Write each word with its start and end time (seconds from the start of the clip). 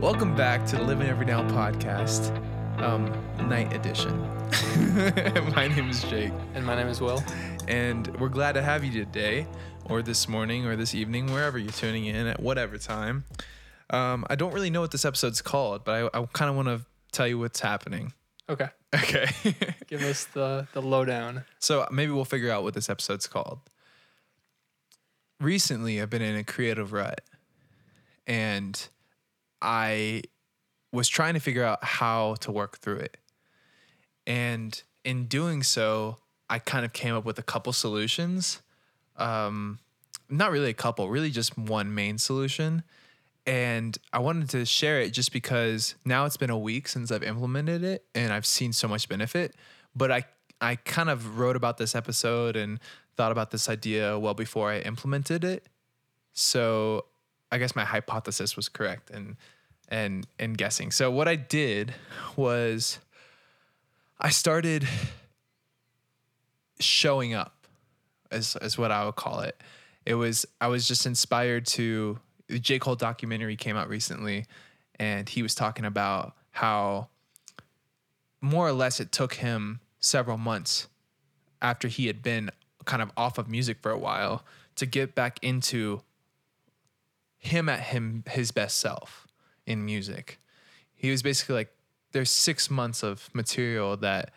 Welcome 0.00 0.34
back 0.36 0.64
to 0.66 0.76
the 0.76 0.82
Live 0.82 1.00
In 1.00 1.06
Every 1.08 1.26
Now 1.26 1.42
podcast, 1.48 2.30
um, 2.80 3.06
night 3.48 3.72
edition. 3.72 4.20
My 5.54 5.68
name 5.68 5.90
is 5.90 6.02
Jake, 6.04 6.32
And 6.54 6.64
my 6.64 6.74
name 6.76 6.86
is 6.88 7.00
Will. 7.00 7.22
and 7.66 8.06
we're 8.20 8.28
glad 8.28 8.52
to 8.52 8.62
have 8.62 8.84
you 8.84 8.92
today, 8.92 9.46
or 9.86 10.02
this 10.02 10.28
morning, 10.28 10.66
or 10.66 10.76
this 10.76 10.94
evening, 10.94 11.32
wherever 11.32 11.58
you're 11.58 11.72
tuning 11.72 12.06
in 12.06 12.26
at 12.26 12.40
whatever 12.40 12.78
time. 12.78 13.24
Um, 13.90 14.24
I 14.30 14.34
don't 14.36 14.52
really 14.52 14.70
know 14.70 14.80
what 14.80 14.90
this 14.90 15.04
episode's 15.04 15.42
called, 15.42 15.84
but 15.84 16.10
I, 16.14 16.18
I 16.20 16.26
kind 16.32 16.48
of 16.50 16.56
want 16.56 16.68
to 16.68 16.86
tell 17.12 17.26
you 17.26 17.38
what's 17.38 17.60
happening. 17.60 18.12
Okay. 18.48 18.68
Okay. 18.94 19.28
Give 19.86 20.02
us 20.02 20.24
the, 20.26 20.66
the 20.72 20.82
lowdown. 20.82 21.44
So 21.58 21.86
maybe 21.90 22.12
we'll 22.12 22.24
figure 22.24 22.50
out 22.50 22.62
what 22.62 22.74
this 22.74 22.88
episode's 22.88 23.26
called. 23.26 23.60
Recently, 25.40 26.00
I've 26.00 26.10
been 26.10 26.22
in 26.22 26.36
a 26.36 26.44
creative 26.44 26.92
rut 26.92 27.20
and 28.26 28.88
I 29.60 30.22
was 30.92 31.08
trying 31.08 31.34
to 31.34 31.40
figure 31.40 31.64
out 31.64 31.82
how 31.82 32.36
to 32.40 32.52
work 32.52 32.78
through 32.78 32.98
it. 32.98 33.16
And 34.26 34.80
in 35.04 35.26
doing 35.26 35.62
so, 35.62 36.18
I 36.50 36.58
kind 36.58 36.84
of 36.84 36.92
came 36.92 37.14
up 37.14 37.24
with 37.24 37.38
a 37.38 37.42
couple 37.42 37.72
solutions. 37.72 38.62
Um, 39.16 39.78
not 40.28 40.50
really 40.50 40.70
a 40.70 40.74
couple, 40.74 41.08
really 41.08 41.30
just 41.30 41.56
one 41.56 41.94
main 41.94 42.18
solution. 42.18 42.82
And 43.46 43.96
I 44.12 44.18
wanted 44.18 44.50
to 44.50 44.66
share 44.66 45.00
it 45.00 45.12
just 45.12 45.32
because 45.32 45.94
now 46.04 46.26
it's 46.26 46.36
been 46.36 46.50
a 46.50 46.58
week 46.58 46.86
since 46.88 47.10
I've 47.10 47.22
implemented 47.22 47.82
it 47.82 48.04
and 48.14 48.32
I've 48.32 48.44
seen 48.44 48.72
so 48.72 48.88
much 48.88 49.08
benefit. 49.08 49.54
But 49.96 50.12
I 50.12 50.24
I 50.60 50.76
kind 50.76 51.08
of 51.08 51.38
wrote 51.38 51.56
about 51.56 51.78
this 51.78 51.94
episode 51.94 52.56
and 52.56 52.80
thought 53.16 53.32
about 53.32 53.50
this 53.50 53.68
idea 53.68 54.18
well 54.18 54.34
before 54.34 54.70
I 54.70 54.80
implemented 54.80 55.44
it. 55.44 55.66
So 56.32 57.06
I 57.50 57.58
guess 57.58 57.74
my 57.74 57.84
hypothesis 57.84 58.56
was 58.56 58.68
correct 58.68 59.10
and 59.10 59.36
and 59.88 60.26
and 60.38 60.56
guessing. 60.56 60.90
So 60.90 61.10
what 61.10 61.28
I 61.28 61.36
did 61.36 61.94
was 62.36 62.98
I 64.18 64.30
started 64.30 64.86
showing 66.80 67.34
up 67.34 67.66
as 68.30 68.56
as 68.56 68.76
what 68.78 68.92
I 68.92 69.04
would 69.04 69.16
call 69.16 69.40
it. 69.40 69.60
It 70.04 70.14
was 70.14 70.46
I 70.60 70.68
was 70.68 70.86
just 70.86 71.06
inspired 71.06 71.66
to 71.68 72.18
the 72.48 72.58
J. 72.58 72.78
Cole 72.78 72.96
documentary 72.96 73.56
came 73.56 73.76
out 73.76 73.88
recently 73.88 74.46
and 74.98 75.28
he 75.28 75.42
was 75.42 75.54
talking 75.54 75.84
about 75.84 76.34
how 76.50 77.08
more 78.40 78.66
or 78.66 78.72
less 78.72 79.00
it 79.00 79.12
took 79.12 79.34
him 79.34 79.80
several 80.00 80.38
months 80.38 80.88
after 81.60 81.88
he 81.88 82.06
had 82.06 82.22
been 82.22 82.50
kind 82.84 83.02
of 83.02 83.10
off 83.16 83.38
of 83.38 83.48
music 83.48 83.78
for 83.80 83.90
a 83.90 83.98
while 83.98 84.44
to 84.76 84.86
get 84.86 85.14
back 85.14 85.38
into 85.42 86.00
him 87.38 87.68
at 87.68 87.80
him 87.80 88.24
his 88.28 88.50
best 88.50 88.78
self 88.78 89.26
in 89.66 89.84
music. 89.84 90.38
He 90.94 91.10
was 91.10 91.22
basically 91.22 91.54
like 91.54 91.72
there's 92.12 92.30
6 92.30 92.70
months 92.70 93.02
of 93.02 93.28
material 93.34 93.96
that 93.98 94.32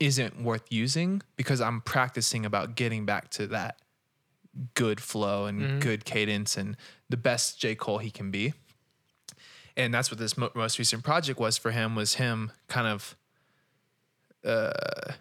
isn't 0.00 0.42
worth 0.42 0.64
using 0.70 1.22
because 1.36 1.60
I'm 1.60 1.80
practicing 1.80 2.44
about 2.46 2.74
getting 2.74 3.04
back 3.04 3.30
to 3.30 3.46
that 3.48 3.76
good 4.74 5.00
flow 5.00 5.46
and 5.46 5.80
good 5.80 6.04
cadence 6.04 6.56
and 6.56 6.76
the 7.08 7.16
best 7.16 7.60
J. 7.60 7.74
Cole 7.74 7.98
he 7.98 8.10
can 8.10 8.30
be. 8.30 8.52
And 9.76 9.92
that's 9.94 10.10
what 10.10 10.18
this 10.18 10.36
mo- 10.36 10.50
most 10.54 10.78
recent 10.78 11.02
project 11.04 11.38
was 11.38 11.56
for 11.56 11.70
him 11.70 11.94
was 11.94 12.14
him 12.14 12.52
kind 12.68 12.86
of 12.86 13.16
uh 14.44 15.12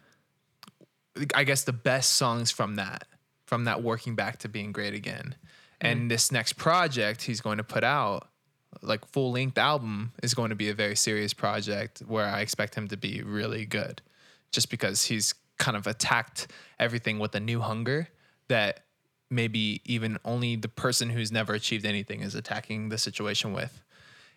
I 1.36 1.44
guess 1.44 1.64
the 1.64 1.74
best 1.74 2.14
songs 2.14 2.52
from 2.52 2.76
that 2.76 3.06
from 3.46 3.66
that 3.66 3.84
working 3.84 4.16
back 4.16 4.40
to 4.40 4.50
being 4.50 4.72
great 4.72 4.94
again. 4.94 5.36
And 5.82 6.12
this 6.12 6.32
next 6.32 6.54
project 6.54 7.24
he's 7.24 7.42
going 7.42 7.58
to 7.58 7.64
put 7.64 7.84
out 7.84 8.28
like 8.82 9.06
full 9.06 9.32
length 9.32 9.58
album 9.58 10.12
is 10.24 10.34
going 10.34 10.50
to 10.50 10.56
be 10.56 10.70
a 10.70 10.74
very 10.74 10.96
serious 10.96 11.34
project 11.34 12.00
where 12.08 12.26
I 12.26 12.42
expect 12.42 12.76
him 12.76 12.88
to 12.90 12.98
be 12.98 13.22
really 13.22 13.66
good 13.66 14.02
just 14.52 14.70
because 14.70 15.06
he's 15.06 15.34
kind 15.58 15.78
of 15.78 15.88
attacked 15.88 16.48
everything 16.80 17.20
with 17.20 17.36
a 17.36 17.40
new 17.40 17.60
hunger 17.60 18.10
that 18.48 18.86
maybe 19.30 19.82
even 19.86 20.18
only 20.26 20.56
the 20.56 20.68
person 20.68 21.10
who's 21.10 21.32
never 21.32 21.54
achieved 21.54 21.86
anything 21.86 22.22
is 22.22 22.36
attacking 22.36 22.90
the 22.90 22.98
situation 22.98 23.54
with. 23.54 23.82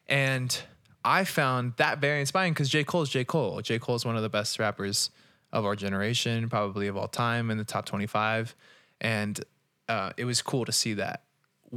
And 0.06 0.56
I 1.04 1.24
found 1.24 1.74
that 1.76 1.98
very 1.98 2.20
inspiring 2.20 2.52
because 2.52 2.68
J. 2.68 2.84
Cole 2.84 3.02
is 3.02 3.08
J. 3.08 3.24
Cole. 3.24 3.60
J. 3.60 3.78
Cole 3.78 3.96
is 3.96 4.04
one 4.04 4.16
of 4.16 4.22
the 4.22 4.28
best 4.28 4.58
rappers 4.58 5.10
of 5.52 5.64
our 5.64 5.74
generation, 5.74 6.48
probably 6.48 6.86
of 6.86 6.96
all 6.96 7.08
time 7.08 7.50
in 7.50 7.58
the 7.58 7.64
top 7.64 7.86
25. 7.86 8.54
And 9.00 9.42
uh, 9.88 10.12
it 10.16 10.24
was 10.24 10.42
cool 10.42 10.64
to 10.64 10.72
see 10.72 10.94
that. 10.94 11.23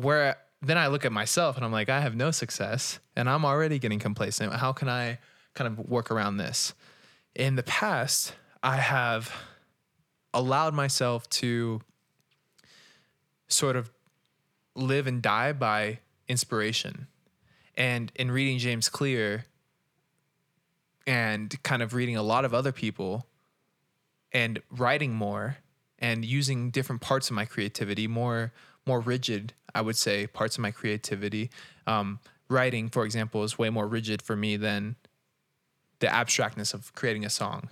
Where 0.01 0.37
then 0.61 0.77
I 0.77 0.87
look 0.87 1.05
at 1.05 1.11
myself 1.11 1.55
and 1.55 1.65
I'm 1.65 1.71
like, 1.71 1.89
I 1.89 2.01
have 2.01 2.15
no 2.15 2.31
success 2.31 2.99
and 3.15 3.27
I'm 3.29 3.45
already 3.45 3.79
getting 3.79 3.99
complacent. 3.99 4.53
How 4.53 4.71
can 4.71 4.89
I 4.89 5.17
kind 5.53 5.67
of 5.67 5.89
work 5.89 6.11
around 6.11 6.37
this? 6.37 6.73
In 7.35 7.55
the 7.55 7.63
past, 7.63 8.33
I 8.61 8.77
have 8.77 9.31
allowed 10.33 10.73
myself 10.73 11.27
to 11.29 11.81
sort 13.47 13.75
of 13.75 13.91
live 14.75 15.07
and 15.07 15.21
die 15.21 15.51
by 15.51 15.99
inspiration. 16.27 17.07
And 17.75 18.11
in 18.15 18.29
reading 18.29 18.59
James 18.59 18.89
Clear 18.89 19.45
and 21.05 21.61
kind 21.63 21.81
of 21.81 21.93
reading 21.93 22.17
a 22.17 22.23
lot 22.23 22.45
of 22.45 22.53
other 22.53 22.71
people 22.71 23.25
and 24.31 24.61
writing 24.69 25.13
more 25.13 25.57
and 25.99 26.23
using 26.23 26.69
different 26.69 27.01
parts 27.01 27.29
of 27.29 27.35
my 27.35 27.45
creativity, 27.45 28.07
more 28.07 28.51
more 28.87 29.01
rigid, 29.01 29.53
I 29.77 29.81
would 29.81 29.95
say, 29.95 30.27
parts 30.27 30.55
of 30.55 30.61
my 30.61 30.71
creativity. 30.71 31.49
Um, 31.85 32.19
writing, 32.49 32.89
for 32.89 33.05
example, 33.05 33.43
is 33.43 33.59
way 33.59 33.69
more 33.69 33.87
rigid 33.87 34.21
for 34.21 34.35
me 34.35 34.57
than 34.57 34.95
the 35.99 36.07
abstractness 36.07 36.73
of 36.73 36.93
creating 36.95 37.25
a 37.25 37.29
song. 37.29 37.69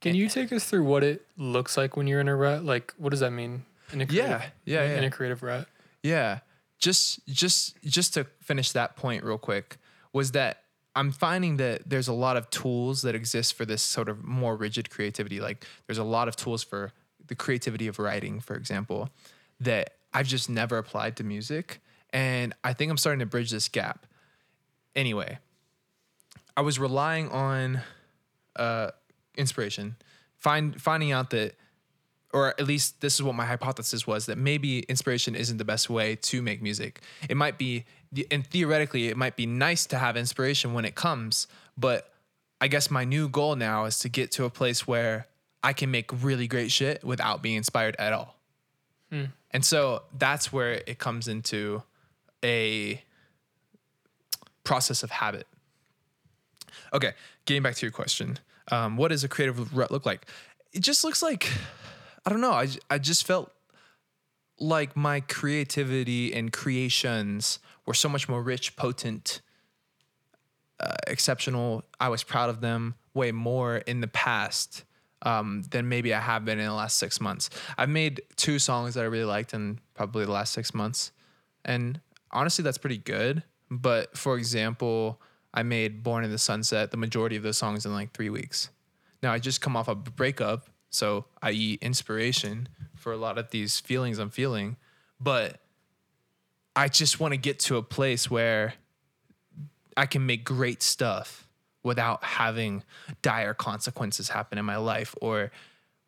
Can 0.00 0.14
you 0.14 0.28
take 0.28 0.52
us 0.52 0.64
through 0.64 0.84
what 0.84 1.02
it 1.02 1.26
looks 1.36 1.76
like 1.76 1.96
when 1.96 2.06
you're 2.06 2.20
in 2.20 2.28
a 2.28 2.36
rut? 2.36 2.64
Like, 2.64 2.94
what 2.96 3.10
does 3.10 3.20
that 3.20 3.30
mean? 3.30 3.64
In 3.92 4.00
a 4.00 4.06
Yeah, 4.08 4.44
yeah, 4.64 4.96
in 4.96 5.04
a 5.04 5.10
creative 5.10 5.42
rut. 5.42 5.66
Yeah. 6.02 6.40
Just 6.78 7.26
just 7.26 7.76
just 7.82 8.14
to 8.14 8.24
finish 8.40 8.72
that 8.72 8.96
point 8.96 9.22
real 9.24 9.36
quick 9.36 9.76
was 10.12 10.32
that 10.32 10.62
I'm 10.96 11.12
finding 11.12 11.58
that 11.58 11.88
there's 11.88 12.08
a 12.08 12.12
lot 12.12 12.36
of 12.36 12.48
tools 12.50 13.02
that 13.02 13.14
exist 13.14 13.54
for 13.54 13.64
this 13.66 13.82
sort 13.82 14.08
of 14.08 14.24
more 14.24 14.56
rigid 14.56 14.88
creativity. 14.90 15.40
Like 15.40 15.66
there's 15.86 15.98
a 15.98 16.04
lot 16.04 16.28
of 16.28 16.36
tools 16.36 16.62
for 16.62 16.92
the 17.26 17.34
creativity 17.34 17.86
of 17.86 17.98
writing, 17.98 18.40
for 18.40 18.56
example, 18.56 19.10
that 19.60 19.94
I've 20.12 20.26
just 20.26 20.50
never 20.50 20.78
applied 20.78 21.16
to 21.16 21.24
music. 21.24 21.80
And 22.12 22.54
I 22.64 22.72
think 22.72 22.90
I'm 22.90 22.96
starting 22.96 23.20
to 23.20 23.26
bridge 23.26 23.50
this 23.50 23.68
gap. 23.68 24.06
Anyway, 24.96 25.38
I 26.56 26.62
was 26.62 26.78
relying 26.78 27.28
on 27.30 27.80
uh, 28.56 28.90
inspiration, 29.36 29.96
find 30.36 30.80
finding 30.80 31.12
out 31.12 31.30
that 31.30 31.54
or 32.32 32.48
at 32.48 32.66
least 32.66 33.00
this 33.00 33.14
is 33.14 33.22
what 33.22 33.34
my 33.34 33.44
hypothesis 33.44 34.06
was 34.06 34.26
that 34.26 34.38
maybe 34.38 34.80
inspiration 34.80 35.34
isn't 35.34 35.56
the 35.56 35.64
best 35.64 35.90
way 35.90 36.14
to 36.14 36.42
make 36.42 36.62
music. 36.62 37.00
It 37.28 37.36
might 37.36 37.58
be, 37.58 37.84
and 38.30 38.46
theoretically, 38.46 39.08
it 39.08 39.16
might 39.16 39.36
be 39.36 39.46
nice 39.46 39.86
to 39.86 39.98
have 39.98 40.16
inspiration 40.16 40.72
when 40.72 40.84
it 40.84 40.94
comes, 40.94 41.48
but 41.76 42.12
I 42.60 42.68
guess 42.68 42.90
my 42.90 43.04
new 43.04 43.28
goal 43.28 43.56
now 43.56 43.84
is 43.84 43.98
to 44.00 44.08
get 44.08 44.30
to 44.32 44.44
a 44.44 44.50
place 44.50 44.86
where 44.86 45.26
I 45.62 45.72
can 45.72 45.90
make 45.90 46.22
really 46.22 46.46
great 46.46 46.70
shit 46.70 47.02
without 47.02 47.42
being 47.42 47.56
inspired 47.56 47.96
at 47.98 48.12
all. 48.12 48.36
And 49.52 49.64
so 49.64 50.02
that's 50.16 50.52
where 50.52 50.82
it 50.86 50.98
comes 50.98 51.28
into 51.28 51.82
a 52.44 53.02
process 54.64 55.02
of 55.02 55.10
habit. 55.10 55.46
Okay, 56.92 57.12
getting 57.44 57.62
back 57.62 57.74
to 57.76 57.86
your 57.86 57.92
question. 57.92 58.38
Um, 58.70 58.96
what 58.96 59.08
does 59.08 59.24
a 59.24 59.28
creative 59.28 59.76
rut 59.76 59.90
look 59.90 60.06
like? 60.06 60.26
It 60.72 60.80
just 60.80 61.02
looks 61.02 61.22
like, 61.22 61.50
I 62.24 62.30
don't 62.30 62.40
know. 62.40 62.52
I, 62.52 62.68
I 62.88 62.98
just 62.98 63.26
felt 63.26 63.52
like 64.58 64.96
my 64.96 65.20
creativity 65.20 66.32
and 66.32 66.52
creations 66.52 67.58
were 67.86 67.94
so 67.94 68.08
much 68.08 68.28
more 68.28 68.42
rich, 68.42 68.76
potent, 68.76 69.40
uh, 70.78 70.94
exceptional. 71.06 71.82
I 71.98 72.08
was 72.08 72.22
proud 72.22 72.50
of 72.50 72.60
them 72.60 72.94
way 73.14 73.32
more 73.32 73.78
in 73.78 74.00
the 74.00 74.06
past 74.08 74.84
um, 75.22 75.62
than 75.70 75.88
maybe 75.88 76.14
I 76.14 76.20
have 76.20 76.44
been 76.44 76.58
in 76.58 76.66
the 76.66 76.74
last 76.74 76.98
six 76.98 77.20
months. 77.20 77.50
I've 77.76 77.88
made 77.88 78.22
two 78.36 78.58
songs 78.58 78.94
that 78.94 79.02
I 79.02 79.06
really 79.06 79.24
liked 79.24 79.54
in 79.54 79.78
probably 79.94 80.24
the 80.24 80.32
last 80.32 80.52
six 80.52 80.74
months. 80.74 81.12
And 81.64 82.00
honestly, 82.30 82.62
that's 82.62 82.78
pretty 82.78 82.98
good. 82.98 83.42
But 83.70 84.16
for 84.16 84.36
example, 84.36 85.20
I 85.52 85.62
made 85.62 86.02
Born 86.02 86.24
in 86.24 86.30
the 86.30 86.38
Sunset, 86.38 86.90
the 86.90 86.96
majority 86.96 87.36
of 87.36 87.42
those 87.42 87.56
songs 87.56 87.84
in 87.84 87.92
like 87.92 88.12
three 88.12 88.30
weeks. 88.30 88.70
Now 89.22 89.32
I 89.32 89.38
just 89.38 89.60
come 89.60 89.76
off 89.76 89.88
a 89.88 89.94
breakup, 89.94 90.68
so 90.90 91.26
i.e. 91.42 91.78
inspiration 91.82 92.68
for 92.96 93.12
a 93.12 93.16
lot 93.16 93.38
of 93.38 93.50
these 93.50 93.80
feelings 93.80 94.18
I'm 94.18 94.30
feeling. 94.30 94.76
But 95.20 95.60
I 96.74 96.88
just 96.88 97.20
want 97.20 97.32
to 97.32 97.38
get 97.38 97.58
to 97.60 97.76
a 97.76 97.82
place 97.82 98.30
where 98.30 98.74
I 99.96 100.06
can 100.06 100.24
make 100.24 100.44
great 100.44 100.82
stuff 100.82 101.46
without 101.82 102.22
having 102.22 102.82
dire 103.22 103.54
consequences 103.54 104.28
happen 104.28 104.58
in 104.58 104.64
my 104.64 104.76
life 104.76 105.14
or 105.20 105.50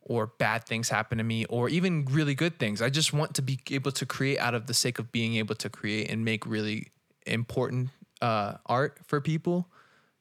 or 0.05 0.27
bad 0.27 0.65
things 0.65 0.89
happen 0.89 1.19
to 1.19 1.25
me 1.25 1.45
or 1.45 1.69
even 1.69 2.05
really 2.07 2.35
good 2.35 2.59
things. 2.59 2.83
I 2.83 2.91
just 2.91 3.13
want 3.13 3.35
to 3.35 3.43
be 3.43 3.61
able 3.71 3.93
to 3.93 4.05
create 4.05 4.39
out 4.39 4.53
of 4.55 4.67
the 4.67 4.75
sake 4.75 4.99
of 4.99 5.13
being 5.13 5.37
able 5.37 5.55
to 5.55 5.71
create 5.71 6.11
and 6.11 6.25
make 6.25 6.45
really 6.45 6.89
important 7.25 7.91
uh, 8.21 8.55
art 8.67 8.99
for 9.07 9.21
people 9.21 9.69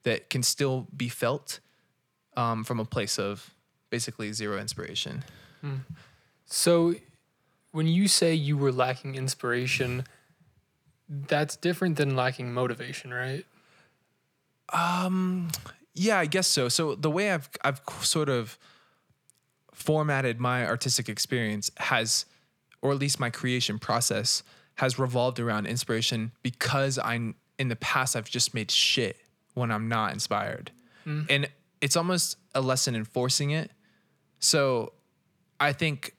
that 0.03 0.29
can 0.29 0.43
still 0.43 0.87
be 0.95 1.09
felt 1.09 1.59
um, 2.37 2.63
from 2.63 2.79
a 2.79 2.85
place 2.85 3.17
of 3.17 3.53
basically 3.89 4.31
zero 4.33 4.59
inspiration. 4.59 5.23
So, 6.45 6.95
when 7.71 7.87
you 7.87 8.07
say 8.07 8.33
you 8.33 8.57
were 8.57 8.71
lacking 8.71 9.15
inspiration, 9.15 10.05
that's 11.07 11.55
different 11.55 11.97
than 11.97 12.15
lacking 12.15 12.53
motivation, 12.53 13.13
right? 13.13 13.45
Um, 14.73 15.49
yeah, 15.93 16.19
I 16.19 16.25
guess 16.25 16.47
so. 16.47 16.69
So 16.69 16.95
the 16.95 17.11
way 17.11 17.31
I've 17.31 17.49
I've 17.63 17.81
sort 18.01 18.29
of 18.29 18.57
formatted 19.73 20.39
my 20.39 20.65
artistic 20.65 21.09
experience 21.09 21.71
has, 21.77 22.25
or 22.81 22.91
at 22.91 22.99
least 22.99 23.19
my 23.19 23.29
creation 23.29 23.79
process 23.79 24.43
has 24.75 24.97
revolved 24.97 25.39
around 25.39 25.65
inspiration 25.65 26.31
because 26.43 26.97
I'm 26.97 27.35
in 27.59 27.67
the 27.67 27.75
past 27.75 28.15
I've 28.15 28.29
just 28.29 28.53
made 28.53 28.71
shit 28.71 29.17
when 29.53 29.71
I'm 29.71 29.87
not 29.89 30.13
inspired, 30.13 30.71
and 31.29 31.49
it's 31.81 31.95
almost 31.97 32.37
a 32.55 32.61
lesson 32.61 32.95
in 32.95 33.03
forcing 33.05 33.51
it. 33.51 33.71
So 34.39 34.93
I 35.59 35.73
think 35.73 36.15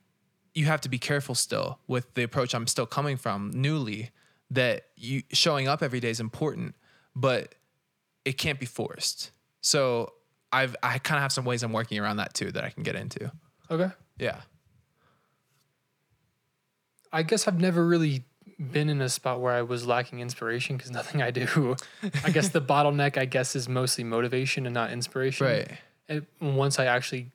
you 0.55 0.67
have 0.67 0.81
to 0.83 0.89
be 0.89 0.99
careful 0.99 1.35
still 1.35 1.79
with 1.87 2.13
the 2.15 2.23
approach 2.23 2.55
I'm 2.55 2.67
still 2.67 2.87
coming 2.87 3.17
from 3.17 3.51
newly 3.55 4.11
that 4.51 4.83
you 4.97 5.23
showing 5.33 5.67
up 5.67 5.83
every 5.83 5.99
day 5.99 6.11
is 6.11 6.21
important, 6.21 6.75
but 7.17 7.55
it 8.25 8.39
can't 8.39 8.59
be 8.61 8.67
forced. 8.67 9.31
So 9.61 10.13
I've 10.53 10.77
I 10.83 10.99
kind 10.99 11.19
of 11.19 11.23
have 11.23 11.33
some 11.33 11.45
ways 11.45 11.63
I'm 11.63 11.73
working 11.73 11.99
around 11.99 12.17
that 12.19 12.35
too 12.35 12.53
that 12.53 12.65
I 12.65 12.71
can 12.71 12.83
get 12.83 12.95
into. 12.97 13.31
Okay. 13.71 13.91
Yeah. 14.19 14.41
I 17.13 17.23
guess 17.23 17.47
I've 17.47 17.61
never 17.61 17.85
really 17.87 18.25
been 18.59 18.89
in 18.89 19.01
a 19.01 19.09
spot 19.09 19.41
where 19.41 19.53
I 19.53 19.63
was 19.63 19.87
lacking 19.87 20.21
inspiration 20.21 20.77
because 20.77 20.91
nothing 21.01 21.21
I 21.23 21.31
do. 21.31 21.77
I 22.25 22.31
guess 22.31 22.49
the 22.49 22.61
bottleneck, 22.61 23.19
I 23.19 23.25
guess, 23.25 23.55
is 23.57 23.69
mostly 23.69 24.05
motivation 24.05 24.67
and 24.67 24.75
not 24.75 24.93
inspiration. 24.93 25.47
Right. 25.47 25.71
And 26.09 26.27
once 26.41 26.79
I 26.79 26.87
actually 26.87 27.31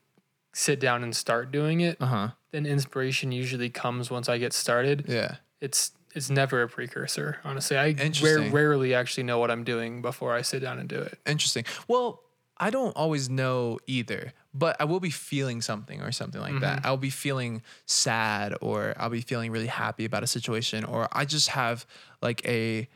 sit 0.53 0.79
down 0.79 1.03
and 1.03 1.15
start 1.15 1.51
doing 1.51 1.81
it, 1.81 1.97
Uh 2.01 2.05
huh. 2.05 2.27
then 2.51 2.65
inspiration 2.65 3.31
usually 3.31 3.69
comes 3.69 4.09
once 4.09 4.27
I 4.29 4.37
get 4.37 4.53
started. 4.53 5.05
Yeah. 5.07 5.35
It's 5.61 5.91
it's 6.17 6.29
never 6.29 6.63
a 6.63 6.67
precursor. 6.67 7.37
Honestly, 7.43 7.77
I 7.77 7.95
rare, 8.21 8.41
rarely 8.49 8.93
actually 8.93 9.23
know 9.23 9.39
what 9.39 9.51
I'm 9.51 9.63
doing 9.63 10.01
before 10.01 10.33
I 10.33 10.41
sit 10.41 10.59
down 10.61 10.79
and 10.79 10.89
do 10.89 10.99
it. 10.99 11.19
Interesting. 11.25 11.63
Well, 11.87 12.23
I 12.57 12.71
don't 12.71 12.95
always 12.95 13.29
know 13.29 13.79
either, 13.85 14.33
but 14.53 14.75
I 14.79 14.85
will 14.85 14.99
be 14.99 15.11
feeling 15.11 15.61
something 15.61 16.01
or 16.01 16.11
something 16.11 16.41
like 16.41 16.59
that. 16.61 16.79
Mm-hmm. 16.79 16.87
I'll 16.87 16.97
be 16.97 17.11
feeling 17.11 17.61
sad 17.85 18.55
or 18.61 18.95
I'll 18.97 19.11
be 19.11 19.21
feeling 19.21 19.51
really 19.51 19.67
happy 19.67 20.05
about 20.05 20.23
a 20.23 20.27
situation 20.27 20.83
or 20.83 21.07
I 21.11 21.25
just 21.25 21.49
have 21.49 21.85
like 22.21 22.43
a 22.47 22.89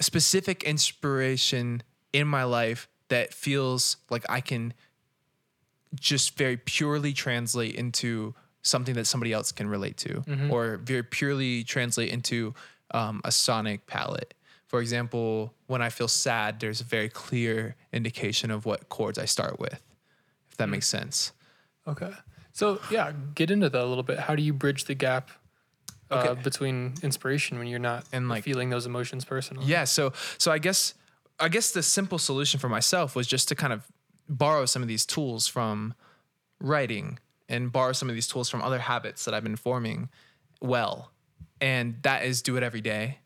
specific 0.00 0.62
inspiration 0.64 1.82
in 2.12 2.26
my 2.26 2.44
life 2.44 2.88
that 3.08 3.34
feels 3.34 3.98
like 4.08 4.24
I 4.28 4.40
can 4.40 4.72
just 5.94 6.36
very 6.38 6.56
purely 6.56 7.12
translate 7.12 7.74
into 7.74 8.34
something 8.62 8.94
that 8.94 9.06
somebody 9.06 9.32
else 9.32 9.52
can 9.52 9.68
relate 9.68 9.96
to 9.98 10.22
or 10.50 10.76
very 10.78 11.02
purely 11.02 11.64
translate 11.64 12.10
into 12.10 12.54
um, 12.92 13.20
a 13.24 13.30
sonic 13.32 13.86
palette. 13.86 14.34
For 14.66 14.80
example, 14.80 15.54
when 15.66 15.80
I 15.80 15.88
feel 15.88 16.08
sad, 16.08 16.60
there's 16.60 16.80
a 16.80 16.84
very 16.84 17.08
clear 17.08 17.76
indication 17.92 18.50
of 18.50 18.66
what 18.66 18.88
chords 18.90 19.18
I 19.18 19.24
start 19.24 19.58
with, 19.58 19.80
if 20.50 20.56
that 20.58 20.68
makes 20.68 20.86
sense. 20.86 21.32
Okay. 21.86 22.12
So 22.52 22.80
yeah, 22.90 23.12
get 23.34 23.50
into 23.50 23.68
that 23.70 23.80
a 23.82 23.86
little 23.86 24.02
bit. 24.02 24.18
How 24.18 24.34
do 24.34 24.42
you 24.42 24.52
bridge 24.52 24.84
the 24.84 24.94
gap 24.94 25.30
uh, 26.10 26.34
between 26.34 26.94
inspiration 27.02 27.58
when 27.58 27.68
you're 27.68 27.78
not 27.78 28.04
And, 28.12 28.28
like- 28.28 28.44
feeling 28.44 28.68
those 28.70 28.84
emotions 28.84 29.24
personally? 29.24 29.64
Yeah, 29.66 29.84
so 29.84 30.12
so 30.36 30.50
I 30.50 30.58
guess 30.58 30.94
I 31.40 31.48
guess 31.48 31.70
the 31.70 31.82
simple 31.82 32.18
solution 32.18 32.58
for 32.60 32.68
myself 32.68 33.14
was 33.14 33.26
just 33.26 33.48
to 33.48 33.54
kind 33.54 33.72
of 33.72 33.86
borrow 34.28 34.66
some 34.66 34.82
of 34.82 34.88
these 34.88 35.06
tools 35.06 35.46
from 35.46 35.94
writing 36.60 37.18
and 37.48 37.72
borrow 37.72 37.92
some 37.92 38.08
of 38.08 38.14
these 38.14 38.28
tools 38.28 38.48
from 38.48 38.62
other 38.62 38.78
habits 38.78 39.24
that 39.24 39.34
I've 39.34 39.42
been 39.42 39.56
forming 39.56 40.08
well. 40.60 41.12
And 41.60 41.96
that 42.02 42.24
is 42.24 42.42
do 42.42 42.56
it 42.56 42.62
every 42.62 42.80
day 42.80 43.18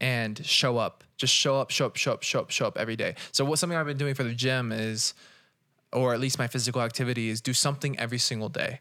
and 0.00 0.44
show 0.44 0.78
up. 0.78 1.04
Just 1.16 1.32
show 1.32 1.56
up, 1.56 1.70
show 1.70 1.86
up, 1.86 1.96
show 1.96 2.12
up, 2.12 2.22
show 2.22 2.40
up, 2.40 2.50
show 2.50 2.66
up 2.66 2.76
every 2.76 2.96
day. 2.96 3.14
So 3.30 3.44
what 3.44 3.58
something 3.58 3.78
I've 3.78 3.86
been 3.86 3.96
doing 3.96 4.14
for 4.14 4.24
the 4.24 4.34
gym 4.34 4.72
is 4.72 5.14
or 5.92 6.14
at 6.14 6.20
least 6.20 6.38
my 6.38 6.46
physical 6.46 6.80
activity 6.80 7.28
is 7.28 7.40
do 7.40 7.52
something 7.52 7.98
every 7.98 8.18
single 8.18 8.48
day. 8.48 8.80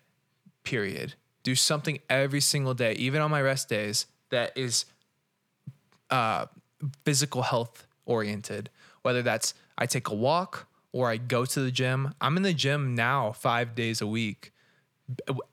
Period. 0.63 1.15
Do 1.43 1.55
something 1.55 1.99
every 2.09 2.39
single 2.39 2.73
day, 2.73 2.93
even 2.93 3.21
on 3.21 3.29
my 3.29 3.41
rest 3.41 3.67
days 3.67 4.05
that 4.29 4.57
is 4.57 4.85
uh, 6.09 6.45
physical 7.03 7.41
health 7.41 7.85
oriented. 8.05 8.69
Whether 9.01 9.21
that's 9.21 9.53
I 9.77 9.85
take 9.85 10.07
a 10.09 10.15
walk 10.15 10.67
or 10.93 11.09
I 11.09 11.17
go 11.17 11.45
to 11.45 11.59
the 11.59 11.71
gym. 11.71 12.13
I'm 12.21 12.37
in 12.37 12.43
the 12.43 12.53
gym 12.53 12.95
now 12.95 13.31
five 13.31 13.75
days 13.75 14.01
a 14.01 14.07
week, 14.07 14.51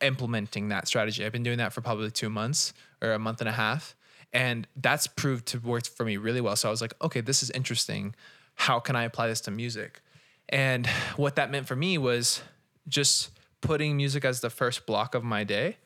implementing 0.00 0.68
that 0.68 0.86
strategy. 0.88 1.24
I've 1.24 1.32
been 1.32 1.42
doing 1.42 1.58
that 1.58 1.72
for 1.72 1.80
probably 1.80 2.10
two 2.10 2.30
months 2.30 2.72
or 3.02 3.12
a 3.12 3.18
month 3.18 3.40
and 3.40 3.48
a 3.48 3.52
half. 3.52 3.96
And 4.32 4.66
that's 4.76 5.06
proved 5.06 5.46
to 5.46 5.58
work 5.58 5.86
for 5.86 6.04
me 6.04 6.16
really 6.16 6.40
well. 6.40 6.56
So 6.56 6.68
I 6.68 6.70
was 6.70 6.80
like, 6.80 6.94
okay, 7.02 7.20
this 7.20 7.42
is 7.42 7.50
interesting. 7.50 8.14
How 8.54 8.78
can 8.78 8.94
I 8.94 9.04
apply 9.04 9.28
this 9.28 9.40
to 9.42 9.50
music? 9.50 10.00
And 10.48 10.86
what 11.16 11.36
that 11.36 11.50
meant 11.50 11.66
for 11.66 11.76
me 11.76 11.98
was 11.98 12.42
just 12.86 13.30
putting 13.60 13.96
music 13.96 14.24
as 14.24 14.40
the 14.40 14.50
first 14.50 14.86
block 14.86 15.14
of 15.14 15.24
my 15.24 15.44
day 15.44 15.76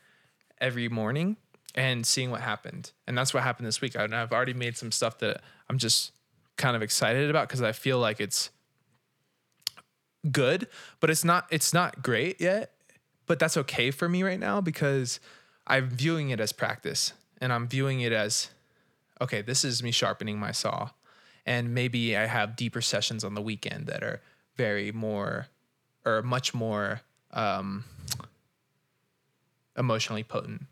every 0.60 0.88
morning 0.88 1.36
and 1.74 2.06
seeing 2.06 2.30
what 2.30 2.40
happened. 2.40 2.92
And 3.06 3.16
that's 3.16 3.32
what 3.32 3.42
happened 3.42 3.66
this 3.66 3.80
week. 3.80 3.94
And 3.94 4.14
I've 4.14 4.32
already 4.32 4.54
made 4.54 4.76
some 4.76 4.92
stuff 4.92 5.18
that 5.18 5.40
I'm 5.68 5.78
just 5.78 6.12
kind 6.56 6.76
of 6.76 6.82
excited 6.82 7.30
about 7.30 7.48
because 7.48 7.62
I 7.62 7.72
feel 7.72 7.98
like 7.98 8.20
it's 8.20 8.50
good, 10.30 10.68
but 11.00 11.10
it's 11.10 11.24
not 11.24 11.46
it's 11.50 11.72
not 11.72 12.02
great 12.02 12.40
yet. 12.40 12.72
But 13.32 13.38
that's 13.38 13.56
okay 13.56 13.90
for 13.90 14.10
me 14.10 14.22
right 14.22 14.38
now 14.38 14.60
because 14.60 15.18
I'm 15.66 15.88
viewing 15.88 16.28
it 16.28 16.38
as 16.38 16.52
practice 16.52 17.14
and 17.40 17.50
I'm 17.50 17.66
viewing 17.66 18.02
it 18.02 18.12
as 18.12 18.50
okay, 19.22 19.40
this 19.40 19.64
is 19.64 19.82
me 19.82 19.90
sharpening 19.90 20.38
my 20.38 20.52
saw. 20.52 20.90
And 21.46 21.72
maybe 21.72 22.14
I 22.14 22.26
have 22.26 22.56
deeper 22.56 22.82
sessions 22.82 23.24
on 23.24 23.32
the 23.32 23.40
weekend 23.40 23.86
that 23.86 24.02
are 24.02 24.20
very 24.56 24.92
more 24.92 25.46
or 26.04 26.20
much 26.20 26.52
more 26.52 27.00
um, 27.30 27.84
emotionally 29.78 30.24
potent. 30.24 30.64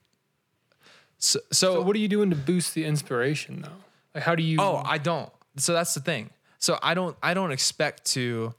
So, 1.17 1.41
so, 1.51 1.77
So 1.77 1.81
what 1.81 1.97
are 1.97 2.01
you 2.01 2.09
doing 2.09 2.29
to 2.29 2.37
boost 2.37 2.75
the 2.75 2.85
inspiration 2.85 3.63
though? 3.63 3.81
Like 4.15 4.25
how 4.25 4.35
do 4.35 4.43
you? 4.43 4.59
oh, 4.61 4.83
I 4.85 4.99
don't. 4.99 5.33
So 5.57 5.73
that's 5.73 5.95
the 5.95 6.01
thing. 6.01 6.29
So 6.59 6.79
I 6.83 6.93
don't. 6.93 7.17
I 7.23 7.33
don't 7.33 7.53
expect 7.53 8.05
to 8.13 8.53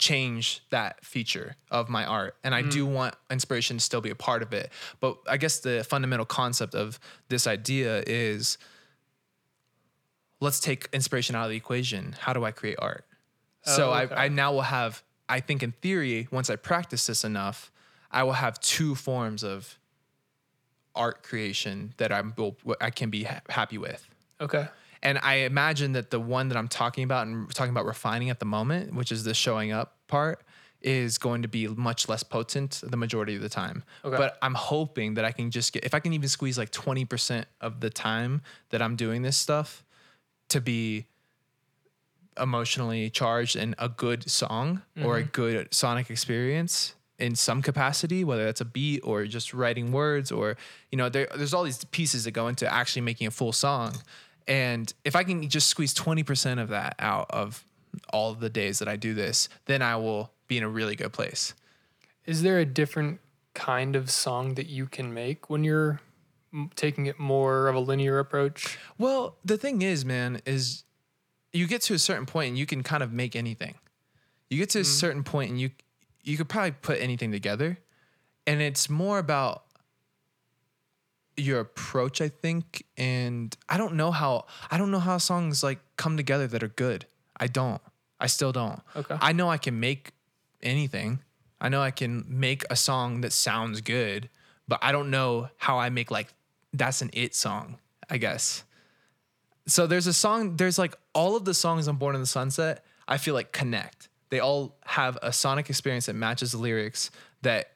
change 0.00 0.62
that 0.70 1.04
feature 1.04 1.54
of 1.70 1.88
my 1.90 2.04
art, 2.06 2.34
and 2.42 2.54
I 2.54 2.62
do 2.62 2.86
mm. 2.86 2.92
want 2.92 3.14
inspiration 3.30 3.76
to 3.76 3.84
still 3.84 4.00
be 4.00 4.10
a 4.10 4.14
part 4.14 4.42
of 4.42 4.52
it. 4.52 4.72
But 4.98 5.18
I 5.28 5.36
guess 5.36 5.60
the 5.60 5.84
fundamental 5.84 6.24
concept 6.26 6.74
of 6.74 6.98
this 7.28 7.46
idea 7.46 8.02
is 8.06 8.56
let's 10.40 10.58
take 10.58 10.88
inspiration 10.92 11.36
out 11.36 11.44
of 11.44 11.50
the 11.50 11.56
equation. 11.56 12.16
How 12.18 12.32
do 12.32 12.44
I 12.44 12.50
create 12.50 12.76
art? 12.80 13.04
so 13.62 13.90
Oh, 13.90 13.94
okay. 13.94 14.14
I, 14.14 14.24
I 14.24 14.28
now 14.28 14.52
will 14.52 14.62
have, 14.62 15.02
I 15.28 15.40
think 15.40 15.62
in 15.62 15.72
theory, 15.72 16.26
once 16.32 16.48
I 16.48 16.56
practice 16.56 17.06
this 17.06 17.22
enough, 17.22 17.70
I 18.10 18.22
will 18.22 18.32
have 18.32 18.58
two 18.60 18.94
forms 18.94 19.44
of 19.44 19.78
art 20.96 21.22
creation 21.22 21.92
that 21.98 22.10
I'm 22.10 22.32
will- 22.36 22.56
I 22.80 22.88
can 22.88 23.10
be 23.10 23.24
ha- 23.24 23.42
happy 23.50 23.76
with. 23.76 24.08
okay. 24.40 24.68
And 25.02 25.18
I 25.22 25.36
imagine 25.36 25.92
that 25.92 26.10
the 26.10 26.20
one 26.20 26.48
that 26.48 26.58
I'm 26.58 26.68
talking 26.68 27.04
about 27.04 27.26
and 27.26 27.52
talking 27.54 27.70
about 27.70 27.86
refining 27.86 28.30
at 28.30 28.38
the 28.38 28.44
moment, 28.44 28.94
which 28.94 29.10
is 29.10 29.24
the 29.24 29.34
showing 29.34 29.72
up 29.72 29.96
part, 30.08 30.42
is 30.82 31.18
going 31.18 31.42
to 31.42 31.48
be 31.48 31.68
much 31.68 32.08
less 32.08 32.22
potent 32.22 32.82
the 32.84 32.96
majority 32.96 33.34
of 33.36 33.42
the 33.42 33.48
time. 33.48 33.82
Okay. 34.04 34.16
But 34.16 34.38
I'm 34.42 34.54
hoping 34.54 35.14
that 35.14 35.24
I 35.24 35.32
can 35.32 35.50
just 35.50 35.72
get, 35.72 35.84
if 35.84 35.94
I 35.94 36.00
can 36.00 36.12
even 36.12 36.28
squeeze 36.28 36.56
like 36.56 36.70
20% 36.70 37.44
of 37.60 37.80
the 37.80 37.90
time 37.90 38.42
that 38.70 38.80
I'm 38.80 38.96
doing 38.96 39.22
this 39.22 39.36
stuff 39.36 39.84
to 40.48 40.60
be 40.60 41.06
emotionally 42.38 43.10
charged 43.10 43.56
in 43.56 43.74
a 43.78 43.88
good 43.88 44.30
song 44.30 44.82
or 45.02 45.18
a 45.18 45.22
mm-hmm. 45.22 45.30
good 45.32 45.74
sonic 45.74 46.10
experience 46.10 46.94
in 47.18 47.34
some 47.34 47.60
capacity, 47.60 48.24
whether 48.24 48.44
that's 48.46 48.62
a 48.62 48.64
beat 48.64 49.00
or 49.04 49.26
just 49.26 49.52
writing 49.52 49.92
words 49.92 50.32
or, 50.32 50.56
you 50.90 50.96
know, 50.96 51.10
there, 51.10 51.28
there's 51.36 51.52
all 51.52 51.64
these 51.64 51.84
pieces 51.86 52.24
that 52.24 52.30
go 52.30 52.48
into 52.48 52.72
actually 52.72 53.02
making 53.02 53.26
a 53.26 53.30
full 53.30 53.52
song. 53.52 53.94
And 54.46 54.92
if 55.04 55.16
I 55.16 55.24
can 55.24 55.48
just 55.48 55.68
squeeze 55.68 55.94
20% 55.94 56.60
of 56.60 56.68
that 56.68 56.94
out 56.98 57.26
of 57.30 57.64
all 58.12 58.34
the 58.34 58.50
days 58.50 58.78
that 58.78 58.88
I 58.88 58.96
do 58.96 59.14
this, 59.14 59.48
then 59.66 59.82
I 59.82 59.96
will 59.96 60.32
be 60.48 60.58
in 60.58 60.62
a 60.62 60.68
really 60.68 60.96
good 60.96 61.12
place. 61.12 61.54
Is 62.26 62.42
there 62.42 62.58
a 62.58 62.64
different 62.64 63.20
kind 63.54 63.96
of 63.96 64.10
song 64.10 64.54
that 64.54 64.66
you 64.66 64.86
can 64.86 65.12
make 65.12 65.50
when 65.50 65.64
you're 65.64 66.00
taking 66.74 67.06
it 67.06 67.18
more 67.18 67.68
of 67.68 67.74
a 67.74 67.80
linear 67.80 68.18
approach? 68.18 68.78
Well, 68.98 69.36
the 69.44 69.56
thing 69.56 69.82
is, 69.82 70.04
man, 70.04 70.40
is 70.44 70.84
you 71.52 71.66
get 71.66 71.82
to 71.82 71.94
a 71.94 71.98
certain 71.98 72.26
point 72.26 72.50
and 72.50 72.58
you 72.58 72.66
can 72.66 72.82
kind 72.82 73.02
of 73.02 73.12
make 73.12 73.34
anything. 73.34 73.74
You 74.48 74.58
get 74.58 74.70
to 74.70 74.78
a 74.78 74.82
mm-hmm. 74.82 74.90
certain 74.90 75.24
point 75.24 75.50
and 75.50 75.60
you 75.60 75.70
you 76.22 76.36
could 76.36 76.48
probably 76.48 76.72
put 76.72 77.00
anything 77.00 77.32
together. 77.32 77.78
And 78.46 78.60
it's 78.60 78.90
more 78.90 79.18
about 79.18 79.64
your 81.40 81.60
approach, 81.60 82.20
I 82.20 82.28
think, 82.28 82.84
and 82.96 83.56
I 83.68 83.76
don't 83.76 83.94
know 83.94 84.10
how 84.10 84.46
I 84.70 84.78
don't 84.78 84.90
know 84.90 84.98
how 84.98 85.18
songs 85.18 85.62
like 85.62 85.78
come 85.96 86.16
together 86.16 86.46
that 86.46 86.62
are 86.62 86.68
good. 86.68 87.06
I 87.38 87.46
don't. 87.46 87.80
I 88.18 88.26
still 88.26 88.52
don't. 88.52 88.80
Okay. 88.94 89.16
I 89.20 89.32
know 89.32 89.48
I 89.48 89.58
can 89.58 89.80
make 89.80 90.12
anything. 90.62 91.20
I 91.60 91.68
know 91.68 91.82
I 91.82 91.90
can 91.90 92.24
make 92.28 92.64
a 92.70 92.76
song 92.76 93.22
that 93.22 93.32
sounds 93.32 93.80
good, 93.80 94.28
but 94.68 94.78
I 94.82 94.92
don't 94.92 95.10
know 95.10 95.48
how 95.56 95.78
I 95.78 95.90
make 95.90 96.10
like 96.10 96.28
that's 96.72 97.02
an 97.02 97.10
it 97.12 97.34
song, 97.34 97.78
I 98.08 98.18
guess. 98.18 98.64
So 99.66 99.86
there's 99.86 100.06
a 100.06 100.12
song, 100.12 100.56
there's 100.56 100.78
like 100.78 100.94
all 101.14 101.36
of 101.36 101.44
the 101.44 101.54
songs 101.54 101.88
on 101.88 101.96
Born 101.96 102.14
in 102.14 102.20
the 102.20 102.26
Sunset, 102.26 102.84
I 103.06 103.18
feel 103.18 103.34
like 103.34 103.52
connect. 103.52 104.08
They 104.30 104.40
all 104.40 104.76
have 104.84 105.18
a 105.22 105.32
sonic 105.32 105.68
experience 105.68 106.06
that 106.06 106.14
matches 106.14 106.52
the 106.52 106.58
lyrics 106.58 107.10
that 107.42 107.69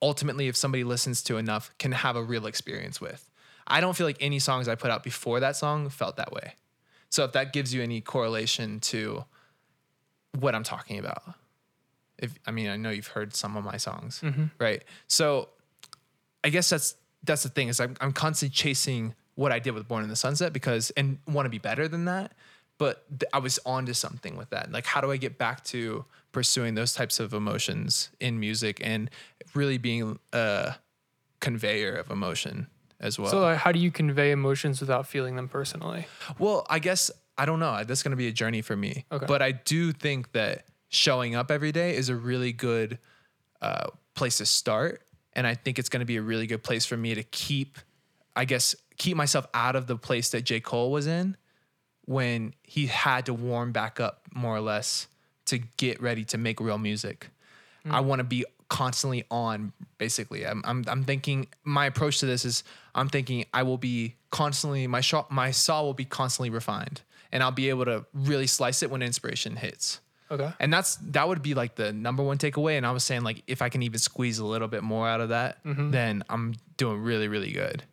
ultimately, 0.00 0.48
if 0.48 0.56
somebody 0.56 0.84
listens 0.84 1.22
to 1.24 1.36
enough, 1.36 1.70
can 1.78 1.92
have 1.92 2.16
a 2.16 2.22
real 2.22 2.46
experience 2.46 3.00
with. 3.00 3.30
I 3.66 3.80
don't 3.80 3.96
feel 3.96 4.06
like 4.06 4.16
any 4.20 4.38
songs 4.38 4.68
I 4.68 4.74
put 4.74 4.90
out 4.90 5.04
before 5.04 5.40
that 5.40 5.56
song 5.56 5.88
felt 5.90 6.16
that 6.16 6.32
way. 6.32 6.54
So 7.10 7.24
if 7.24 7.32
that 7.32 7.52
gives 7.52 7.74
you 7.74 7.82
any 7.82 8.00
correlation 8.00 8.80
to 8.80 9.24
what 10.38 10.54
I'm 10.54 10.64
talking 10.64 10.98
about, 10.98 11.22
if 12.18 12.34
I 12.46 12.50
mean 12.50 12.68
I 12.68 12.76
know 12.76 12.90
you've 12.90 13.08
heard 13.08 13.34
some 13.34 13.56
of 13.56 13.64
my 13.64 13.76
songs, 13.76 14.20
mm-hmm. 14.22 14.46
right? 14.58 14.82
So 15.06 15.48
I 16.42 16.48
guess 16.50 16.68
that's 16.68 16.96
that's 17.24 17.42
the 17.42 17.48
thing 17.48 17.68
is 17.68 17.80
I'm 17.80 17.94
I'm 18.00 18.12
constantly 18.12 18.54
chasing 18.54 19.14
what 19.34 19.52
I 19.52 19.58
did 19.58 19.72
with 19.72 19.86
Born 19.86 20.02
in 20.02 20.08
the 20.08 20.16
Sunset 20.16 20.52
because 20.52 20.90
and 20.90 21.18
want 21.26 21.46
to 21.46 21.50
be 21.50 21.58
better 21.58 21.88
than 21.88 22.06
that. 22.06 22.32
But 22.78 23.04
th- 23.10 23.28
I 23.32 23.38
was 23.38 23.58
onto 23.66 23.92
something 23.92 24.36
with 24.36 24.50
that. 24.50 24.70
Like, 24.70 24.86
how 24.86 25.00
do 25.00 25.10
I 25.10 25.16
get 25.16 25.36
back 25.36 25.64
to 25.64 26.04
pursuing 26.32 26.74
those 26.74 26.92
types 26.92 27.18
of 27.18 27.34
emotions 27.34 28.10
in 28.20 28.38
music 28.38 28.80
and 28.82 29.10
really 29.54 29.78
being 29.78 30.18
a 30.32 30.76
conveyor 31.40 31.96
of 31.96 32.10
emotion 32.10 32.68
as 33.00 33.18
well? 33.18 33.30
So, 33.30 33.40
like, 33.40 33.58
how 33.58 33.72
do 33.72 33.80
you 33.80 33.90
convey 33.90 34.30
emotions 34.30 34.80
without 34.80 35.06
feeling 35.06 35.34
them 35.36 35.48
personally? 35.48 36.06
Well, 36.38 36.66
I 36.70 36.78
guess 36.78 37.10
I 37.36 37.46
don't 37.46 37.60
know. 37.60 37.82
That's 37.84 38.02
going 38.02 38.12
to 38.12 38.16
be 38.16 38.28
a 38.28 38.32
journey 38.32 38.62
for 38.62 38.76
me. 38.76 39.04
Okay. 39.10 39.26
But 39.26 39.42
I 39.42 39.52
do 39.52 39.92
think 39.92 40.32
that 40.32 40.64
showing 40.88 41.34
up 41.34 41.50
every 41.50 41.72
day 41.72 41.96
is 41.96 42.08
a 42.08 42.16
really 42.16 42.52
good 42.52 42.98
uh, 43.60 43.88
place 44.14 44.38
to 44.38 44.46
start, 44.46 45.02
and 45.32 45.46
I 45.46 45.54
think 45.54 45.78
it's 45.78 45.88
going 45.88 46.00
to 46.00 46.06
be 46.06 46.16
a 46.16 46.22
really 46.22 46.46
good 46.46 46.62
place 46.62 46.86
for 46.86 46.96
me 46.96 47.14
to 47.14 47.24
keep, 47.24 47.78
I 48.36 48.44
guess, 48.44 48.76
keep 48.98 49.16
myself 49.16 49.46
out 49.52 49.76
of 49.76 49.86
the 49.86 49.96
place 49.96 50.30
that 50.30 50.42
J. 50.42 50.60
Cole 50.60 50.90
was 50.92 51.06
in 51.06 51.36
when 52.08 52.54
he 52.62 52.86
had 52.86 53.26
to 53.26 53.34
warm 53.34 53.70
back 53.70 54.00
up 54.00 54.22
more 54.34 54.56
or 54.56 54.62
less 54.62 55.08
to 55.44 55.58
get 55.76 56.00
ready 56.00 56.24
to 56.24 56.38
make 56.38 56.58
real 56.58 56.78
music. 56.78 57.28
Hmm. 57.82 57.94
I 57.94 58.00
want 58.00 58.20
to 58.20 58.24
be 58.24 58.46
constantly 58.70 59.24
on 59.30 59.74
basically. 59.98 60.46
I'm, 60.46 60.62
I'm 60.64 60.84
I'm 60.88 61.04
thinking 61.04 61.48
my 61.64 61.84
approach 61.84 62.20
to 62.20 62.26
this 62.26 62.46
is 62.46 62.64
I'm 62.94 63.10
thinking 63.10 63.44
I 63.52 63.62
will 63.62 63.76
be 63.76 64.14
constantly 64.30 64.86
my 64.86 65.02
shot 65.02 65.30
my 65.30 65.50
saw 65.50 65.82
will 65.82 65.92
be 65.92 66.06
constantly 66.06 66.48
refined 66.48 67.02
and 67.30 67.42
I'll 67.42 67.50
be 67.50 67.68
able 67.68 67.84
to 67.84 68.06
really 68.14 68.46
slice 68.46 68.82
it 68.82 68.90
when 68.90 69.02
inspiration 69.02 69.56
hits. 69.56 70.00
Okay. 70.30 70.50
And 70.60 70.72
that's 70.72 70.96
that 70.96 71.28
would 71.28 71.42
be 71.42 71.52
like 71.52 71.74
the 71.74 71.92
number 71.92 72.22
one 72.22 72.38
takeaway. 72.38 72.78
And 72.78 72.86
I 72.86 72.92
was 72.92 73.04
saying 73.04 73.22
like 73.22 73.42
if 73.46 73.60
I 73.60 73.68
can 73.68 73.82
even 73.82 73.98
squeeze 73.98 74.38
a 74.38 74.46
little 74.46 74.68
bit 74.68 74.82
more 74.82 75.06
out 75.06 75.20
of 75.20 75.28
that, 75.28 75.62
mm-hmm. 75.62 75.90
then 75.90 76.24
I'm 76.30 76.54
doing 76.78 77.02
really 77.02 77.28
really 77.28 77.52
good. 77.52 77.84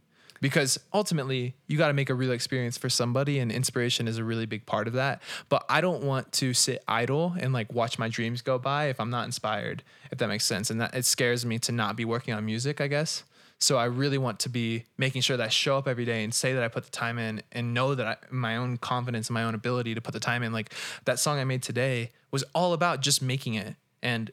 Because 0.46 0.80
ultimately, 0.94 1.56
you 1.66 1.76
got 1.76 1.88
to 1.88 1.94
make 1.96 2.12
a 2.12 2.14
real 2.14 2.32
experience 2.32 2.78
for 2.78 2.88
somebody, 2.88 3.40
and 3.40 3.52
inspiration 3.52 4.08
is 4.08 4.20
a 4.20 4.24
really 4.24 4.46
big 4.46 4.68
part 4.68 4.86
of 4.86 4.94
that. 4.94 5.24
But 5.50 5.66
I 5.68 5.82
don't 5.82 6.04
want 6.04 6.32
to 6.34 6.54
sit 6.54 6.84
idle 6.88 7.36
and 7.40 7.52
like 7.52 7.74
watch 7.74 7.98
my 7.98 8.10
dreams 8.10 8.44
go 8.44 8.60
by 8.60 8.90
if 8.90 9.00
I'm 9.00 9.10
not 9.10 9.26
inspired, 9.26 9.82
if 10.12 10.20
that 10.20 10.28
makes 10.28 10.46
sense. 10.46 10.70
And 10.70 10.80
that 10.80 10.94
it 10.94 11.04
scares 11.06 11.48
me 11.48 11.58
to 11.58 11.72
not 11.72 11.96
be 11.96 12.06
working 12.06 12.32
on 12.36 12.46
music, 12.46 12.80
I 12.80 12.86
guess. 12.86 13.24
So 13.58 13.78
I 13.78 13.86
really 13.86 14.20
want 14.20 14.38
to 14.42 14.50
be 14.50 14.84
making 15.00 15.24
sure 15.24 15.36
that 15.36 15.44
I 15.44 15.50
show 15.50 15.80
up 15.80 15.88
every 15.88 16.06
day 16.06 16.24
and 16.24 16.32
say 16.32 16.54
that 16.54 16.62
I 16.62 16.68
put 16.68 16.84
the 16.84 16.92
time 16.92 17.18
in 17.18 17.42
and 17.52 17.74
know 17.74 17.96
that 17.96 18.06
I, 18.06 18.18
my 18.30 18.58
own 18.58 18.78
confidence 18.78 19.30
and 19.30 19.34
my 19.34 19.46
own 19.46 19.56
ability 19.56 19.96
to 19.96 20.02
put 20.02 20.14
the 20.14 20.20
time 20.20 20.44
in. 20.44 20.54
Like 20.54 20.72
that 21.06 21.18
song 21.18 21.40
I 21.40 21.44
made 21.44 21.64
today 21.64 22.12
was 22.30 22.44
all 22.54 22.74
about 22.74 23.02
just 23.02 23.20
making 23.20 23.56
it 23.56 23.78
and 24.04 24.30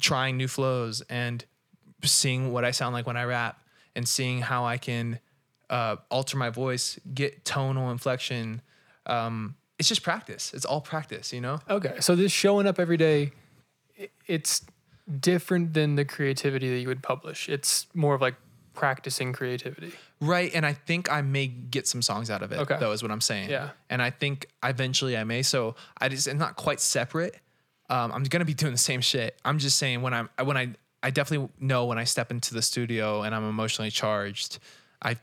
trying 0.00 0.36
new 0.36 0.46
flows 0.46 1.02
and 1.10 1.44
seeing 2.04 2.52
what 2.52 2.64
I 2.64 2.70
sound 2.70 2.92
like 2.92 3.08
when 3.08 3.16
I 3.16 3.24
rap 3.24 3.60
and 3.96 4.06
seeing 4.06 4.40
how 4.40 4.64
I 4.64 4.78
can 4.78 5.18
uh, 5.70 5.96
alter 6.10 6.36
my 6.36 6.50
voice, 6.50 6.98
get 7.14 7.44
tonal 7.44 7.90
inflection. 7.90 8.62
Um, 9.06 9.56
it's 9.78 9.88
just 9.88 10.02
practice. 10.02 10.52
It's 10.54 10.64
all 10.64 10.80
practice, 10.80 11.32
you 11.32 11.40
know? 11.40 11.60
Okay. 11.68 11.96
So, 12.00 12.16
this 12.16 12.32
showing 12.32 12.66
up 12.66 12.78
every 12.78 12.96
day, 12.96 13.32
it's 14.26 14.64
different 15.20 15.74
than 15.74 15.94
the 15.96 16.04
creativity 16.04 16.68
that 16.70 16.80
you 16.80 16.88
would 16.88 17.02
publish. 17.02 17.48
It's 17.48 17.86
more 17.94 18.14
of 18.14 18.20
like 18.20 18.34
practicing 18.74 19.32
creativity. 19.32 19.92
Right. 20.20 20.50
And 20.54 20.64
I 20.66 20.72
think 20.72 21.10
I 21.10 21.22
may 21.22 21.46
get 21.46 21.86
some 21.86 22.02
songs 22.02 22.30
out 22.30 22.42
of 22.42 22.52
it, 22.52 22.58
Okay. 22.58 22.76
though, 22.78 22.92
is 22.92 23.02
what 23.02 23.10
I'm 23.10 23.20
saying. 23.20 23.50
Yeah. 23.50 23.70
And 23.90 24.02
I 24.02 24.10
think 24.10 24.46
eventually 24.62 25.16
I 25.16 25.24
may. 25.24 25.42
So 25.42 25.74
I 26.00 26.08
just, 26.08 26.26
it's 26.26 26.38
not 26.38 26.56
quite 26.56 26.80
separate. 26.80 27.36
Um, 27.90 28.12
I'm 28.12 28.22
going 28.24 28.40
to 28.40 28.44
be 28.46 28.54
doing 28.62 28.72
the 28.72 28.78
same 28.78 29.00
shit. 29.00 29.38
I'm 29.44 29.58
just 29.58 29.78
saying 29.78 30.02
when 30.02 30.14
I'm, 30.14 30.28
when 30.44 30.56
I, 30.56 30.74
I 31.02 31.10
definitely 31.10 31.48
know 31.60 31.86
when 31.86 31.98
I 31.98 32.04
step 32.04 32.30
into 32.30 32.54
the 32.54 32.62
studio 32.62 33.22
and 33.22 33.34
I'm 33.34 33.48
emotionally 33.48 33.90
charged, 33.90 34.58
I, 35.02 35.16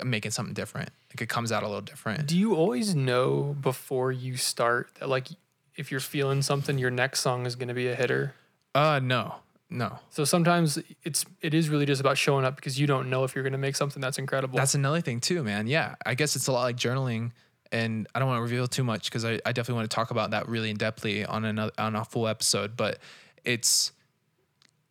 I'm 0.00 0.10
making 0.10 0.30
something 0.30 0.54
different. 0.54 0.90
Like 1.10 1.22
it 1.22 1.28
comes 1.28 1.52
out 1.52 1.62
a 1.62 1.66
little 1.66 1.82
different. 1.82 2.26
Do 2.26 2.36
you 2.36 2.54
always 2.54 2.94
know 2.94 3.56
before 3.60 4.12
you 4.12 4.36
start 4.36 4.90
that, 5.00 5.08
like, 5.08 5.28
if 5.76 5.90
you're 5.90 6.00
feeling 6.00 6.42
something, 6.42 6.78
your 6.78 6.90
next 6.90 7.20
song 7.20 7.46
is 7.46 7.54
going 7.54 7.68
to 7.68 7.74
be 7.74 7.88
a 7.88 7.94
hitter? 7.94 8.34
Uh, 8.74 9.00
no, 9.02 9.36
no. 9.70 9.98
So 10.10 10.24
sometimes 10.24 10.78
it's 11.04 11.24
it 11.40 11.54
is 11.54 11.68
really 11.68 11.86
just 11.86 12.00
about 12.00 12.18
showing 12.18 12.44
up 12.44 12.56
because 12.56 12.80
you 12.80 12.86
don't 12.86 13.08
know 13.10 13.24
if 13.24 13.34
you're 13.34 13.44
going 13.44 13.52
to 13.52 13.58
make 13.58 13.76
something 13.76 14.00
that's 14.00 14.18
incredible. 14.18 14.56
That's 14.56 14.74
another 14.74 15.00
thing 15.00 15.20
too, 15.20 15.42
man. 15.42 15.66
Yeah, 15.66 15.94
I 16.04 16.14
guess 16.14 16.36
it's 16.36 16.46
a 16.46 16.52
lot 16.52 16.62
like 16.62 16.76
journaling, 16.76 17.32
and 17.70 18.06
I 18.14 18.18
don't 18.18 18.28
want 18.28 18.38
to 18.38 18.42
reveal 18.42 18.66
too 18.66 18.84
much 18.84 19.04
because 19.04 19.24
I, 19.24 19.40
I 19.46 19.52
definitely 19.52 19.74
want 19.74 19.90
to 19.90 19.94
talk 19.94 20.10
about 20.10 20.30
that 20.32 20.48
really 20.48 20.70
in 20.70 20.76
depthly 20.76 21.28
on 21.28 21.44
another 21.44 21.72
on 21.78 21.94
a 21.96 22.04
full 22.04 22.26
episode. 22.26 22.76
But 22.76 22.98
it's 23.44 23.92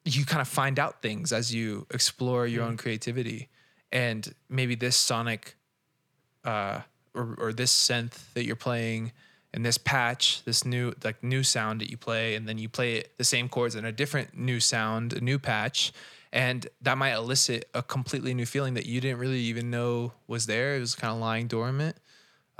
you 0.06 0.25
kind 0.25 0.41
of 0.41 0.48
find 0.48 0.79
out 0.79 1.01
things 1.01 1.34
as 1.34 1.53
you 1.53 1.86
explore 1.91 2.48
your 2.48 2.63
own 2.63 2.77
creativity, 2.77 3.50
and 3.91 4.34
maybe 4.50 4.75
this 4.75 4.96
sonic, 4.96 5.56
uh, 6.44 6.82
or 7.13 7.36
or 7.39 7.53
this 7.53 7.74
synth 7.74 8.34
that 8.34 8.46
you're 8.46 8.56
playing. 8.56 9.12
And 9.53 9.65
this 9.65 9.77
patch, 9.77 10.44
this 10.44 10.65
new 10.65 10.94
like 11.03 11.24
new 11.24 11.41
sound 11.41 11.82
that 11.82 11.89
you 11.89 11.98
play, 11.98 12.36
and 12.36 12.48
then 12.48 12.58
you 12.60 12.70
play 12.70 13.06
the 13.17 13.24
same 13.24 13.50
chords 13.50 13.75
in 13.75 13.86
a 13.86 13.91
different 13.91 14.38
new 14.38 14.60
sound, 14.60 15.13
a 15.13 15.22
new 15.22 15.39
patch, 15.39 15.94
and 16.32 16.67
that 16.82 16.98
might 16.98 17.13
elicit 17.13 17.67
a 17.74 17.82
completely 17.82 18.34
new 18.34 18.46
feeling 18.46 18.75
that 18.75 18.86
you 18.86 19.01
didn't 19.01 19.17
really 19.17 19.39
even 19.39 19.72
know 19.72 20.12
was 20.27 20.46
there. 20.46 20.75
It 20.75 20.79
was 20.82 20.94
kind 20.94 21.13
of 21.13 21.20
lying 21.20 21.48
dormant. 21.48 21.96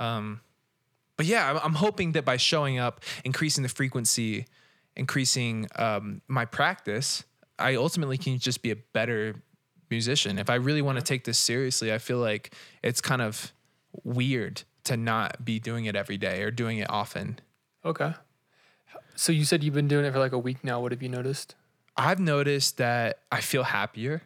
Um, 0.00 0.40
but 1.16 1.26
yeah, 1.26 1.50
I'm, 1.50 1.60
I'm 1.62 1.74
hoping 1.74 2.12
that 2.12 2.24
by 2.24 2.38
showing 2.38 2.78
up, 2.78 3.04
increasing 3.24 3.62
the 3.62 3.68
frequency, 3.68 4.46
increasing 4.96 5.68
um, 5.76 6.22
my 6.26 6.46
practice, 6.46 7.24
I 7.58 7.74
ultimately 7.74 8.18
can 8.18 8.38
just 8.38 8.62
be 8.62 8.70
a 8.70 8.76
better 8.76 9.42
musician. 9.90 10.38
If 10.38 10.50
I 10.50 10.54
really 10.54 10.82
want 10.82 10.98
to 10.98 11.04
take 11.04 11.24
this 11.24 11.38
seriously, 11.38 11.92
I 11.92 11.98
feel 11.98 12.18
like 12.18 12.54
it's 12.82 13.00
kind 13.00 13.22
of 13.22 13.52
weird 14.04 14.62
to 14.84 14.96
not 14.96 15.44
be 15.44 15.58
doing 15.58 15.84
it 15.84 15.96
every 15.96 16.16
day 16.16 16.42
or 16.42 16.50
doing 16.50 16.78
it 16.78 16.88
often. 16.90 17.38
okay. 17.84 18.14
So 19.16 19.32
you 19.32 19.44
said 19.44 19.64
you've 19.64 19.74
been 19.74 19.88
doing 19.88 20.04
it 20.04 20.12
for 20.12 20.20
like 20.20 20.32
a 20.32 20.38
week 20.38 20.62
now. 20.62 20.80
What 20.80 20.92
have 20.92 21.02
you 21.02 21.08
noticed? 21.08 21.56
I've 21.96 22.20
noticed 22.20 22.76
that 22.76 23.18
I 23.32 23.40
feel 23.40 23.64
happier. 23.64 24.22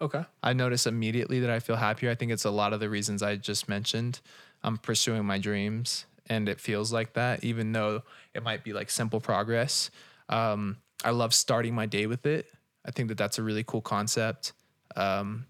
Okay. 0.00 0.24
I 0.42 0.54
notice 0.54 0.86
immediately 0.86 1.40
that 1.40 1.50
I 1.50 1.60
feel 1.60 1.76
happier. 1.76 2.10
I 2.10 2.14
think 2.14 2.32
it's 2.32 2.46
a 2.46 2.50
lot 2.50 2.72
of 2.72 2.80
the 2.80 2.88
reasons 2.88 3.22
I 3.22 3.36
just 3.36 3.68
mentioned. 3.68 4.20
I'm 4.62 4.78
pursuing 4.78 5.26
my 5.26 5.38
dreams 5.38 6.06
and 6.28 6.48
it 6.48 6.60
feels 6.60 6.92
like 6.92 7.12
that, 7.12 7.44
even 7.44 7.72
though 7.72 8.02
it 8.32 8.42
might 8.42 8.64
be 8.64 8.72
like 8.72 8.88
simple 8.88 9.20
progress. 9.20 9.90
Um, 10.30 10.78
I 11.04 11.10
love 11.10 11.34
starting 11.34 11.74
my 11.74 11.86
day 11.86 12.06
with 12.06 12.24
it. 12.24 12.46
I 12.86 12.90
think 12.90 13.08
that 13.08 13.18
that's 13.18 13.38
a 13.38 13.42
really 13.42 13.64
cool 13.64 13.82
concept. 13.82 14.54
Um, 14.96 15.46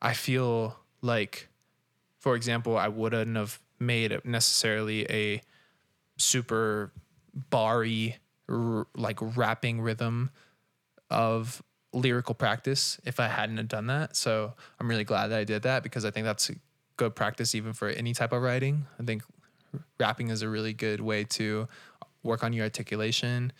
I 0.00 0.12
feel 0.12 0.76
like, 1.00 1.48
for 2.18 2.36
example, 2.36 2.76
I 2.76 2.88
wouldn't 2.88 3.36
have 3.36 3.60
made 3.78 4.12
it 4.12 4.24
necessarily 4.24 5.06
a 5.10 5.42
super 6.16 6.92
barry, 7.34 8.16
r- 8.48 8.86
like 8.94 9.18
rapping 9.20 9.80
rhythm 9.80 10.30
of 11.10 11.62
lyrical 11.92 12.34
practice 12.34 13.00
if 13.04 13.20
I 13.20 13.28
hadn't 13.28 13.56
have 13.56 13.68
done 13.68 13.86
that. 13.86 14.16
So 14.16 14.54
I'm 14.78 14.88
really 14.88 15.04
glad 15.04 15.28
that 15.28 15.38
I 15.38 15.44
did 15.44 15.62
that 15.62 15.82
because 15.82 16.04
I 16.04 16.10
think 16.10 16.24
that's 16.24 16.50
good 16.96 17.14
practice 17.14 17.54
even 17.54 17.72
for 17.72 17.88
any 17.88 18.12
type 18.12 18.32
of 18.32 18.42
writing. 18.42 18.86
I 19.00 19.04
think 19.04 19.22
rapping 19.98 20.30
is 20.30 20.42
a 20.42 20.48
really 20.48 20.72
good 20.72 21.00
way 21.00 21.24
to 21.24 21.68
work 22.22 22.42
on 22.42 22.52
your 22.52 22.64
articulation. 22.64 23.52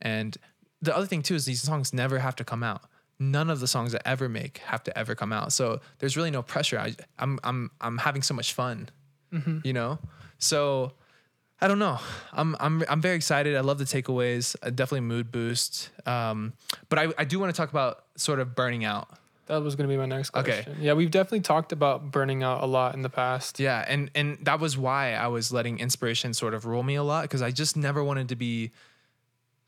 And 0.00 0.36
the 0.84 0.96
other 0.96 1.06
thing 1.06 1.22
too 1.22 1.34
is 1.34 1.44
these 1.44 1.62
songs 1.62 1.92
never 1.92 2.18
have 2.18 2.36
to 2.36 2.44
come 2.44 2.62
out. 2.62 2.82
None 3.18 3.48
of 3.50 3.60
the 3.60 3.66
songs 3.68 3.94
I 3.94 4.00
ever 4.04 4.28
make 4.28 4.58
have 4.58 4.82
to 4.84 4.98
ever 4.98 5.14
come 5.14 5.32
out. 5.32 5.52
So 5.52 5.80
there's 5.98 6.16
really 6.16 6.30
no 6.30 6.42
pressure. 6.42 6.78
I, 6.78 6.94
I'm 7.18 7.38
I'm 7.44 7.70
I'm 7.80 7.98
having 7.98 8.22
so 8.22 8.34
much 8.34 8.52
fun, 8.54 8.88
you 9.64 9.72
know. 9.72 9.98
So 10.38 10.92
I 11.60 11.68
don't 11.68 11.78
know. 11.78 11.98
I'm 12.32 12.56
I'm 12.60 12.82
I'm 12.88 13.00
very 13.00 13.16
excited. 13.16 13.56
I 13.56 13.60
love 13.60 13.78
the 13.78 13.84
takeaways. 13.84 14.56
Uh, 14.62 14.70
definitely 14.70 15.02
mood 15.02 15.30
boost. 15.32 15.90
Um, 16.06 16.52
but 16.88 16.98
I 16.98 17.04
I 17.16 17.24
do 17.24 17.38
want 17.38 17.54
to 17.54 17.56
talk 17.56 17.70
about 17.70 18.04
sort 18.16 18.40
of 18.40 18.54
burning 18.56 18.84
out 18.84 19.08
That 19.46 19.62
was 19.62 19.76
going 19.76 19.88
to 19.88 19.92
be 19.94 19.98
my 19.98 20.06
next 20.06 20.30
question. 20.30 20.72
Okay. 20.72 20.82
Yeah, 20.84 20.94
we've 20.94 21.10
definitely 21.10 21.40
talked 21.40 21.72
about 21.72 22.10
burning 22.10 22.42
out 22.42 22.62
a 22.62 22.66
lot 22.66 22.94
in 22.96 23.02
the 23.02 23.10
past. 23.10 23.60
Yeah, 23.60 23.84
and 23.86 24.10
and 24.14 24.38
that 24.42 24.58
was 24.60 24.76
why 24.76 25.14
I 25.14 25.28
was 25.28 25.52
letting 25.52 25.78
inspiration 25.78 26.34
sort 26.34 26.52
of 26.54 26.66
rule 26.66 26.82
me 26.82 26.96
a 26.96 27.04
lot 27.04 27.22
because 27.22 27.42
I 27.42 27.50
just 27.52 27.76
never 27.76 28.02
wanted 28.02 28.28
to 28.30 28.36
be 28.36 28.72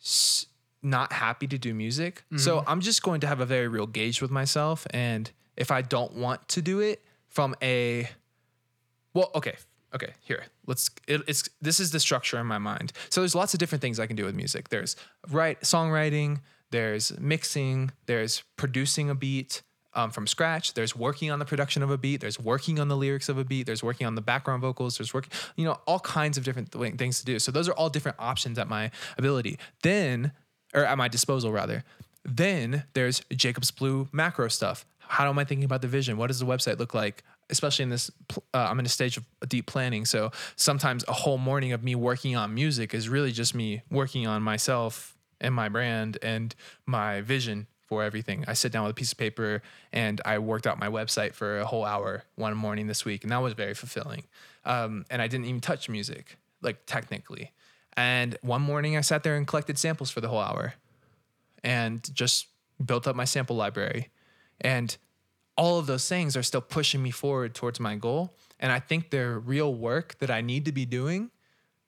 s- 0.02 0.46
not 0.83 1.12
happy 1.12 1.47
to 1.47 1.59
do 1.59 1.75
music. 1.75 2.25
So 2.37 2.64
I'm 2.66 2.80
just 2.80 3.02
going 3.02 3.21
to 3.21 3.26
have 3.26 3.40
a 3.40 3.47
very 3.47 3.68
real 3.68 3.87
gauge 3.87 4.23
with 4.23 4.30
myself, 4.30 4.87
and 4.90 5.30
if 5.56 5.71
I 5.71 5.83
don't 5.83 6.12
want 6.14 6.47
to 6.49 6.62
do 6.62 6.80
it 6.80 7.02
from 7.28 7.54
a 7.62 8.09
well, 9.14 9.30
okay, 9.35 9.56
okay, 9.95 10.12
here 10.21 10.45
let's. 10.66 10.90
It, 11.09 11.23
it's 11.26 11.49
this 11.62 11.80
is 11.80 11.90
the 11.90 12.00
structure 12.00 12.38
in 12.38 12.47
my 12.47 12.59
mind. 12.59 12.92
So 13.09 13.23
there's 13.23 13.35
lots 13.35 13.54
of 13.54 13.61
different 13.61 13.80
things 13.80 13.99
I 13.99 14.06
can 14.06 14.14
do 14.16 14.25
with 14.25 14.35
music. 14.35 14.68
There's 14.68 14.95
write 15.30 15.62
songwriting. 15.62 16.40
There's 16.71 17.18
mixing. 17.18 17.92
There's 18.04 18.42
producing 18.56 19.09
a 19.09 19.14
beat 19.14 19.62
um, 19.95 20.11
from 20.11 20.26
scratch. 20.26 20.75
There's 20.75 20.95
working 20.95 21.30
on 21.30 21.38
the 21.38 21.45
production 21.45 21.83
of 21.83 21.90
a 21.90 21.97
beat. 21.97 22.21
There's 22.21 22.38
working 22.38 22.78
on 22.78 22.88
the 22.88 22.97
lyrics 22.97 23.28
of 23.28 23.38
a 23.38 23.45
beat. 23.45 23.66
There's 23.66 23.83
working 23.83 24.06
on 24.06 24.14
the 24.14 24.21
background 24.21 24.61
vocals. 24.61 24.99
There's 24.99 25.14
working, 25.14 25.33
you 25.56 25.64
know, 25.64 25.78
all 25.87 26.00
kinds 26.00 26.37
of 26.37 26.45
different 26.45 26.71
th- 26.73 26.95
things 26.97 27.18
to 27.21 27.25
do. 27.25 27.38
So 27.38 27.50
those 27.50 27.68
are 27.68 27.73
all 27.73 27.88
different 27.88 28.18
options 28.21 28.59
at 28.59 28.68
my 28.68 28.90
ability. 29.16 29.59
Then, 29.83 30.33
or 30.76 30.85
at 30.85 30.97
my 30.97 31.09
disposal 31.09 31.50
rather. 31.50 31.83
Then 32.25 32.85
there's 32.95 33.23
Jacob's 33.33 33.71
Blue 33.71 34.09
macro 34.12 34.49
stuff. 34.49 34.85
How 34.99 35.28
am 35.28 35.38
I 35.38 35.45
thinking 35.45 35.64
about 35.64 35.83
the 35.83 35.88
vision? 35.88 36.16
What 36.16 36.28
does 36.28 36.38
the 36.40 36.47
website 36.47 36.78
look 36.78 36.95
like? 36.95 37.25
Especially 37.49 37.85
in 37.85 37.90
this, 37.90 38.11
uh, 38.52 38.66
I'm 38.68 38.78
in 38.80 38.87
a 38.87 38.88
stage 38.88 39.16
of 39.16 39.25
deep 39.49 39.66
planning. 39.66 40.04
So 40.04 40.33
sometimes 40.56 41.04
a 41.06 41.12
whole 41.12 41.38
morning 41.38 41.73
of 41.73 41.83
me 41.83 41.95
working 41.95 42.35
on 42.37 42.52
music 42.54 42.92
is 42.92 43.09
really 43.09 43.30
just 43.30 43.54
me 43.54 43.83
working 43.90 44.26
on 44.26 44.42
myself 44.42 45.16
and 45.40 45.54
my 45.54 45.68
brand 45.68 46.18
and 46.23 46.54
my 46.87 47.21
vision 47.21 47.68
for 47.87 48.02
everything. 48.02 48.45
I 48.49 48.54
sit 48.54 48.73
down 48.73 48.83
with 48.83 48.90
a 48.90 48.95
piece 48.95 49.12
of 49.12 49.18
paper 49.18 49.62
and 49.92 50.21
I 50.25 50.38
worked 50.40 50.66
out 50.66 50.78
my 50.78 50.88
website 50.88 51.35
for 51.35 51.61
a 51.61 51.64
whole 51.64 51.85
hour 51.85 52.25
one 52.35 52.56
morning 52.56 52.88
this 52.88 53.04
week, 53.04 53.23
and 53.23 53.30
that 53.30 53.40
was 53.40 53.52
very 53.52 53.75
fulfilling. 53.75 54.25
Um, 54.64 55.04
and 55.09 55.23
I 55.23 55.28
didn't 55.28 55.47
even 55.47 55.61
touch 55.61 55.88
music, 55.88 56.38
like 56.62 56.85
technically. 56.87 57.52
And 57.96 58.36
one 58.42 58.62
morning 58.62 58.96
I 58.96 59.00
sat 59.00 59.22
there 59.22 59.36
and 59.36 59.46
collected 59.46 59.78
samples 59.78 60.10
for 60.10 60.20
the 60.20 60.28
whole 60.28 60.40
hour 60.40 60.74
and 61.64 62.02
just 62.14 62.46
built 62.84 63.06
up 63.06 63.16
my 63.16 63.24
sample 63.24 63.56
library. 63.56 64.10
And 64.60 64.96
all 65.56 65.78
of 65.78 65.86
those 65.86 66.08
things 66.08 66.36
are 66.36 66.42
still 66.42 66.60
pushing 66.60 67.02
me 67.02 67.10
forward 67.10 67.54
towards 67.54 67.80
my 67.80 67.96
goal. 67.96 68.34
And 68.60 68.70
I 68.70 68.78
think 68.78 69.10
they're 69.10 69.38
real 69.38 69.74
work 69.74 70.18
that 70.18 70.30
I 70.30 70.40
need 70.40 70.66
to 70.66 70.72
be 70.72 70.84
doing 70.84 71.30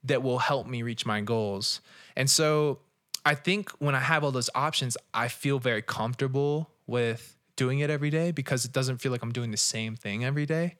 that 0.04 0.22
will 0.22 0.38
help 0.38 0.66
me 0.66 0.82
reach 0.82 1.04
my 1.04 1.20
goals. 1.20 1.80
And 2.16 2.30
so 2.30 2.78
I 3.24 3.34
think 3.34 3.70
when 3.72 3.94
I 3.94 4.00
have 4.00 4.24
all 4.24 4.30
those 4.30 4.50
options, 4.54 4.96
I 5.12 5.28
feel 5.28 5.58
very 5.58 5.82
comfortable 5.82 6.70
with 6.86 7.36
doing 7.56 7.80
it 7.80 7.90
every 7.90 8.10
day 8.10 8.30
because 8.30 8.64
it 8.64 8.72
doesn't 8.72 8.98
feel 8.98 9.12
like 9.12 9.22
I'm 9.22 9.32
doing 9.32 9.50
the 9.50 9.56
same 9.56 9.96
thing 9.96 10.24
every 10.24 10.46
day. 10.46 10.76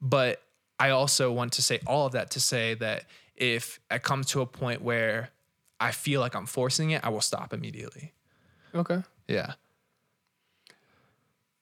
But 0.00 0.42
I 0.78 0.90
also 0.90 1.32
want 1.32 1.52
to 1.54 1.62
say 1.62 1.80
all 1.86 2.06
of 2.06 2.12
that 2.12 2.30
to 2.32 2.40
say 2.40 2.74
that 2.74 3.04
if 3.36 3.80
I 3.90 3.98
come 3.98 4.24
to 4.24 4.40
a 4.40 4.46
point 4.46 4.82
where 4.82 5.30
I 5.80 5.90
feel 5.90 6.20
like 6.20 6.34
I'm 6.34 6.46
forcing 6.46 6.90
it, 6.90 7.04
I 7.04 7.08
will 7.08 7.20
stop 7.20 7.52
immediately. 7.52 8.12
Okay. 8.74 9.02
Yeah. 9.28 9.54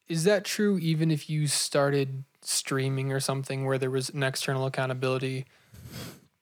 Is 0.09 0.25
that 0.25 0.45
true 0.45 0.79
even 0.79 1.11
if 1.11 1.31
you 1.31 1.47
started 1.47 2.25
streaming 2.43 3.13
or 3.13 3.21
something 3.21 3.65
where 3.65 3.79
there 3.79 3.91
was 3.91 4.11
an 4.11 4.23
external 4.23 4.67
accountability? 4.67 5.47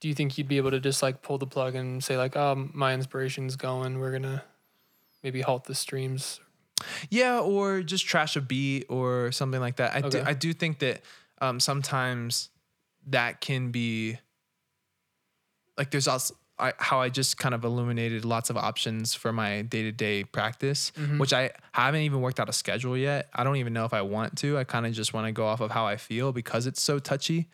Do 0.01 0.09
you 0.09 0.15
think 0.15 0.39
you'd 0.39 0.49
be 0.49 0.57
able 0.57 0.71
to 0.71 0.81
just 0.81 1.03
like 1.03 1.23
pull 1.23 1.39
the 1.39 1.47
plug 1.47 1.75
and 1.75 2.03
say 2.03 2.17
like, 2.17 2.35
"Oh, 2.37 2.69
my 2.73 2.95
inspiration's 2.95 3.57
going. 3.57 3.99
We're 3.99 4.11
going 4.11 4.23
to 4.23 4.43
maybe 5.23 5.43
halt 5.43 5.65
the 5.65 5.75
streams." 5.75 6.41
Yeah, 7.11 7.41
or 7.41 7.83
just 7.83 8.07
trash 8.07 8.35
a 8.35 8.41
beat 8.41 8.87
or 8.89 9.31
something 9.31 9.61
like 9.61 9.77
that. 9.77 9.95
I 9.95 10.01
do 10.09 10.23
I 10.25 10.33
do 10.33 10.53
think 10.55 10.79
that 10.79 11.03
um, 11.41 11.61
sometimes 11.61 12.49
that 13.07 13.41
can 13.41 13.71
be 13.71 14.19
like 15.81 15.91
there's 15.91 16.09
also 16.09 16.35
I, 16.59 16.75
how 16.77 17.01
I 17.01 17.09
just 17.09 17.39
kind 17.39 17.55
of 17.55 17.65
illuminated 17.65 18.23
lots 18.27 18.51
of 18.51 18.57
options 18.59 19.15
for 19.15 19.33
my 19.33 19.63
day 19.63 19.83
to 19.85 19.93
day 19.93 20.25
practice, 20.25 20.93
which 21.17 21.33
I 21.33 21.53
haven't 21.73 22.03
even 22.03 22.21
worked 22.21 22.39
out 22.39 22.51
a 22.51 22.53
schedule 22.53 22.99
yet. 22.99 23.31
I 23.33 23.45
don't 23.45 23.57
even 23.57 23.73
know 23.73 23.87
if 23.87 23.95
I 23.95 24.03
want 24.03 24.37
to. 24.43 24.59
I 24.59 24.65
kind 24.65 24.85
of 24.87 24.93
just 24.93 25.15
want 25.15 25.27
to 25.27 25.33
go 25.33 25.47
off 25.47 25.61
of 25.61 25.71
how 25.71 25.87
I 25.87 25.97
feel 25.97 26.33
because 26.33 26.67
it's 26.67 26.83
so 26.83 26.99
touchy, 26.99 27.49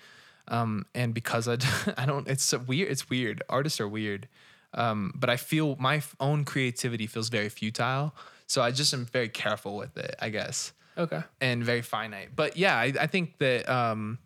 um, 0.49 0.87
and 0.93 1.15
because 1.15 1.47
I 1.47 1.57
I 1.97 2.05
don't. 2.05 2.27
It's 2.27 2.43
so 2.43 2.59
weird. 2.59 2.91
It's 2.91 3.09
weird. 3.09 3.45
Artists 3.49 3.81
are 3.81 3.87
weird, 3.89 4.27
um, 4.75 5.13
but 5.15 5.31
I 5.31 5.37
feel 5.37 5.77
my 5.79 6.03
own 6.19 6.45
creativity 6.45 7.07
feels 7.07 7.29
very 7.29 7.49
futile. 7.49 8.13
So 8.49 8.61
I 8.61 8.73
just 8.73 8.93
am 8.93 9.05
very 9.07 9.29
careful 9.29 9.77
with 9.77 9.97
it, 9.97 10.17
I 10.21 10.31
guess 10.31 10.73
Okay. 10.99 11.23
and 11.41 11.63
very 11.65 11.83
finite. 11.83 12.31
But 12.35 12.57
yeah, 12.57 12.77
I, 12.77 12.93
I 13.01 13.07
think 13.07 13.39
that 13.39 13.69
um, 13.69 14.19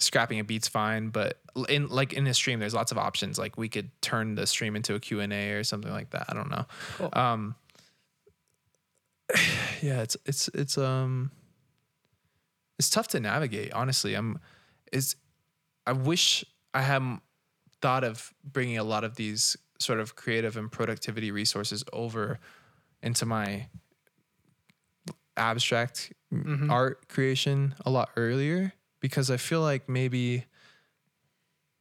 scrapping 0.00 0.40
a 0.40 0.44
beat's 0.44 0.66
fine. 0.68 1.08
But 1.10 1.38
in 1.68 1.86
like 1.88 2.12
in 2.12 2.26
a 2.26 2.34
stream, 2.34 2.58
there's 2.58 2.74
lots 2.74 2.90
of 2.92 2.98
options. 2.98 3.38
Like 3.38 3.56
we 3.56 3.68
could 3.68 3.90
turn 4.02 4.34
the 4.34 4.46
stream 4.46 4.74
into 4.76 4.94
a 4.94 5.00
Q 5.00 5.20
and 5.20 5.32
A 5.32 5.52
or 5.52 5.62
something 5.64 5.92
like 5.92 6.10
that. 6.10 6.26
I 6.28 6.34
don't 6.34 6.50
know. 6.50 6.66
Cool. 6.96 7.08
Um, 7.12 7.54
yeah, 9.80 10.02
it's 10.02 10.16
it's 10.26 10.48
it's 10.48 10.76
um, 10.76 11.30
it's 12.78 12.90
tough 12.90 13.08
to 13.08 13.20
navigate. 13.20 13.72
Honestly, 13.72 14.14
I'm. 14.14 14.38
Is 14.92 15.14
I 15.86 15.92
wish 15.92 16.44
I 16.74 16.82
had 16.82 17.18
thought 17.80 18.02
of 18.04 18.32
bringing 18.44 18.76
a 18.78 18.84
lot 18.84 19.04
of 19.04 19.14
these 19.16 19.56
sort 19.78 20.00
of 20.00 20.14
creative 20.16 20.56
and 20.56 20.70
productivity 20.70 21.30
resources 21.30 21.84
over 21.92 22.38
into 23.02 23.24
my 23.24 23.66
abstract 25.36 26.12
Mhm. 26.32 26.70
art 26.70 27.08
creation 27.08 27.74
a 27.86 27.90
lot 27.90 28.10
earlier 28.16 28.72
because 29.00 29.30
I 29.30 29.36
feel 29.36 29.60
like 29.60 29.88
maybe 29.88 30.46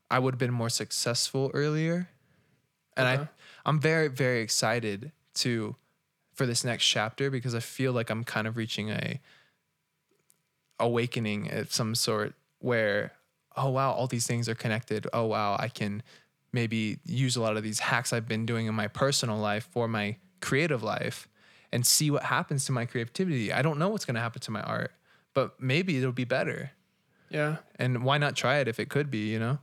I 0.10 0.20
would 0.20 0.36
have 0.36 0.40
been 0.40 0.54
more 0.54 0.70
successful 0.70 1.52
earlier. 1.54 2.10
And 2.98 3.08
Okay. 3.08 3.18
I 3.18 3.22
uh-huh. 3.22 3.32
I'm 3.66 3.80
very 3.80 4.08
very 4.08 4.42
excited 4.42 5.12
to 5.36 5.76
for 6.34 6.46
this 6.46 6.64
next 6.64 6.86
chapter 6.86 7.30
because 7.30 7.54
I 7.54 7.60
feel 7.60 7.92
like 7.92 8.10
I'm 8.10 8.24
kind 8.24 8.48
of 8.48 8.58
reaching 8.58 8.90
a 8.90 9.20
awakening 10.80 11.52
of 11.52 11.74
some 11.74 11.94
sort 11.96 12.34
where 12.60 13.12
oh 13.56 13.70
wow 13.70 13.92
all 13.92 14.08
these 14.08 14.26
things 14.26 14.50
are 14.50 14.56
connected. 14.56 15.08
Oh 15.14 15.26
wow, 15.26 15.56
I 15.60 15.68
can 15.68 16.02
maybe 16.52 17.00
use 17.06 17.36
a 17.36 17.42
lot 17.42 17.58
of 17.58 17.64
these 17.64 17.80
hacks 17.80 18.12
I've 18.12 18.28
been 18.28 18.46
doing 18.46 18.66
in 18.66 18.74
my 18.74 18.88
personal 18.88 19.38
life 19.38 19.68
for 19.72 19.88
my 19.88 20.18
creative 20.42 20.82
life 20.82 21.28
and 21.72 21.86
see 21.86 22.10
what 22.10 22.24
happens 22.24 22.66
to 22.66 22.72
my 22.72 22.86
creativity. 22.86 23.54
I 23.54 23.62
don't 23.62 23.78
know 23.78 23.90
what's 23.90 24.06
going 24.06 24.16
to 24.16 24.22
happen 24.22 24.42
to 24.42 24.52
my 24.52 24.62
art, 24.62 24.92
but 25.34 25.62
maybe 25.62 25.98
it'll 25.98 26.12
be 26.12 26.24
better. 26.24 26.72
Yeah. 27.30 27.58
And 27.76 28.04
why 28.04 28.18
not 28.18 28.36
try 28.36 28.58
it 28.58 28.68
if 28.68 28.80
it 28.80 28.90
could 28.90 29.10
be, 29.12 29.30
you 29.30 29.40
know? 29.40 29.60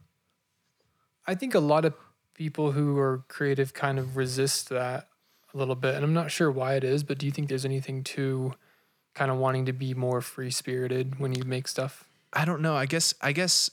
I 1.27 1.35
think 1.35 1.55
a 1.55 1.61
lot 1.61 1.85
of 1.85 1.95
people 2.35 2.73
who 2.73 2.99
are 2.99 3.25
creative 3.29 3.75
kind 3.75 3.99
of 3.99 4.17
resist 4.17 4.69
that 4.69 5.09
a 5.53 5.59
little 5.59 5.75
bit. 5.75 5.95
And 5.95 6.05
I'm 6.05 6.15
not 6.15 6.31
sure 6.31 6.51
why 6.51 6.75
it 6.75 6.85
is, 6.85 7.03
but 7.03 7.19
do 7.19 7.27
you 7.27 7.33
think 7.33 7.49
there's 7.49 7.65
anything 7.65 8.05
to 8.05 8.53
kind 9.15 9.31
of 9.31 9.39
wanting 9.39 9.67
to 9.67 9.73
be 9.73 9.95
more 9.95 10.21
free 10.21 10.51
spirited 10.51 11.19
when 11.19 11.35
you 11.35 11.45
make 11.45 11.67
stuff? 11.67 12.05
I 12.33 12.45
don't 12.45 12.61
know. 12.61 12.77
I 12.77 12.87
guess 12.87 13.15
I 13.21 13.33
guess 13.33 13.71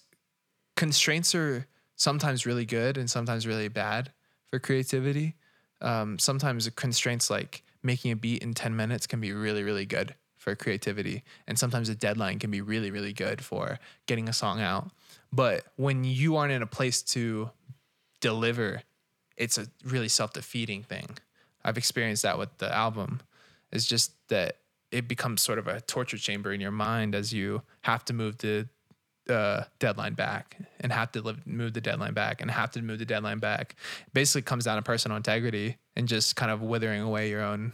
constraints 0.75 1.35
are 1.35 1.67
sometimes 1.95 2.45
really 2.45 2.65
good 2.65 2.97
and 2.97 3.09
sometimes 3.09 3.45
really 3.45 3.67
bad 3.67 4.11
for 4.47 4.59
creativity. 4.59 5.35
Um, 5.81 6.17
sometimes 6.17 6.69
constraints 6.69 7.29
like 7.29 7.63
making 7.83 8.11
a 8.11 8.15
beat 8.15 8.41
in 8.41 8.53
10 8.53 8.75
minutes 8.75 9.05
can 9.05 9.19
be 9.19 9.33
really, 9.33 9.63
really 9.63 9.85
good 9.85 10.15
for 10.43 10.55
creativity. 10.55 11.23
And 11.47 11.57
sometimes 11.57 11.89
a 11.89 11.95
deadline 11.95 12.37
can 12.37 12.51
be 12.51 12.61
really, 12.61 12.91
really 12.91 13.13
good 13.13 13.41
for 13.41 13.79
getting 14.05 14.27
a 14.27 14.33
song 14.33 14.59
out. 14.59 14.91
But 15.31 15.63
when 15.77 16.03
you 16.03 16.35
aren't 16.35 16.51
in 16.51 16.61
a 16.61 16.67
place 16.67 17.01
to 17.13 17.49
deliver, 18.19 18.81
it's 19.37 19.57
a 19.57 19.67
really 19.83 20.09
self 20.09 20.33
defeating 20.33 20.83
thing. 20.83 21.17
I've 21.63 21.77
experienced 21.77 22.23
that 22.23 22.37
with 22.37 22.57
the 22.57 22.71
album. 22.73 23.21
It's 23.71 23.85
just 23.85 24.11
that 24.27 24.57
it 24.91 25.07
becomes 25.07 25.41
sort 25.41 25.57
of 25.57 25.67
a 25.67 25.81
torture 25.81 26.17
chamber 26.17 26.53
in 26.53 26.61
your 26.61 26.71
mind 26.71 27.15
as 27.15 27.33
you 27.33 27.63
have 27.81 28.05
to 28.05 28.13
move 28.13 28.37
the 28.37 28.67
uh, 29.29 29.63
deadline 29.79 30.13
back 30.13 30.57
and 30.81 30.91
have 30.91 31.11
to 31.13 31.21
live, 31.21 31.47
move 31.47 31.73
the 31.73 31.81
deadline 31.81 32.13
back 32.13 32.41
and 32.41 32.51
have 32.51 32.71
to 32.71 32.81
move 32.81 32.99
the 32.99 33.05
deadline 33.05 33.39
back. 33.39 33.75
Basically, 34.13 34.41
comes 34.41 34.65
down 34.65 34.75
to 34.75 34.81
personal 34.81 35.17
integrity 35.17 35.77
and 35.95 36.07
just 36.07 36.35
kind 36.35 36.51
of 36.51 36.61
withering 36.61 37.01
away 37.01 37.29
your 37.29 37.41
own 37.41 37.71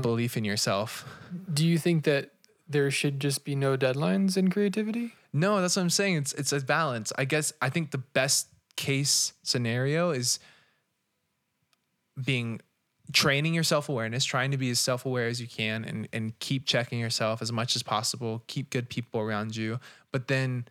belief 0.00 0.36
in 0.36 0.44
yourself. 0.44 1.04
Do 1.52 1.66
you 1.66 1.78
think 1.78 2.04
that 2.04 2.30
there 2.68 2.90
should 2.90 3.18
just 3.18 3.44
be 3.44 3.54
no 3.54 3.76
deadlines 3.76 4.36
in 4.36 4.50
creativity? 4.50 5.14
No, 5.32 5.60
that's 5.60 5.76
what 5.76 5.82
I'm 5.82 5.90
saying. 5.90 6.16
It's 6.16 6.32
it's 6.34 6.52
a 6.52 6.60
balance. 6.60 7.12
I 7.18 7.24
guess 7.24 7.52
I 7.60 7.68
think 7.70 7.90
the 7.90 7.98
best 7.98 8.48
case 8.76 9.32
scenario 9.42 10.10
is 10.10 10.38
being 12.22 12.60
training 13.12 13.54
your 13.54 13.64
self-awareness, 13.64 14.24
trying 14.24 14.52
to 14.52 14.56
be 14.56 14.70
as 14.70 14.78
self-aware 14.78 15.26
as 15.26 15.40
you 15.40 15.48
can 15.48 15.84
and 15.84 16.08
and 16.12 16.38
keep 16.38 16.66
checking 16.66 16.98
yourself 16.98 17.42
as 17.42 17.52
much 17.52 17.76
as 17.76 17.82
possible, 17.82 18.42
keep 18.46 18.70
good 18.70 18.88
people 18.88 19.20
around 19.20 19.56
you, 19.56 19.80
but 20.12 20.28
then 20.28 20.66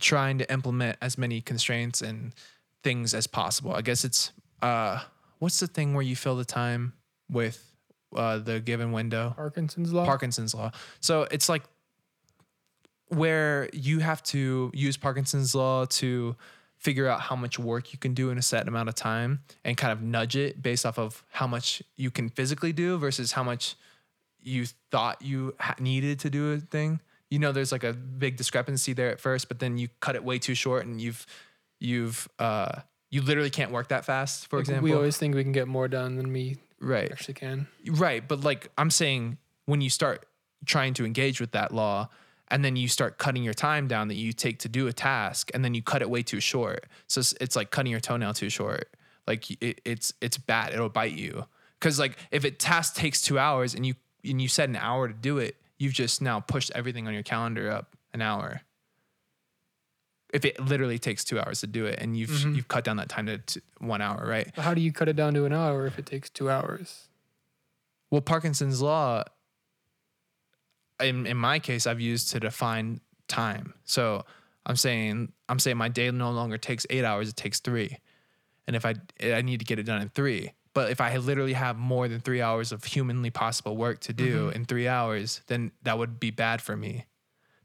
trying 0.00 0.38
to 0.38 0.52
implement 0.52 0.96
as 1.00 1.16
many 1.16 1.40
constraints 1.40 2.00
and 2.00 2.34
things 2.82 3.14
as 3.14 3.26
possible. 3.26 3.74
I 3.74 3.82
guess 3.82 4.04
it's 4.04 4.32
uh 4.62 5.02
what's 5.38 5.60
the 5.60 5.66
thing 5.66 5.94
where 5.94 6.02
you 6.02 6.16
fill 6.16 6.36
the 6.36 6.44
time 6.44 6.94
with 7.30 7.73
uh, 8.16 8.38
the 8.38 8.60
given 8.60 8.92
window. 8.92 9.32
Parkinson's 9.36 9.92
law. 9.92 10.04
Parkinson's 10.04 10.54
law. 10.54 10.70
So 11.00 11.26
it's 11.30 11.48
like 11.48 11.62
where 13.08 13.68
you 13.72 13.98
have 14.00 14.22
to 14.24 14.70
use 14.74 14.96
Parkinson's 14.96 15.54
law 15.54 15.84
to 15.84 16.36
figure 16.78 17.06
out 17.08 17.20
how 17.20 17.36
much 17.36 17.58
work 17.58 17.92
you 17.92 17.98
can 17.98 18.12
do 18.14 18.30
in 18.30 18.38
a 18.38 18.42
set 18.42 18.66
amount 18.68 18.88
of 18.88 18.94
time 18.94 19.40
and 19.64 19.76
kind 19.76 19.92
of 19.92 20.02
nudge 20.02 20.36
it 20.36 20.60
based 20.62 20.84
off 20.84 20.98
of 20.98 21.22
how 21.30 21.46
much 21.46 21.82
you 21.96 22.10
can 22.10 22.28
physically 22.28 22.72
do 22.72 22.98
versus 22.98 23.32
how 23.32 23.42
much 23.42 23.74
you 24.42 24.66
thought 24.90 25.22
you 25.22 25.54
ha- 25.58 25.76
needed 25.78 26.18
to 26.20 26.28
do 26.30 26.52
a 26.52 26.58
thing. 26.58 27.00
You 27.30 27.38
know, 27.38 27.52
there's 27.52 27.72
like 27.72 27.84
a 27.84 27.92
big 27.92 28.36
discrepancy 28.36 28.92
there 28.92 29.10
at 29.10 29.20
first, 29.20 29.48
but 29.48 29.58
then 29.58 29.78
you 29.78 29.88
cut 30.00 30.14
it 30.14 30.24
way 30.24 30.38
too 30.38 30.54
short 30.54 30.84
and 30.86 31.00
you've 31.00 31.26
you've 31.80 32.28
uh 32.38 32.80
you 33.10 33.22
literally 33.22 33.50
can't 33.50 33.70
work 33.70 33.88
that 33.88 34.04
fast, 34.04 34.48
for 34.48 34.56
Like, 34.56 34.64
example. 34.64 34.84
we 34.84 34.92
always 34.92 35.16
think 35.16 35.34
we 35.36 35.42
can 35.44 35.52
get 35.52 35.68
more 35.68 35.86
done 35.88 36.16
than 36.16 36.32
we 36.32 36.56
right. 36.84 37.10
actually 37.10 37.34
can. 37.34 37.66
Right, 37.88 38.26
but 38.26 38.42
like 38.42 38.70
I'm 38.78 38.90
saying, 38.90 39.38
when 39.66 39.80
you 39.80 39.90
start 39.90 40.26
trying 40.66 40.94
to 40.94 41.04
engage 41.04 41.40
with 41.40 41.52
that 41.52 41.72
law, 41.72 42.08
and 42.48 42.64
then 42.64 42.76
you 42.76 42.88
start 42.88 43.18
cutting 43.18 43.42
your 43.42 43.54
time 43.54 43.88
down 43.88 44.08
that 44.08 44.14
you 44.14 44.32
take 44.32 44.58
to 44.60 44.68
do 44.68 44.86
a 44.86 44.92
task, 44.92 45.50
and 45.54 45.64
then 45.64 45.74
you 45.74 45.82
cut 45.82 46.02
it 46.02 46.10
way 46.10 46.22
too 46.22 46.40
short, 46.40 46.86
so 47.06 47.20
it's, 47.20 47.34
it's 47.40 47.56
like 47.56 47.70
cutting 47.70 47.90
your 47.90 48.00
toenail 48.00 48.34
too 48.34 48.50
short. 48.50 48.88
Like 49.26 49.50
it, 49.62 49.80
it's 49.84 50.12
it's 50.20 50.36
bad. 50.36 50.72
It'll 50.72 50.88
bite 50.88 51.12
you 51.12 51.46
because 51.80 51.98
like 51.98 52.18
if 52.30 52.44
a 52.44 52.50
task 52.50 52.94
takes 52.94 53.20
two 53.22 53.38
hours 53.38 53.74
and 53.74 53.86
you 53.86 53.94
and 54.24 54.40
you 54.40 54.48
set 54.48 54.68
an 54.68 54.76
hour 54.76 55.08
to 55.08 55.14
do 55.14 55.38
it, 55.38 55.56
you've 55.78 55.92
just 55.92 56.20
now 56.20 56.40
pushed 56.40 56.70
everything 56.74 57.06
on 57.06 57.14
your 57.14 57.22
calendar 57.22 57.70
up 57.70 57.96
an 58.12 58.22
hour. 58.22 58.60
If 60.34 60.44
it 60.44 60.58
literally 60.58 60.98
takes 60.98 61.22
two 61.24 61.38
hours 61.38 61.60
to 61.60 61.68
do 61.68 61.86
it, 61.86 61.98
and 62.00 62.16
you've 62.18 62.28
Mhm. 62.30 62.56
you've 62.56 62.66
cut 62.68 62.82
down 62.84 62.96
that 62.96 63.08
time 63.08 63.26
to, 63.26 63.38
to 63.38 63.62
one 63.78 64.02
hour, 64.02 64.26
right? 64.26 64.50
But 64.56 64.62
how 64.62 64.74
do 64.74 64.80
you 64.80 64.92
cut 64.92 65.08
it 65.08 65.14
down 65.16 65.32
to 65.34 65.44
an 65.46 65.52
hour 65.52 65.86
if 65.86 65.96
it 65.98 66.06
takes 66.06 66.28
two 66.28 66.50
hours? 66.50 67.08
Well, 68.10 68.20
Parkinson's 68.20 68.82
law, 68.82 69.22
in 71.00 71.26
in 71.26 71.36
my 71.36 71.58
case, 71.58 71.86
I've 71.86 72.00
used 72.00 72.30
to 72.32 72.40
define 72.40 73.00
time. 73.28 73.74
So 73.84 74.24
I'm 74.66 74.76
saying 74.76 75.32
I'm 75.48 75.58
saying 75.58 75.76
my 75.76 75.88
day 75.88 76.10
no 76.10 76.30
longer 76.32 76.58
takes 76.58 76.84
eight 76.90 77.04
hours; 77.04 77.28
it 77.28 77.36
takes 77.36 77.60
three. 77.60 77.98
And 78.66 78.74
if 78.76 78.84
I 78.84 78.94
I 79.22 79.42
need 79.42 79.60
to 79.60 79.64
get 79.64 79.78
it 79.78 79.84
done 79.84 80.00
in 80.02 80.08
three, 80.08 80.52
but 80.72 80.90
if 80.90 81.00
I 81.00 81.16
literally 81.16 81.52
have 81.52 81.76
more 81.76 82.08
than 82.08 82.20
three 82.20 82.40
hours 82.40 82.72
of 82.72 82.82
humanly 82.84 83.30
possible 83.30 83.76
work 83.76 84.00
to 84.00 84.12
do 84.12 84.48
in 84.48 84.64
three 84.64 84.88
hours, 84.88 85.42
then 85.46 85.70
that 85.82 85.98
would 85.98 86.18
be 86.18 86.30
bad 86.30 86.60
for 86.62 86.76
me, 86.76 87.04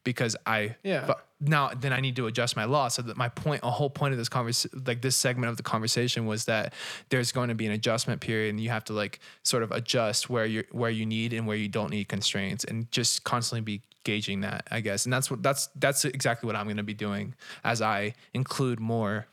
because 0.03 0.35
I 0.45 0.75
Yeah. 0.83 1.15
Now 1.41 1.71
then 1.73 1.93
I 1.93 1.99
need 1.99 2.15
to 2.17 2.27
adjust 2.27 2.55
my 2.55 2.65
law. 2.65 2.87
So 2.89 3.01
that 3.03 3.17
my 3.17 3.29
point, 3.29 3.61
a 3.63 3.71
whole 3.71 3.89
point 3.89 4.11
of 4.13 4.17
this 4.17 4.29
conversation, 4.29 4.83
like 4.85 5.01
this 5.01 5.15
segment 5.15 5.49
of 5.49 5.57
the 5.57 5.63
conversation, 5.63 6.25
was 6.25 6.45
that 6.45 6.73
there's 7.09 7.31
going 7.31 7.49
to 7.49 7.55
be 7.55 7.65
an 7.65 7.71
adjustment 7.71 8.21
period, 8.21 8.49
and 8.49 8.59
you 8.59 8.69
have 8.69 8.83
to 8.85 8.93
like 8.93 9.19
sort 9.43 9.63
of 9.63 9.71
adjust 9.71 10.29
where 10.29 10.45
you 10.45 10.63
where 10.71 10.89
you 10.89 11.05
need 11.05 11.33
and 11.33 11.47
where 11.47 11.57
you 11.57 11.67
don't 11.67 11.91
need 11.91 12.07
constraints, 12.07 12.63
and 12.63 12.91
just 12.91 13.23
constantly 13.23 13.61
be 13.61 13.81
gauging 14.03 14.41
that, 14.41 14.67
I 14.71 14.81
guess. 14.81 15.05
And 15.05 15.13
that's 15.13 15.31
what 15.31 15.41
that's 15.41 15.67
that's 15.75 16.05
exactly 16.05 16.47
what 16.47 16.55
I'm 16.55 16.65
going 16.65 16.77
to 16.77 16.83
be 16.83 16.93
doing 16.93 17.35
as 17.63 17.81
I 17.81 18.13
include 18.33 18.79
more 18.79 19.27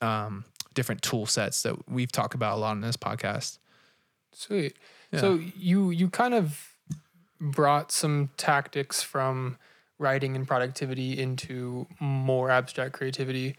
um, 0.00 0.44
different 0.74 1.02
tool 1.02 1.26
sets 1.26 1.62
that 1.62 1.88
we've 1.88 2.12
talked 2.12 2.34
about 2.34 2.56
a 2.56 2.60
lot 2.60 2.72
in 2.72 2.80
this 2.80 2.96
podcast. 2.96 3.58
Sweet. 4.32 4.76
Yeah. 5.12 5.20
So 5.20 5.40
you 5.56 5.90
you 5.90 6.08
kind 6.08 6.34
of 6.34 6.74
brought 7.40 7.90
some 7.92 8.30
tactics 8.36 9.02
from 9.02 9.56
writing 9.98 10.36
and 10.36 10.46
productivity 10.46 11.18
into 11.18 11.86
more 12.00 12.50
abstract 12.50 12.92
creativity. 12.92 13.56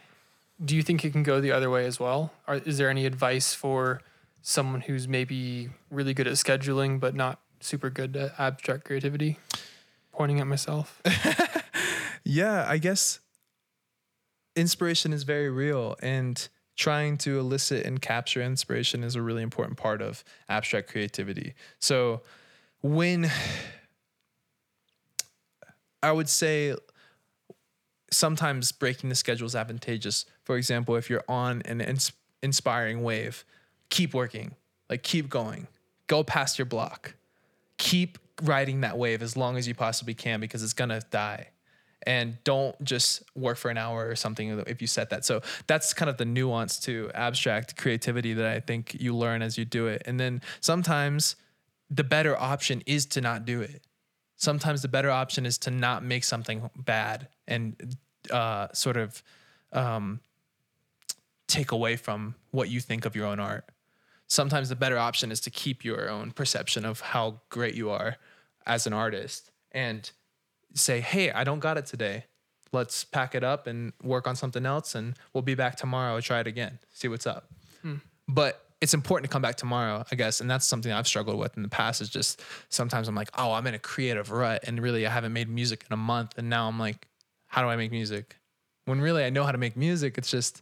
Do 0.64 0.76
you 0.76 0.82
think 0.84 1.04
it 1.06 1.12
can 1.12 1.24
go 1.24 1.40
the 1.42 1.52
other 1.52 1.70
way 1.70 1.86
as 1.86 2.00
well? 2.00 2.32
Or 2.48 2.56
is 2.56 2.78
there 2.78 2.90
any 2.90 3.06
advice 3.06 3.54
for 3.54 4.02
someone 4.42 4.82
who's 4.82 5.08
maybe 5.08 5.70
really 5.90 6.14
good 6.14 6.28
at 6.28 6.34
scheduling 6.34 7.00
but 7.00 7.16
not 7.16 7.40
super 7.60 7.90
good 7.90 8.16
at 8.16 8.40
abstract 8.40 8.86
creativity? 8.86 9.38
Pointing 10.12 10.40
at 10.40 10.48
myself. 10.48 11.02
Yeah, 12.24 12.66
I 12.68 12.78
guess 12.78 13.20
inspiration 14.56 15.14
is 15.14 15.24
very 15.24 15.50
real 15.50 15.96
and 16.02 16.48
trying 16.76 17.18
to 17.18 17.40
elicit 17.40 17.86
and 17.86 18.02
capture 18.02 18.42
inspiration 18.42 19.04
is 19.04 19.16
a 19.16 19.22
really 19.22 19.42
important 19.42 19.78
part 19.78 20.02
of 20.02 20.24
abstract 20.48 20.90
creativity. 20.90 21.56
So 21.80 22.22
when 22.82 23.32
I 26.02 26.12
would 26.12 26.30
say 26.30 26.76
sometimes 28.12 28.72
breaking 28.72 29.10
the 29.10 29.16
schedule 29.16 29.48
is 29.48 29.56
advantageous. 29.56 30.26
For 30.44 30.58
example, 30.58 30.96
if 30.96 31.10
you're 31.10 31.24
on 31.28 31.62
an 31.64 31.82
ins- 31.82 32.12
inspiring 32.42 33.04
wave, 33.04 33.46
keep 33.90 34.14
working, 34.14 34.56
like 34.90 35.04
keep 35.04 35.30
going, 35.30 35.68
go 36.08 36.24
past 36.24 36.58
your 36.58 36.66
block, 36.66 37.16
keep 37.78 38.18
riding 38.42 38.82
that 38.82 38.98
wave 38.98 39.22
as 39.22 39.36
long 39.36 39.58
as 39.58 39.68
you 39.68 39.76
possibly 39.76 40.14
can 40.14 40.40
because 40.40 40.64
it's 40.64 40.74
gonna 40.74 41.02
die. 41.12 41.50
And 42.04 42.42
don't 42.46 42.82
just 42.82 43.24
work 43.36 43.58
for 43.58 43.70
an 43.70 43.78
hour 43.78 44.08
or 44.08 44.16
something 44.16 44.64
if 44.68 44.80
you 44.80 44.88
set 44.88 45.10
that. 45.10 45.26
So 45.26 45.42
that's 45.68 45.94
kind 45.94 46.10
of 46.10 46.16
the 46.16 46.24
nuance 46.24 46.80
to 46.82 47.12
abstract 47.14 47.76
creativity 47.76 48.34
that 48.34 48.46
I 48.46 48.62
think 48.62 48.96
you 49.00 49.14
learn 49.14 49.42
as 49.42 49.58
you 49.58 49.66
do 49.66 49.88
it. 49.88 50.04
And 50.06 50.18
then 50.18 50.42
sometimes 50.62 51.36
the 51.90 52.06
better 52.06 52.40
option 52.40 52.84
is 52.86 53.06
to 53.08 53.22
not 53.22 53.44
do 53.44 53.60
it 53.60 53.84
sometimes 54.40 54.82
the 54.82 54.88
better 54.88 55.12
option 55.12 55.46
is 55.46 55.58
to 55.60 55.70
not 55.70 56.04
make 56.04 56.24
something 56.24 56.70
bad 56.76 57.28
and 57.48 57.96
uh, 58.32 58.70
sort 58.74 58.98
of 58.98 59.22
um, 59.74 60.22
take 61.48 61.72
away 61.72 61.96
from 61.96 62.34
what 62.52 62.70
you 62.70 62.80
think 62.80 63.06
of 63.06 63.16
your 63.16 63.28
own 63.28 63.40
art. 63.40 63.66
Sometimes 64.28 64.70
the 64.70 64.76
better 64.76 64.98
option 64.98 65.32
is 65.32 65.42
to 65.42 65.50
keep 65.50 65.84
your 65.84 66.10
own 66.10 66.32
perception 66.32 66.86
of 66.86 67.02
how 67.02 67.42
great 67.50 67.76
you 67.76 67.90
are 67.90 68.16
as 68.66 68.88
an 68.88 68.94
artist 68.94 69.52
and 69.72 70.10
say, 70.74 71.02
hey, 71.02 71.32
I 71.32 71.44
don't 71.44 71.60
got 71.60 71.78
it 71.78 71.86
today. 71.86 72.26
Let's 72.72 73.04
pack 73.04 73.36
it 73.36 73.44
up 73.44 73.68
and 73.68 73.92
work 74.04 74.28
on 74.28 74.36
something 74.36 74.66
else, 74.66 74.94
and 74.96 75.16
we'll 75.34 75.42
be 75.42 75.56
back 75.56 75.76
tomorrow. 75.76 76.22
Try 76.22 76.40
it 76.40 76.48
again, 76.48 76.80
see 76.94 77.08
what's 77.08 77.26
up. 77.28 77.50
But 78.28 78.64
it's 78.82 78.94
important 78.94 79.30
to 79.30 79.34
come 79.34 79.42
back 79.42 79.56
tomorrow, 79.56 80.06
I 80.12 80.16
guess. 80.16 80.40
And 80.42 80.50
that's 80.50 80.66
something 80.66 80.92
I've 80.92 81.08
struggled 81.08 81.38
with 81.38 81.58
in 81.58 81.64
the 81.64 81.70
past 81.70 82.02
is 82.02 82.10
just 82.10 82.42
sometimes 82.70 83.08
I'm 83.08 83.16
like, 83.16 83.30
oh, 83.38 83.52
I'm 83.54 83.68
in 83.68 83.74
a 83.74 83.80
creative 83.80 84.32
rut. 84.32 84.64
And 84.66 84.82
really, 84.82 85.06
I 85.06 85.10
haven't 85.10 85.34
made 85.34 85.50
music 85.50 85.86
in 85.90 85.94
a 85.94 85.98
month. 85.98 86.38
And 86.38 86.50
now 86.50 86.68
I'm 86.68 86.80
like, 86.80 87.08
how 87.48 87.62
do 87.62 87.68
I 87.68 87.76
make 87.76 87.92
music? 87.92 88.38
When 88.86 89.02
really 89.02 89.24
I 89.26 89.30
know 89.32 89.44
how 89.44 89.52
to 89.52 89.58
make 89.58 89.76
music. 89.76 90.18
It's 90.18 90.32
just, 90.32 90.62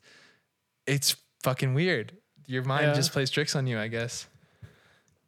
it's 0.88 1.16
fucking 1.44 1.74
weird. 1.76 2.14
Your 2.48 2.64
mind 2.64 2.88
Yeah. 2.88 2.94
just 2.94 3.12
plays 3.12 3.30
tricks 3.30 3.56
on 3.56 3.68
you, 3.68 3.78
I 3.78 3.88
guess. 3.88 4.28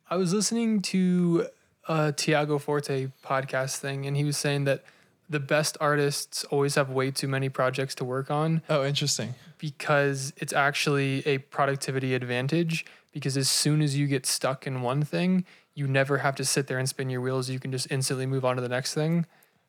I 0.10 0.16
was 0.16 0.34
listening 0.34 0.82
to 0.84 1.48
uh, 1.88 2.08
a 2.10 2.12
Tiago 2.12 2.58
Forte 2.58 3.10
podcast 3.24 3.78
thing, 3.78 4.06
and 4.08 4.18
he 4.18 4.24
was 4.24 4.38
saying 4.38 4.64
that 4.64 4.84
the 5.30 5.40
best 5.40 5.78
artists 5.80 6.44
always 6.46 6.74
have 6.76 6.90
way 6.90 7.12
too 7.12 7.28
many 7.28 7.50
projects 7.50 7.94
to 7.96 8.04
work 8.06 8.32
on 8.32 8.64
Oh, 8.70 8.84
interesting. 8.84 9.36
Because 9.60 10.34
it's 10.38 10.54
actually 10.54 11.26
a 11.28 11.38
productivity 11.38 12.16
advantage. 12.16 12.86
Because 13.12 13.38
as 13.38 13.48
soon 13.50 13.82
as 13.82 13.96
you 13.98 14.08
get 14.08 14.26
stuck 14.26 14.66
in 14.66 14.82
one 14.82 15.04
thing, 15.04 15.46
you 15.76 15.88
never 15.88 16.20
have 16.20 16.36
to 16.36 16.46
sit 16.46 16.68
there 16.68 16.80
and 16.80 16.90
spin 16.90 17.10
your 17.10 17.22
wheels. 17.22 17.50
You 17.50 17.60
can 17.60 17.72
just 17.72 17.88
instantly 17.92 18.26
move 18.26 18.44
on 18.46 18.56
to 18.56 18.62
the 18.62 18.70
next 18.70 18.94
thing. 18.94 19.26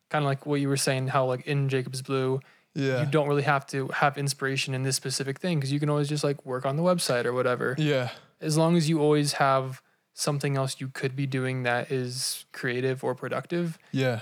Kind 0.09 0.24
of 0.24 0.26
like 0.26 0.46
what 0.46 0.61
you 0.61 0.68
were 0.68 0.76
saying, 0.76 1.09
how 1.09 1.26
like 1.26 1.46
in 1.46 1.68
Jacob's 1.68 2.03
Blue, 2.03 2.40
Yeah. 2.74 3.00
you 3.00 3.07
don't 3.07 3.29
really 3.29 3.42
have 3.42 3.66
to 3.68 3.88
have 3.88 4.16
inspiration 4.16 4.74
in 4.74 4.83
this 4.85 4.96
specific 4.96 5.38
thing 5.40 5.59
because 5.59 5.72
you 5.72 5.81
can 5.81 5.90
always 5.90 6.09
just 6.09 6.22
like 6.24 6.44
work 6.46 6.64
on 6.64 6.76
the 6.76 6.83
website 6.83 7.24
or 7.24 7.33
whatever 7.33 7.74
Yeah. 7.79 8.11
as 8.40 8.57
long 8.57 8.76
as 8.76 8.88
you 8.88 9.00
always 9.00 9.35
have 9.35 9.83
something 10.14 10.57
else 10.57 10.81
you 10.81 10.88
could 10.88 11.16
be 11.16 11.26
doing 11.26 11.62
that 11.64 11.90
is 11.90 12.44
creative 12.53 13.03
or 13.03 13.14
productive, 13.14 13.79
Yeah. 13.90 14.20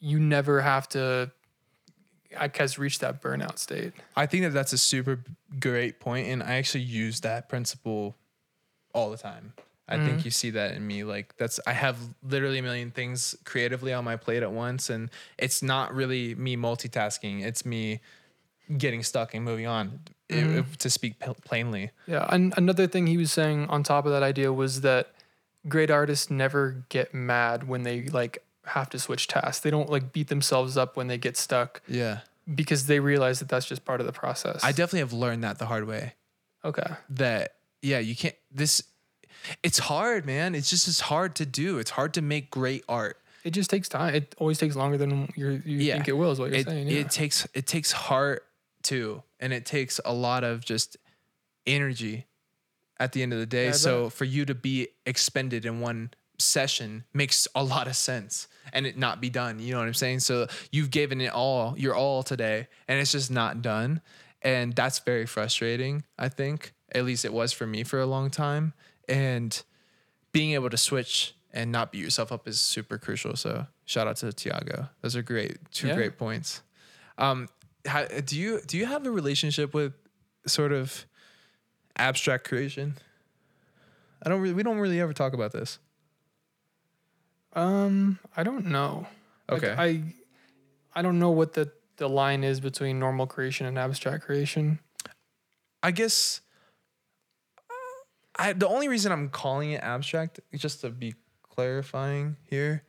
you 0.00 0.18
never 0.20 0.60
have 0.62 0.88
to, 0.90 1.30
I 2.38 2.48
guess, 2.48 2.78
reach 2.78 2.98
that 3.00 3.22
burnout 3.22 3.58
state. 3.58 3.92
I 4.16 4.26
think 4.26 4.44
that 4.44 4.52
that's 4.52 4.72
a 4.72 4.78
super 4.78 5.24
great 5.60 6.00
point, 6.00 6.28
and 6.28 6.42
I 6.42 6.54
actually 6.56 6.84
use 6.84 7.20
that 7.20 7.48
principle 7.48 8.16
all 8.92 9.10
the 9.10 9.18
time. 9.18 9.52
I 9.88 9.98
think 9.98 10.18
mm-hmm. 10.18 10.20
you 10.24 10.30
see 10.32 10.50
that 10.50 10.74
in 10.74 10.84
me. 10.84 11.04
Like 11.04 11.36
that's 11.36 11.60
I 11.66 11.72
have 11.72 11.96
literally 12.22 12.58
a 12.58 12.62
million 12.62 12.90
things 12.90 13.36
creatively 13.44 13.92
on 13.92 14.04
my 14.04 14.16
plate 14.16 14.42
at 14.42 14.50
once, 14.50 14.90
and 14.90 15.10
it's 15.38 15.62
not 15.62 15.94
really 15.94 16.34
me 16.34 16.56
multitasking. 16.56 17.44
It's 17.44 17.64
me 17.64 18.00
getting 18.76 19.02
stuck 19.02 19.34
and 19.34 19.44
moving 19.44 19.66
on. 19.66 20.00
if- 20.28 20.36
mm-hmm. 20.36 20.72
to 20.72 20.90
speak 20.90 21.20
pl- 21.20 21.36
plainly, 21.44 21.90
Yeah. 22.06 22.26
And 22.28 22.52
another 22.56 22.88
thing 22.88 23.06
he 23.06 23.16
was 23.16 23.30
saying 23.30 23.66
on 23.68 23.84
top 23.84 24.06
of 24.06 24.12
that 24.12 24.24
idea 24.24 24.52
was 24.52 24.80
that 24.80 25.12
great 25.68 25.90
artists 25.90 26.30
never 26.30 26.84
get 26.88 27.14
mad 27.14 27.68
when 27.68 27.82
they 27.82 28.08
like 28.08 28.42
have 28.66 28.90
to 28.90 28.98
switch 28.98 29.28
tasks. 29.28 29.60
They 29.62 29.70
don't 29.70 29.88
like 29.90 30.12
beat 30.12 30.28
themselves 30.28 30.76
up 30.76 30.96
when 30.96 31.06
they 31.08 31.18
get 31.18 31.36
stuck 31.36 31.82
yeah, 31.88 32.20
because 32.52 32.86
they 32.86 33.00
realize 33.00 33.38
that 33.40 33.48
that's 33.48 33.66
just 33.66 33.84
part 33.84 34.00
of 34.00 34.06
the 34.06 34.12
process. 34.12 34.62
I 34.64 34.70
definitely 34.72 35.00
have 35.00 35.12
learned 35.12 35.44
that 35.44 35.58
the 35.58 35.66
hard 35.66 35.86
way. 35.86 36.14
okay. 36.64 36.94
that 37.10 37.54
yeah 37.82 37.98
you 37.98 38.16
can't 38.16 38.34
this 38.50 38.82
it's 39.62 39.78
hard 39.78 40.24
man 40.26 40.54
it's 40.54 40.68
just 40.70 40.88
it's 40.88 41.00
hard 41.00 41.36
to 41.36 41.44
do 41.46 41.78
it's 41.78 41.90
hard 41.90 42.14
to 42.14 42.22
make 42.22 42.50
great 42.50 42.82
art 42.88 43.18
It 43.44 43.50
just 43.50 43.70
takes 43.70 43.88
time. 43.88 44.14
It 44.14 44.34
always 44.38 44.58
takes 44.58 44.74
longer 44.74 44.96
than 44.98 45.30
you're, 45.36 45.52
you 45.52 45.78
Yeah. 45.78 45.94
think 45.94 46.08
it 46.08 46.16
will, 46.16 46.32
is 46.32 46.38
what 46.40 46.50
you're 46.50 46.60
it, 46.60 46.66
saying. 46.66 46.88
Yeah. 46.88 47.00
it 47.00 47.10
takes 47.10 47.46
it 47.54 47.66
takes 47.66 47.92
heart 47.92 48.44
too 48.82 49.22
and 49.38 49.52
it 49.52 49.64
takes 49.66 50.00
a 50.04 50.12
lot 50.12 50.42
of 50.42 50.64
just 50.64 50.96
energy 51.66 52.26
at 52.98 53.12
the 53.12 53.22
end 53.22 53.32
of 53.32 53.38
the 53.38 53.46
day 53.46 53.66
Yeah, 53.66 53.72
so 53.72 54.10
for 54.10 54.24
you 54.24 54.44
to 54.46 54.54
be 54.54 54.88
expended 55.04 55.64
in 55.66 55.80
one 55.80 56.10
session 56.38 57.04
makes 57.14 57.48
a 57.54 57.62
lot 57.64 57.86
of 57.88 57.96
sense 57.96 58.48
and 58.72 58.86
it 58.86 58.96
not 58.96 59.20
be 59.20 59.30
done. 59.30 59.58
You 59.58 59.72
know 59.72 59.78
what 59.80 59.86
I'm 59.86 59.94
saying? 59.94 60.20
So 60.20 60.46
you've 60.70 60.90
given 60.90 61.20
it 61.20 61.32
all, 61.32 61.74
your 61.78 61.94
all 61.94 62.22
today, 62.22 62.68
and 62.88 62.98
it's 63.00 63.12
just 63.12 63.30
not 63.30 63.62
done. 63.62 64.00
And 64.42 64.74
that's 64.74 64.98
very 65.00 65.26
frustrating, 65.26 66.04
I 66.18 66.28
think. 66.28 66.72
At 66.92 67.04
least 67.04 67.24
it 67.24 67.32
was 67.32 67.52
for 67.52 67.66
me 67.66 67.84
for 67.84 67.98
a 68.00 68.06
long 68.06 68.30
time. 68.30 68.74
And 69.08 69.60
being 70.32 70.52
able 70.52 70.70
to 70.70 70.76
switch 70.76 71.34
and 71.52 71.72
not 71.72 71.90
beat 71.92 72.02
yourself 72.02 72.30
up 72.32 72.46
is 72.46 72.60
super 72.60 72.98
crucial. 72.98 73.34
So 73.36 73.66
shout 73.86 74.06
out 74.06 74.16
to 74.16 74.32
Tiago. 74.32 74.88
Those 75.02 75.16
are 75.16 75.22
great, 75.22 75.58
two 75.72 75.88
Yeah. 75.88 75.94
great 75.94 76.18
points. 76.18 76.62
Um, 77.18 77.48
how, 77.86 78.04
do 78.04 78.38
you 78.38 78.60
do 78.66 78.76
you 78.76 78.86
have 78.86 79.06
a 79.06 79.10
relationship 79.10 79.72
with 79.72 79.94
sort 80.46 80.72
of 80.72 81.06
abstract 81.96 82.46
creation? 82.46 82.94
I 84.22 84.28
don't 84.28 84.40
really. 84.40 84.54
We 84.54 84.62
don't 84.62 84.78
really 84.78 85.00
ever 85.00 85.12
talk 85.12 85.32
about 85.34 85.52
this. 85.52 85.78
Um, 87.56 88.18
I 88.36 88.42
don't 88.44 88.66
know. 88.66 89.06
Like, 89.50 89.64
Okay. 89.64 89.74
I 89.76 90.02
I 90.94 91.02
don't 91.02 91.18
know 91.18 91.30
what 91.30 91.54
the 91.54 91.72
the 91.96 92.08
line 92.08 92.44
is 92.44 92.60
between 92.60 92.98
normal 93.00 93.26
creation 93.26 93.66
and 93.66 93.78
abstract 93.78 94.24
creation. 94.24 94.78
I 95.82 95.90
guess 95.90 96.40
I 98.38 98.52
the 98.52 98.68
only 98.68 98.88
reason 98.88 99.12
I'm 99.12 99.28
calling 99.30 99.72
it 99.72 99.82
abstract, 99.82 100.40
just 100.54 100.82
to 100.82 100.90
be 100.90 101.14
clarifying 101.42 102.36
here, 102.44 102.82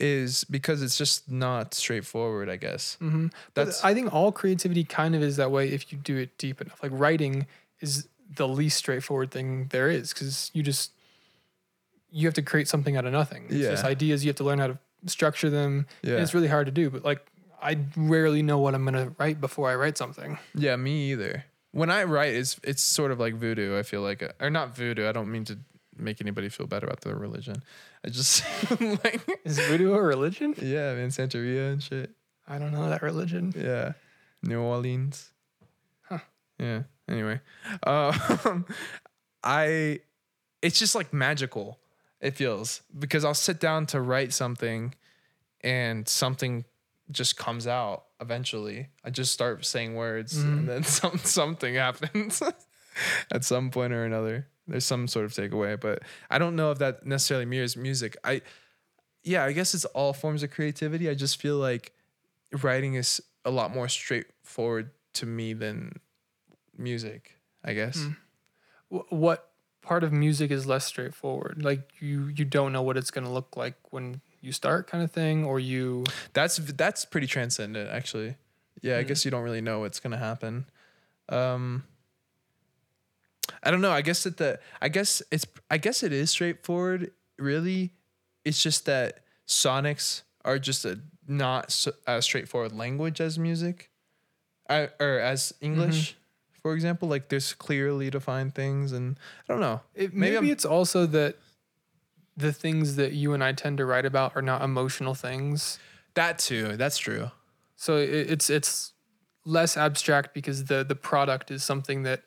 is 0.00 0.44
because 0.44 0.82
it's 0.82 0.96
just 0.96 1.30
not 1.30 1.74
straightforward. 1.74 2.48
I 2.48 2.56
guess 2.56 2.96
Mm-hmm. 3.02 3.26
that's 3.54 3.82
But 3.82 3.86
I 3.88 3.92
think 3.94 4.12
all 4.14 4.32
creativity 4.32 4.84
kind 4.84 5.14
of 5.14 5.22
is 5.22 5.36
that 5.36 5.50
way 5.50 5.68
if 5.68 5.92
you 5.92 5.98
do 5.98 6.16
it 6.16 6.38
deep 6.38 6.60
enough. 6.60 6.82
Like 6.82 6.92
writing 6.94 7.46
is 7.80 8.08
the 8.34 8.48
least 8.48 8.78
straightforward 8.78 9.30
thing 9.30 9.66
there 9.68 9.90
is 9.90 10.14
because 10.14 10.50
you 10.54 10.62
just 10.62 10.92
you 12.16 12.26
have 12.28 12.34
to 12.34 12.42
create 12.42 12.68
something 12.68 12.96
out 12.96 13.04
of 13.04 13.12
nothing. 13.12 13.46
It's 13.48 13.58
just 13.68 13.84
ideas. 13.84 14.24
You 14.24 14.28
have 14.30 14.36
to 14.36 14.44
learn 14.44 14.60
how 14.60 14.68
to 14.68 14.78
structure 15.06 15.50
them. 15.50 15.86
yeah, 16.02 16.12
And 16.14 16.22
it's 16.22 16.32
really 16.32 16.46
hard 16.48 16.66
to 16.66 16.72
do. 16.72 16.88
But 16.90 17.04
like 17.04 17.26
I 17.60 17.78
rarely 17.96 18.42
know 18.42 18.58
what 18.58 18.74
I'm 18.74 18.84
gonna 18.84 19.12
write 19.18 19.40
before 19.40 19.68
I 19.70 19.74
write 19.74 19.98
something. 19.98 20.38
yeah. 20.54 20.76
Me 20.76 21.10
either. 21.12 21.44
When 21.72 21.90
I 21.90 22.04
write, 22.04 22.34
it's 22.34 22.60
it's 22.62 22.82
sort 22.82 23.10
of 23.10 23.18
like 23.18 23.34
voodoo. 23.34 23.76
I 23.76 23.82
feel 23.82 24.00
like, 24.00 24.22
or 24.40 24.48
not 24.48 24.76
voodoo. 24.76 25.08
I 25.08 25.12
don't 25.12 25.30
mean 25.30 25.44
to 25.46 25.58
make 25.96 26.20
anybody 26.20 26.48
feel 26.48 26.66
bad 26.68 26.84
about 26.84 27.00
their 27.00 27.16
religion. 27.16 27.62
I 28.06 28.10
just 28.10 28.44
like 28.80 29.20
Is 29.44 29.58
voodoo 29.58 29.92
a 29.94 30.00
religion? 30.02 30.54
yeah, 30.62 30.94
man, 30.94 31.08
Santeria 31.08 31.72
and 31.72 31.82
shit. 31.82 32.10
I 32.46 32.58
don't 32.58 32.70
know 32.72 32.88
that 32.90 33.02
religion. 33.02 33.52
Yeah. 33.56 33.92
New 34.42 34.60
Orleans. 34.60 35.32
Huh. 36.02 36.18
Yeah. 36.60 36.82
Anyway. 37.08 37.40
Um 37.86 38.66
I 39.42 40.00
it's 40.62 40.78
just 40.78 40.94
like 40.94 41.12
magical. 41.12 41.78
It 42.24 42.34
feels 42.36 42.80
because 42.98 43.24
I'll 43.24 43.34
sit 43.34 43.60
down 43.60 43.86
to 43.86 44.00
write 44.00 44.32
something 44.32 44.94
and 45.60 46.08
something 46.08 46.64
just 47.10 47.36
comes 47.36 47.66
out 47.66 48.04
eventually. 48.20 48.88
I 49.04 49.10
just 49.10 49.32
start 49.32 49.64
saying 49.66 49.94
words 49.94 50.34
Mhm. 50.38 50.44
and 50.58 50.68
then 50.68 50.82
some 50.98 51.18
something 51.18 51.74
happens 51.74 52.42
at 53.30 53.44
some 53.44 53.70
point 53.70 53.92
or 53.92 54.04
another. 54.04 54.48
There's 54.66 54.86
some 54.86 55.06
sort 55.06 55.26
of 55.26 55.32
takeaway, 55.32 55.78
but 55.78 56.02
I 56.30 56.38
don't 56.38 56.56
know 56.56 56.70
if 56.70 56.78
that 56.78 57.04
necessarily 57.04 57.44
mirrors 57.44 57.76
music. 57.76 58.16
I 58.24 58.40
yeah, 59.22 59.44
I 59.44 59.52
guess 59.52 59.74
it's 59.74 59.84
all 59.86 60.12
forms 60.14 60.42
of 60.42 60.50
creativity. 60.50 61.08
I 61.10 61.14
just 61.14 61.40
feel 61.40 61.56
like 61.58 61.92
writing 62.62 62.94
is 62.94 63.22
a 63.44 63.50
lot 63.50 63.74
more 63.74 63.88
straightforward 63.88 64.90
to 65.14 65.26
me 65.26 65.52
than 65.52 66.00
music, 66.76 67.36
I 67.62 67.74
guess. 67.74 67.98
Mm. 67.98 68.16
What 69.10 69.50
part 69.84 70.02
of 70.04 70.12
music 70.12 70.50
is 70.50 70.66
less 70.66 70.84
straightforward? 70.86 71.62
Like 71.62 71.82
you 72.00 72.26
you 72.34 72.44
don't 72.44 72.72
know 72.72 72.82
what 72.82 72.96
it's 72.96 73.10
gonna 73.10 73.32
look 73.32 73.56
like 73.56 73.76
when 73.90 74.20
you 74.40 74.52
start, 74.52 74.86
kind 74.86 75.02
of 75.04 75.10
thing, 75.10 75.44
or 75.44 75.58
you. 75.60 76.04
That's 76.32 76.56
that's 76.56 77.04
pretty 77.04 77.26
transcendent 77.26 77.90
actually. 77.90 78.36
Yeah, 78.82 78.98
I 78.98 79.04
Mm. 79.04 79.08
guess 79.08 79.24
you 79.24 79.30
don't 79.30 79.42
really 79.44 79.60
know 79.62 79.80
what's 79.80 80.00
going 80.00 80.10
to 80.10 80.18
happen. 80.18 80.66
Um 81.30 81.84
I 83.62 83.70
don't 83.70 83.80
know. 83.80 83.90
I 83.92 84.02
guess 84.02 84.24
that 84.24 84.36
the 84.36 84.58
I 84.80 84.88
guess 84.88 85.22
it's 85.30 85.46
I 85.70 85.78
guess 85.78 86.02
it 86.02 86.12
is 86.12 86.30
straightforward 86.30 87.12
really. 87.38 87.92
It's 88.44 88.62
just 88.62 88.84
that 88.86 89.20
sonics 89.46 90.22
are 90.44 90.58
just 90.58 90.84
a 90.84 91.00
not 91.26 91.70
so, 91.72 91.92
as 92.06 92.24
straightforward 92.24 92.72
language 92.72 93.20
as 93.20 93.38
music. 93.38 93.90
I, 94.68 94.88
or 95.00 95.18
as 95.18 95.52
English, 95.60 96.16
for 96.64 96.72
example, 96.72 97.08
like 97.10 97.28
there's 97.28 97.52
clearly 97.52 98.08
defined 98.08 98.54
things 98.54 98.92
and 98.92 99.18
I 99.46 99.52
don't 99.52 99.60
know. 99.60 99.82
It, 99.94 100.14
Maybe 100.14 100.34
maybe 100.36 100.50
it's 100.50 100.64
also 100.64 101.04
that 101.04 101.36
the 102.38 102.54
things 102.54 102.96
that 102.96 103.12
you 103.12 103.34
and 103.34 103.44
I 103.44 103.52
tend 103.52 103.76
to 103.78 103.84
write 103.84 104.06
about 104.06 104.34
are 104.34 104.40
not 104.40 104.62
emotional 104.62 105.14
things. 105.14 105.78
That 106.14 106.38
too. 106.38 106.78
That's 106.78 106.96
true. 106.96 107.30
So 107.76 107.98
it, 107.98 108.08
it's 108.30 108.48
it's 108.48 108.94
less 109.44 109.76
abstract 109.76 110.32
because 110.32 110.64
the 110.64 110.82
the 110.82 110.94
product 110.96 111.50
is 111.50 111.62
something 111.62 112.04
that 112.04 112.22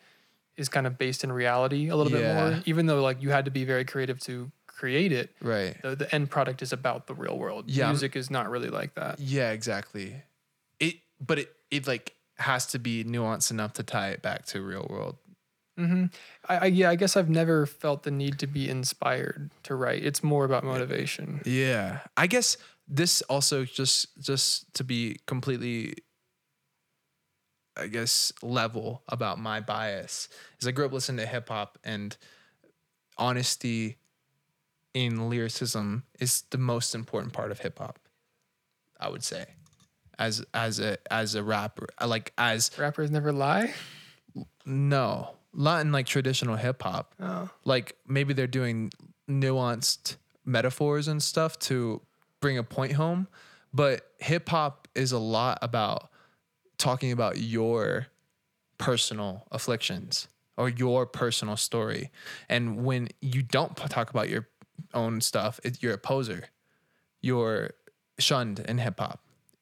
is 0.56 0.70
kind 0.70 0.86
of 0.86 1.00
based 1.00 1.24
in 1.24 1.32
reality 1.32 1.90
a 1.90 1.96
little 1.96 2.12
bit 2.12 2.24
more. 2.36 2.62
Even 2.68 2.86
though 2.86 3.02
like 3.02 3.24
you 3.24 3.32
had 3.32 3.46
to 3.46 3.52
be 3.52 3.64
very 3.66 3.86
creative 3.86 4.20
to 4.20 4.52
create 4.68 5.12
it, 5.12 5.32
Right. 5.42 5.82
the, 5.82 5.96
the 5.96 6.14
end 6.14 6.30
product 6.30 6.62
is 6.62 6.72
about 6.72 7.08
the 7.08 7.16
real 7.16 7.40
world. 7.40 7.66
Yeah. 7.72 7.88
Music 7.88 8.16
is 8.16 8.30
not 8.30 8.52
really 8.52 8.70
like 8.70 8.94
that. 8.94 9.20
Yeah, 9.20 9.50
exactly. 9.50 10.22
It 10.80 10.98
but 11.20 11.40
it 11.40 11.56
it 11.72 11.88
like 11.88 12.14
has 12.40 12.66
to 12.68 12.80
be 12.80 13.04
nuanced 13.04 13.52
enough 13.52 13.74
to 13.74 13.84
tie 13.84 14.10
it 14.10 14.22
back 14.22 14.46
to 14.46 14.62
real 14.62 14.88
world. 14.90 15.18
hmm 15.78 16.06
I, 16.48 16.58
I 16.58 16.66
yeah, 16.66 16.90
I 16.90 16.96
guess 16.96 17.18
I've 17.18 17.30
never 17.30 17.66
felt 17.66 18.04
the 18.04 18.12
need 18.12 18.40
to 18.40 18.48
be 18.48 18.70
inspired 18.70 19.52
to 19.64 19.76
write. 19.76 20.06
It's 20.06 20.24
more 20.24 20.46
about 20.46 20.64
motivation. 20.64 21.42
Yeah. 21.46 22.00
I 22.16 22.28
guess 22.28 22.58
this 22.88 23.22
also 23.24 23.66
just 23.66 24.08
just 24.20 24.74
to 24.76 24.84
be 24.84 25.20
completely 25.26 25.96
I 27.76 27.88
guess 27.88 28.34
level 28.42 29.04
about 29.08 29.40
my 29.40 29.60
bias 29.62 30.30
is 30.60 30.68
I 30.68 30.72
grew 30.72 30.86
up 30.86 30.94
listening 30.94 31.24
to 31.24 31.32
hip 31.32 31.50
hop 31.50 31.78
and 31.84 32.18
honesty 33.18 33.98
in 34.94 35.30
lyricism 35.30 36.04
is 36.20 36.44
the 36.50 36.58
most 36.58 36.96
important 36.96 37.34
part 37.34 37.52
of 37.52 37.60
hip 37.60 37.78
hop. 37.78 38.00
I 39.00 39.10
would 39.10 39.24
say. 39.24 39.46
As 40.20 40.44
as 40.54 40.80
a 40.80 40.98
as 41.12 41.36
a 41.36 41.44
rapper. 41.44 41.88
Like 42.06 42.34
as 42.38 42.72
Rappers 42.78 43.12
never 43.12 43.32
lie. 43.32 43.74
no, 44.66 45.36
not 45.54 45.82
in 45.82 45.92
like 45.92 46.06
traditional 46.06 46.56
hip 46.56 46.82
hop. 46.84 47.14
Oh. 47.20 47.50
like 47.66 47.96
maybe 48.08 48.34
they're 48.34 48.48
doing 48.48 48.92
nuanced 49.30 50.16
metaphors 50.46 51.08
and 51.08 51.22
stuff 51.22 51.60
to 51.60 52.02
bring 52.40 52.58
a 52.58 52.64
point 52.64 52.94
home 52.94 53.28
but 53.74 54.12
hip 54.20 54.48
hop 54.48 54.88
is 54.96 55.12
a 55.12 55.18
lot 55.20 55.60
about 55.62 56.10
talking 56.78 57.12
about 57.12 57.38
your 57.38 58.08
personal 58.78 59.46
afflictions 59.52 60.30
or 60.56 60.70
your 60.70 61.06
personal 61.06 61.58
story 61.58 62.10
and 62.48 62.86
when 62.86 63.10
you 63.22 63.42
don't 63.42 63.76
talk 63.76 64.10
about 64.10 64.30
your 64.30 64.48
own 64.94 65.20
stuff 65.20 65.60
it, 65.66 65.84
you're 65.84 65.94
a 65.94 65.98
poser 65.98 66.46
you're 67.20 67.72
shunned 68.20 68.60
in 68.60 68.78
hip 68.78 69.00
hop 69.00 69.20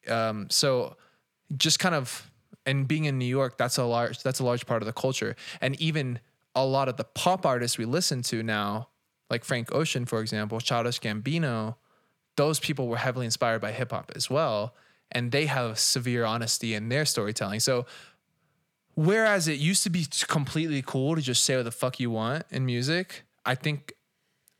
um, 0.10 0.48
so 0.50 0.96
just 1.58 1.80
kind 1.80 1.96
of 1.96 2.32
and 2.66 2.88
being 2.88 3.06
in 3.06 3.18
New 3.18 3.26
York, 3.26 3.58
that's 3.58 3.78
a 3.78 3.84
large 3.84 4.22
that's 4.24 4.40
a 4.40 4.44
large 4.46 4.66
part 4.66 4.82
of 4.82 4.86
the 4.86 4.94
culture. 4.94 5.36
And 5.62 5.80
even 5.80 6.20
a 6.56 6.66
lot 6.66 6.88
of 6.88 6.98
the 6.98 7.04
pop 7.04 7.46
artists 7.46 7.78
we 7.78 7.86
listen 7.86 8.22
to 8.24 8.42
now, 8.42 8.90
like 9.30 9.44
Frank 9.44 9.74
Ocean, 9.74 10.06
for 10.06 10.22
example, 10.22 10.60
Childish 10.60 11.00
Gambino, 11.00 11.76
those 12.38 12.60
people 12.60 12.88
were 12.88 12.98
heavily 12.98 13.26
inspired 13.26 13.62
by 13.62 13.72
hip 13.72 13.92
hop 13.92 14.12
as 14.16 14.30
well. 14.30 14.76
And 15.12 15.32
they 15.32 15.46
have 15.46 15.78
severe 15.78 16.26
honesty 16.26 16.74
in 16.74 16.90
their 16.90 17.06
storytelling. 17.06 17.60
So 17.60 17.86
whereas 18.96 19.48
it 19.48 19.60
used 19.60 19.84
to 19.84 19.90
be 19.90 20.08
completely 20.28 20.82
cool 20.82 21.16
to 21.16 21.22
just 21.22 21.44
say 21.44 21.56
what 21.56 21.64
the 21.64 21.72
fuck 21.72 22.00
you 22.00 22.10
want 22.10 22.46
in 22.50 22.66
music, 22.66 23.24
I 23.46 23.56
think 23.56 23.94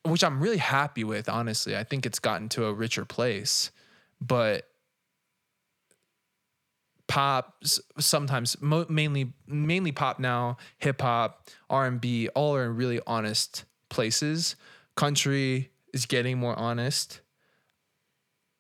which 0.04 0.24
I'm 0.24 0.40
really 0.40 0.58
happy 0.58 1.04
with, 1.04 1.28
honestly. 1.28 1.76
I 1.76 1.84
think 1.84 2.06
it's 2.06 2.20
gotten 2.20 2.48
to 2.50 2.66
a 2.66 2.74
richer 2.74 3.06
place. 3.06 3.72
But 4.22 4.68
pop 7.16 7.64
sometimes 7.98 8.62
mo- 8.62 8.86
mainly 8.90 9.32
mainly 9.48 9.94
pop 9.94 10.20
now 10.20 10.58
hip 10.80 11.00
hop 11.00 11.48
r&b 11.70 12.28
all 12.36 12.54
are 12.54 12.66
in 12.66 12.76
really 12.76 13.00
honest 13.08 13.64
places. 13.88 14.58
Country 14.98 15.72
is 15.94 16.06
getting 16.06 16.38
more 16.38 16.60
honest. 16.60 17.22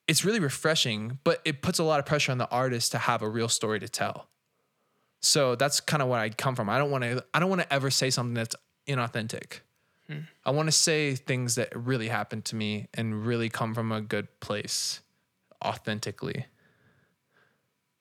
It's 0.07 0.23
really 0.23 0.39
refreshing 0.39 1.19
but 1.25 1.41
it 1.43 1.61
puts 1.61 1.79
a 1.79 1.83
lot 1.83 1.99
of 1.99 2.05
pressure 2.05 2.31
on 2.31 2.37
the 2.37 2.49
artist 2.49 2.93
to 2.93 2.97
have 2.97 3.21
a 3.21 3.27
real 3.27 3.49
story 3.49 3.81
to 3.81 3.89
tell. 3.89 4.29
So 5.19 5.55
that's 5.55 5.81
kind 5.81 6.01
of 6.01 6.07
where 6.07 6.21
i 6.21 6.29
come 6.29 6.55
from. 6.55 6.69
I 6.69 6.77
don't 6.77 6.91
want 6.91 7.03
to 7.03 7.25
i 7.33 7.41
don't 7.41 7.49
want 7.49 7.61
to 7.61 7.73
ever 7.73 7.89
say 7.89 8.09
something 8.09 8.35
that's 8.35 8.55
inauthentic. 8.87 9.59
Hmm. 10.07 10.19
I 10.45 10.51
want 10.51 10.67
to 10.67 10.71
say 10.71 11.15
things 11.15 11.55
that 11.55 11.75
really 11.75 12.07
happened 12.07 12.45
to 12.45 12.55
me 12.55 12.87
and 12.93 13.25
really 13.25 13.49
come 13.49 13.73
from 13.75 13.91
a 13.91 13.99
good 13.99 14.39
place 14.39 15.01
authentically 15.61 16.45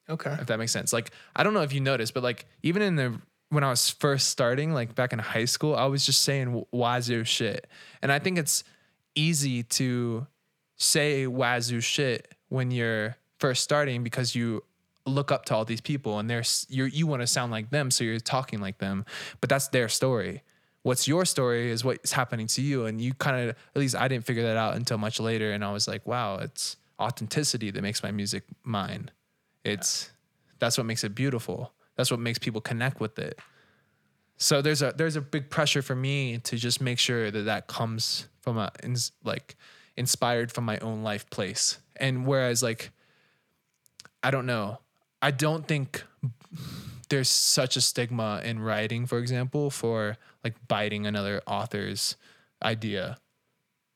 Okay. 0.08 0.36
if 0.40 0.46
that 0.46 0.58
makes 0.58 0.72
sense. 0.72 0.92
Like 0.92 1.10
I 1.34 1.42
don't 1.42 1.54
know 1.54 1.62
if 1.62 1.72
you 1.72 1.80
noticed, 1.80 2.14
but 2.14 2.22
like 2.22 2.46
even 2.62 2.82
in 2.82 2.96
the 2.96 3.20
when 3.50 3.64
I 3.64 3.70
was 3.70 3.88
first 3.88 4.28
starting, 4.28 4.72
like 4.72 4.94
back 4.94 5.12
in 5.12 5.18
high 5.18 5.44
school, 5.44 5.76
I 5.76 5.86
was 5.86 6.04
just 6.04 6.22
saying 6.22 6.64
wazoo 6.72 7.24
shit, 7.24 7.66
and 8.02 8.10
I 8.10 8.18
think 8.18 8.38
it's 8.38 8.64
easy 9.14 9.62
to 9.62 10.26
say 10.76 11.26
wazoo 11.26 11.80
shit 11.80 12.34
when 12.48 12.70
you're 12.70 13.16
first 13.38 13.62
starting 13.62 14.02
because 14.02 14.34
you 14.34 14.62
look 15.06 15.30
up 15.30 15.44
to 15.46 15.54
all 15.54 15.64
these 15.64 15.80
people 15.80 16.18
and 16.18 16.30
there's 16.30 16.66
you 16.68 16.84
you 16.86 17.06
want 17.06 17.20
to 17.20 17.26
sound 17.26 17.52
like 17.52 17.70
them 17.70 17.90
so 17.90 18.02
you're 18.02 18.18
talking 18.18 18.60
like 18.60 18.78
them 18.78 19.04
but 19.40 19.50
that's 19.50 19.68
their 19.68 19.88
story 19.88 20.42
what's 20.82 21.06
your 21.06 21.24
story 21.26 21.70
is 21.70 21.84
what's 21.84 22.12
happening 22.12 22.46
to 22.46 22.62
you 22.62 22.86
and 22.86 23.00
you 23.00 23.12
kind 23.14 23.50
of 23.50 23.50
at 23.50 23.76
least 23.76 23.94
I 23.94 24.08
didn't 24.08 24.24
figure 24.24 24.42
that 24.44 24.56
out 24.56 24.76
until 24.76 24.96
much 24.96 25.20
later 25.20 25.52
and 25.52 25.62
I 25.62 25.72
was 25.72 25.86
like 25.86 26.06
wow 26.06 26.38
it's 26.38 26.76
authenticity 26.98 27.70
that 27.70 27.82
makes 27.82 28.02
my 28.02 28.12
music 28.12 28.44
mine 28.62 29.10
it's 29.64 30.10
that's 30.58 30.78
what 30.78 30.86
makes 30.86 31.04
it 31.04 31.14
beautiful. 31.14 31.72
That's 31.96 32.10
what 32.10 32.20
makes 32.20 32.38
people 32.38 32.60
connect 32.60 33.00
with 33.00 33.18
it. 33.18 33.38
So 34.36 34.62
there's 34.62 34.82
a 34.82 34.92
there's 34.96 35.16
a 35.16 35.20
big 35.20 35.50
pressure 35.50 35.82
for 35.82 35.94
me 35.94 36.38
to 36.38 36.56
just 36.56 36.80
make 36.80 36.98
sure 36.98 37.30
that 37.30 37.42
that 37.42 37.66
comes 37.66 38.28
from 38.40 38.58
a 38.58 38.70
like 39.24 39.56
inspired 39.96 40.52
from 40.52 40.64
my 40.64 40.78
own 40.78 41.02
life 41.02 41.28
place. 41.30 41.78
And 41.96 42.26
whereas 42.26 42.62
like 42.62 42.90
i 44.22 44.30
don't 44.30 44.46
know. 44.46 44.78
I 45.22 45.30
don't 45.30 45.66
think 45.66 46.04
there's 47.08 47.28
such 47.28 47.76
a 47.76 47.80
stigma 47.80 48.40
in 48.44 48.60
writing 48.60 49.06
for 49.06 49.18
example 49.18 49.70
for 49.70 50.16
like 50.42 50.54
biting 50.68 51.06
another 51.06 51.42
author's 51.46 52.16
idea 52.62 53.18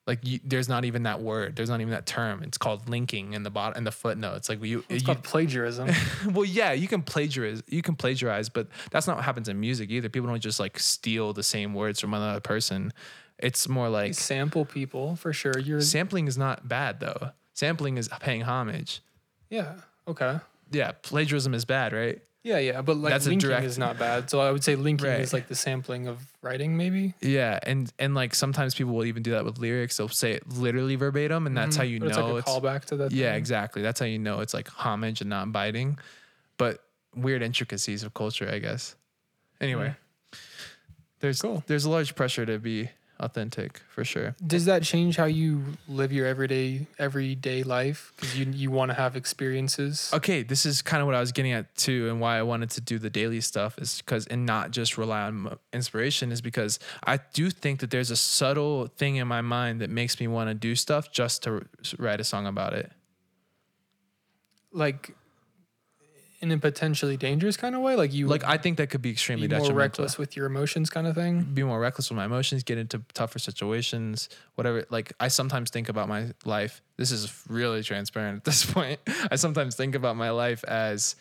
like 0.09 0.19
you, 0.27 0.41
there's 0.43 0.69
not 0.69 0.85
even 0.85 1.05
that 1.05 1.21
word 1.21 1.55
there's 1.55 1.71
not 1.71 1.81
even 1.81 1.93
that 1.93 2.07
term 2.07 2.43
it's 2.43 2.59
called 2.59 2.89
linking 2.89 3.35
in 3.35 3.45
the 3.45 3.51
bottom 3.51 3.79
in 3.79 3.85
the 3.85 3.93
footnotes 3.93 4.49
like 4.49 4.63
you, 4.65 4.85
It's 4.89 5.03
you 5.03 5.07
called 5.07 5.23
plagiarism. 5.23 5.91
well, 6.33 6.45
yeah, 6.45 6.73
you 6.73 6.89
can 6.89 7.03
plagiarize. 7.03 7.63
You 7.69 7.83
can 7.83 7.95
plagiarize, 7.95 8.49
but 8.49 8.69
that's 8.91 9.07
not 9.07 9.17
what 9.17 9.25
happens 9.25 9.49
in 9.49 9.61
music 9.61 9.91
either. 9.91 10.09
People 10.09 10.29
don't 10.29 10.41
just 10.41 10.61
like 10.61 10.79
steal 10.79 11.33
the 11.33 11.43
same 11.43 11.75
words 11.75 12.01
from 12.01 12.15
another 12.15 12.41
person. 12.41 12.93
It's 13.39 13.69
more 13.69 13.89
like 13.89 14.15
Sample 14.15 14.65
people 14.65 15.17
for 15.17 15.33
sure. 15.33 15.59
You're 15.59 15.81
sampling 15.81 16.27
is 16.27 16.39
not 16.39 16.69
bad 16.69 17.01
though. 17.01 17.31
Sampling 17.55 17.99
is 17.99 18.09
paying 18.21 18.43
homage. 18.43 19.01
yeah 19.51 19.75
okay. 20.07 20.39
Yeah, 20.71 20.93
plagiarism 21.03 21.55
is 21.55 21.65
bad, 21.65 21.93
right? 21.93 22.21
Yeah, 22.49 22.59
yeah, 22.59 22.81
but 22.83 22.97
like 22.97 23.13
That's 23.13 23.27
a 23.27 23.29
linking 23.29 23.51
direct- 23.51 23.67
is 23.67 23.77
not 23.79 23.99
bad. 23.99 24.31
So 24.31 24.41
I 24.41 24.51
would 24.51 24.65
say 24.65 24.75
linking 24.75 25.07
Right. 25.07 25.21
is 25.21 25.33
like 25.35 25.49
the 25.49 25.55
sampling 25.55 26.07
of 26.09 26.19
writing, 26.41 26.77
maybe. 26.79 27.13
Yeah, 27.21 27.59
and 27.63 27.93
and 27.99 28.15
like 28.15 28.35
sometimes 28.35 28.75
people 28.75 28.95
will 28.95 29.05
even 29.05 29.23
do 29.23 29.33
that 29.33 29.45
with 29.45 29.59
lyrics. 29.59 29.99
They'll 29.99 30.09
say 30.09 30.33
it 30.33 30.49
literally 30.49 30.97
verbatim, 30.97 31.47
and 31.47 31.55
that's 31.57 31.77
Mhm. 31.77 31.79
how 31.79 31.85
you 31.85 32.01
But 32.01 32.09
know 32.17 32.37
it's 32.39 32.49
like 32.49 32.57
a 32.57 32.61
callback 32.67 32.85
to 32.87 32.97
that. 32.97 33.13
Yeah, 33.13 33.31
thing. 33.33 33.39
exactly. 33.39 33.83
That's 33.83 34.01
how 34.01 34.07
you 34.07 34.19
know 34.19 34.41
it's 34.41 34.55
like 34.55 34.69
homage 34.69 35.21
and 35.21 35.29
not 35.29 35.53
biting. 35.53 35.99
But 36.57 36.83
weird 37.15 37.43
intricacies 37.43 38.03
of 38.03 38.15
culture, 38.15 38.49
I 38.51 38.59
guess. 38.61 38.97
Anyway, 39.61 39.95
there's 41.21 41.43
Cool. 41.43 41.63
there's 41.67 41.85
a 41.85 41.91
large 41.91 42.15
pressure 42.15 42.47
to 42.47 42.59
be 42.59 42.91
authentic 43.21 43.81
for 43.89 44.05
sure. 44.05 44.37
Does 44.47 44.65
that 44.67 44.83
change 44.83 45.17
how 45.17 45.25
you 45.25 45.63
live 45.89 46.13
your 46.13 46.27
everyday 46.27 46.87
everyday 46.99 47.63
life? 47.63 48.13
Because 48.17 48.39
you 48.39 48.47
you 48.47 48.71
want 48.71 48.91
to 48.91 48.95
have 48.95 49.17
experiences. 49.17 50.11
Okay, 50.13 50.43
this 50.43 50.65
is 50.65 50.83
kind 50.83 51.01
of 51.01 51.07
what 51.07 51.15
I 51.15 51.21
was 51.21 51.33
getting 51.33 51.53
at 51.53 51.75
too, 51.77 52.09
and 52.09 52.21
why 52.21 52.39
I 52.39 52.43
wanted 52.43 52.71
to 52.71 52.81
do 52.81 52.99
the 52.99 53.11
daily 53.11 53.41
stuff 53.41 53.79
is 53.79 54.03
because 54.03 54.27
and 54.27 54.47
not 54.47 54.71
just 54.71 54.97
rely 54.99 55.23
on 55.23 55.59
inspiration 55.73 56.33
is 56.33 56.41
because 56.41 56.79
I 57.05 57.19
do 57.33 57.51
think 57.51 57.81
that 57.81 57.91
there's 57.91 58.11
a 58.11 58.17
subtle 58.17 58.87
thing 58.87 59.17
in 59.17 59.29
my 59.29 59.41
mind 59.41 59.81
that 59.81 59.91
makes 59.91 60.21
me 60.21 60.29
want 60.29 60.51
to 60.51 60.55
do 60.55 60.75
stuff 60.75 61.11
just 61.13 61.43
to 61.45 61.67
write 61.99 62.21
a 62.21 62.25
song 62.25 62.47
about 62.47 62.73
it. 62.73 62.93
Like 64.73 65.15
in 66.41 66.53
a 66.53 66.59
potentially 66.59 67.17
dangerous 67.17 67.57
kind 67.57 67.75
of 67.75 67.83
way. 67.83 67.97
Like 67.97 68.13
you 68.13 68.27
Like 68.27 68.45
I 68.45 68.59
think 68.59 68.79
that 68.79 68.91
could 68.91 69.03
be 69.03 69.11
extremely 69.11 69.49
be 69.49 69.57
more 69.57 69.73
reckless 69.73 70.19
with 70.19 70.37
your 70.37 70.47
emotions, 70.47 70.89
kind 70.89 71.07
of 71.07 71.15
thing. 71.15 71.43
be 71.43 71.63
more 71.63 71.81
reckless 71.81 72.11
with 72.11 72.17
my 72.17 72.25
emotions, 72.25 72.63
get 72.63 72.79
into 72.79 73.03
tougher 73.15 73.39
situations, 73.39 74.29
whatever. 74.55 74.85
Like 74.91 75.13
I 75.19 75.29
sometimes 75.29 75.71
think 75.71 75.89
about 75.89 76.09
my 76.09 76.33
life. 76.45 76.81
This 76.97 77.11
is 77.11 77.45
really 77.49 77.83
transparent 77.83 78.39
at 78.39 78.45
this 78.45 78.65
point. 78.73 79.01
I 79.31 79.37
sometimes 79.37 79.75
think 79.75 79.95
about 79.95 80.17
my 80.17 80.31
life 80.31 80.65
as 80.65 81.17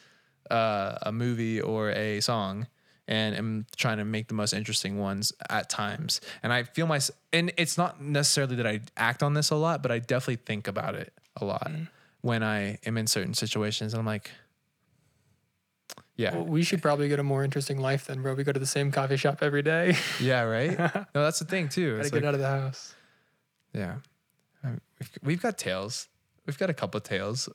uh, 0.51 0.97
a 1.01 1.11
movie 1.11 1.59
or 1.61 1.91
a 1.91 2.21
song, 2.21 2.67
and 3.07 3.35
am 3.35 3.65
trying 3.75 3.97
to 3.97 4.05
make 4.05 4.27
the 4.27 4.35
most 4.35 4.53
interesting 4.53 4.99
ones 4.99 5.33
at 5.49 5.69
times. 5.69 6.21
And 6.43 6.53
I 6.53 6.63
feel 6.63 6.85
my 6.85 6.99
and 7.33 7.51
it's 7.57 7.77
not 7.77 8.01
necessarily 8.01 8.55
that 8.57 8.67
I 8.67 8.81
act 8.95 9.23
on 9.23 9.33
this 9.33 9.49
a 9.49 9.55
lot, 9.55 9.81
but 9.81 9.91
I 9.91 9.97
definitely 9.97 10.43
think 10.45 10.67
about 10.67 10.93
it 10.93 11.11
a 11.35 11.45
lot 11.45 11.71
when 12.21 12.43
I 12.43 12.77
am 12.85 12.97
in 12.97 13.07
certain 13.07 13.33
situations. 13.33 13.93
And 13.93 13.99
I'm 13.99 14.05
like, 14.05 14.31
yeah, 16.17 16.35
Well, 16.35 16.45
we 16.45 16.63
should 16.63 16.81
probably 16.81 17.07
get 17.07 17.19
a 17.19 17.23
more 17.23 17.43
interesting 17.43 17.79
life 17.79 18.07
then, 18.07 18.21
bro. 18.21 18.33
We 18.33 18.43
go 18.43 18.51
to 18.51 18.59
the 18.59 18.65
same 18.65 18.91
coffee 18.91 19.15
shop 19.17 19.39
every 19.41 19.61
day. 19.61 19.95
yeah, 20.19 20.41
right. 20.55 20.77
no, 20.77 21.23
that's 21.23 21.39
the 21.39 21.45
thing 21.45 21.69
too. 21.69 21.97
Gotta 21.97 22.09
get 22.09 22.15
like- 22.15 22.23
out 22.25 22.33
of 22.33 22.39
the 22.41 22.47
house. 22.49 22.95
Yeah. 23.73 23.95
Um, 24.63 24.81
We've, 24.99 25.11
we've 25.23 25.41
got 25.41 25.57
tails. 25.57 26.07
We've 26.47 26.57
got 26.57 26.69
a 26.69 26.73
couple 26.73 26.99
tails. 26.99 27.47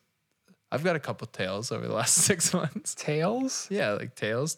I've 0.70 0.84
got 0.84 0.94
a 0.96 1.00
couple 1.00 1.26
tails 1.26 1.72
over 1.72 1.86
the 1.88 1.92
last 1.94 2.14
six 2.30 2.54
months. 2.54 2.94
Tails? 2.94 3.66
Yeah, 3.70 3.92
like 3.92 4.14
tails. 4.14 4.56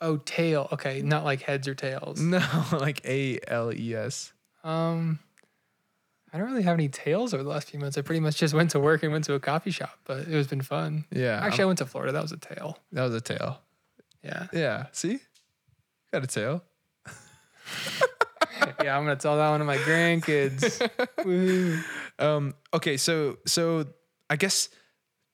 Oh, 0.00 0.18
tail. 0.18 0.68
Okay, 0.72 1.00
not 1.00 1.24
like 1.24 1.40
heads 1.42 1.66
or 1.66 1.74
tails. 1.74 2.20
No, 2.20 2.42
like 2.72 3.00
A 3.06 3.38
L 3.48 3.72
E 3.72 3.94
S. 3.94 4.32
Um, 4.62 5.18
I 6.32 6.38
don't 6.38 6.48
really 6.50 6.62
have 6.64 6.74
any 6.74 6.88
tails 6.88 7.32
over 7.32 7.42
the 7.42 7.48
last 7.48 7.70
few 7.70 7.78
months. 7.80 7.96
I 7.96 8.02
pretty 8.02 8.20
much 8.20 8.36
just 8.36 8.52
went 8.52 8.70
to 8.72 8.80
work 8.80 9.02
and 9.02 9.12
went 9.12 9.24
to 9.26 9.34
a 9.34 9.40
coffee 9.40 9.70
shop, 9.70 9.98
but 10.04 10.28
it 10.28 10.34
was 10.34 10.46
been 10.48 10.60
fun. 10.60 11.04
Yeah. 11.10 11.38
Actually, 11.42 11.60
I 11.60 11.62
I'm- 11.62 11.66
went 11.68 11.78
to 11.78 11.86
Florida. 11.86 12.12
That 12.12 12.22
was 12.22 12.32
a 12.32 12.36
tail. 12.36 12.78
that 12.92 13.02
was 13.04 13.14
a 13.14 13.20
tail. 13.20 13.60
Yeah. 14.22 14.46
Yeah. 14.52 14.86
See? 14.92 15.20
Got 16.12 16.24
a 16.24 16.26
tail. 16.26 16.62
yeah, 18.82 18.96
I'm 18.96 19.04
gonna 19.04 19.16
tell 19.16 19.36
that 19.36 19.50
one 19.50 19.60
to 19.60 19.64
my 19.64 19.76
grandkids. 19.78 20.80
Um, 22.18 22.54
okay, 22.72 22.96
so 22.96 23.36
so 23.46 23.84
I 24.30 24.36
guess 24.36 24.70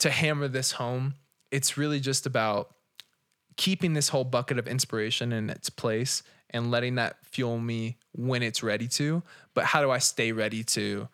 to 0.00 0.10
hammer 0.10 0.48
this 0.48 0.72
home, 0.72 1.14
it's 1.52 1.76
really 1.78 2.00
just 2.00 2.26
about 2.26 2.74
keeping 3.56 3.92
this 3.92 4.08
whole 4.08 4.24
bucket 4.24 4.58
of 4.58 4.66
inspiration 4.66 5.32
in 5.32 5.48
its 5.48 5.70
place 5.70 6.24
and 6.52 6.70
letting 6.70 6.96
that 6.96 7.16
fuel 7.24 7.58
me 7.58 7.96
when 8.12 8.42
it's 8.42 8.62
ready 8.62 8.88
to. 8.88 9.22
But 9.54 9.64
how 9.64 9.80
do 9.80 9.90
I 9.90 9.98
stay 9.98 10.32
ready 10.32 10.64
to 10.64 11.08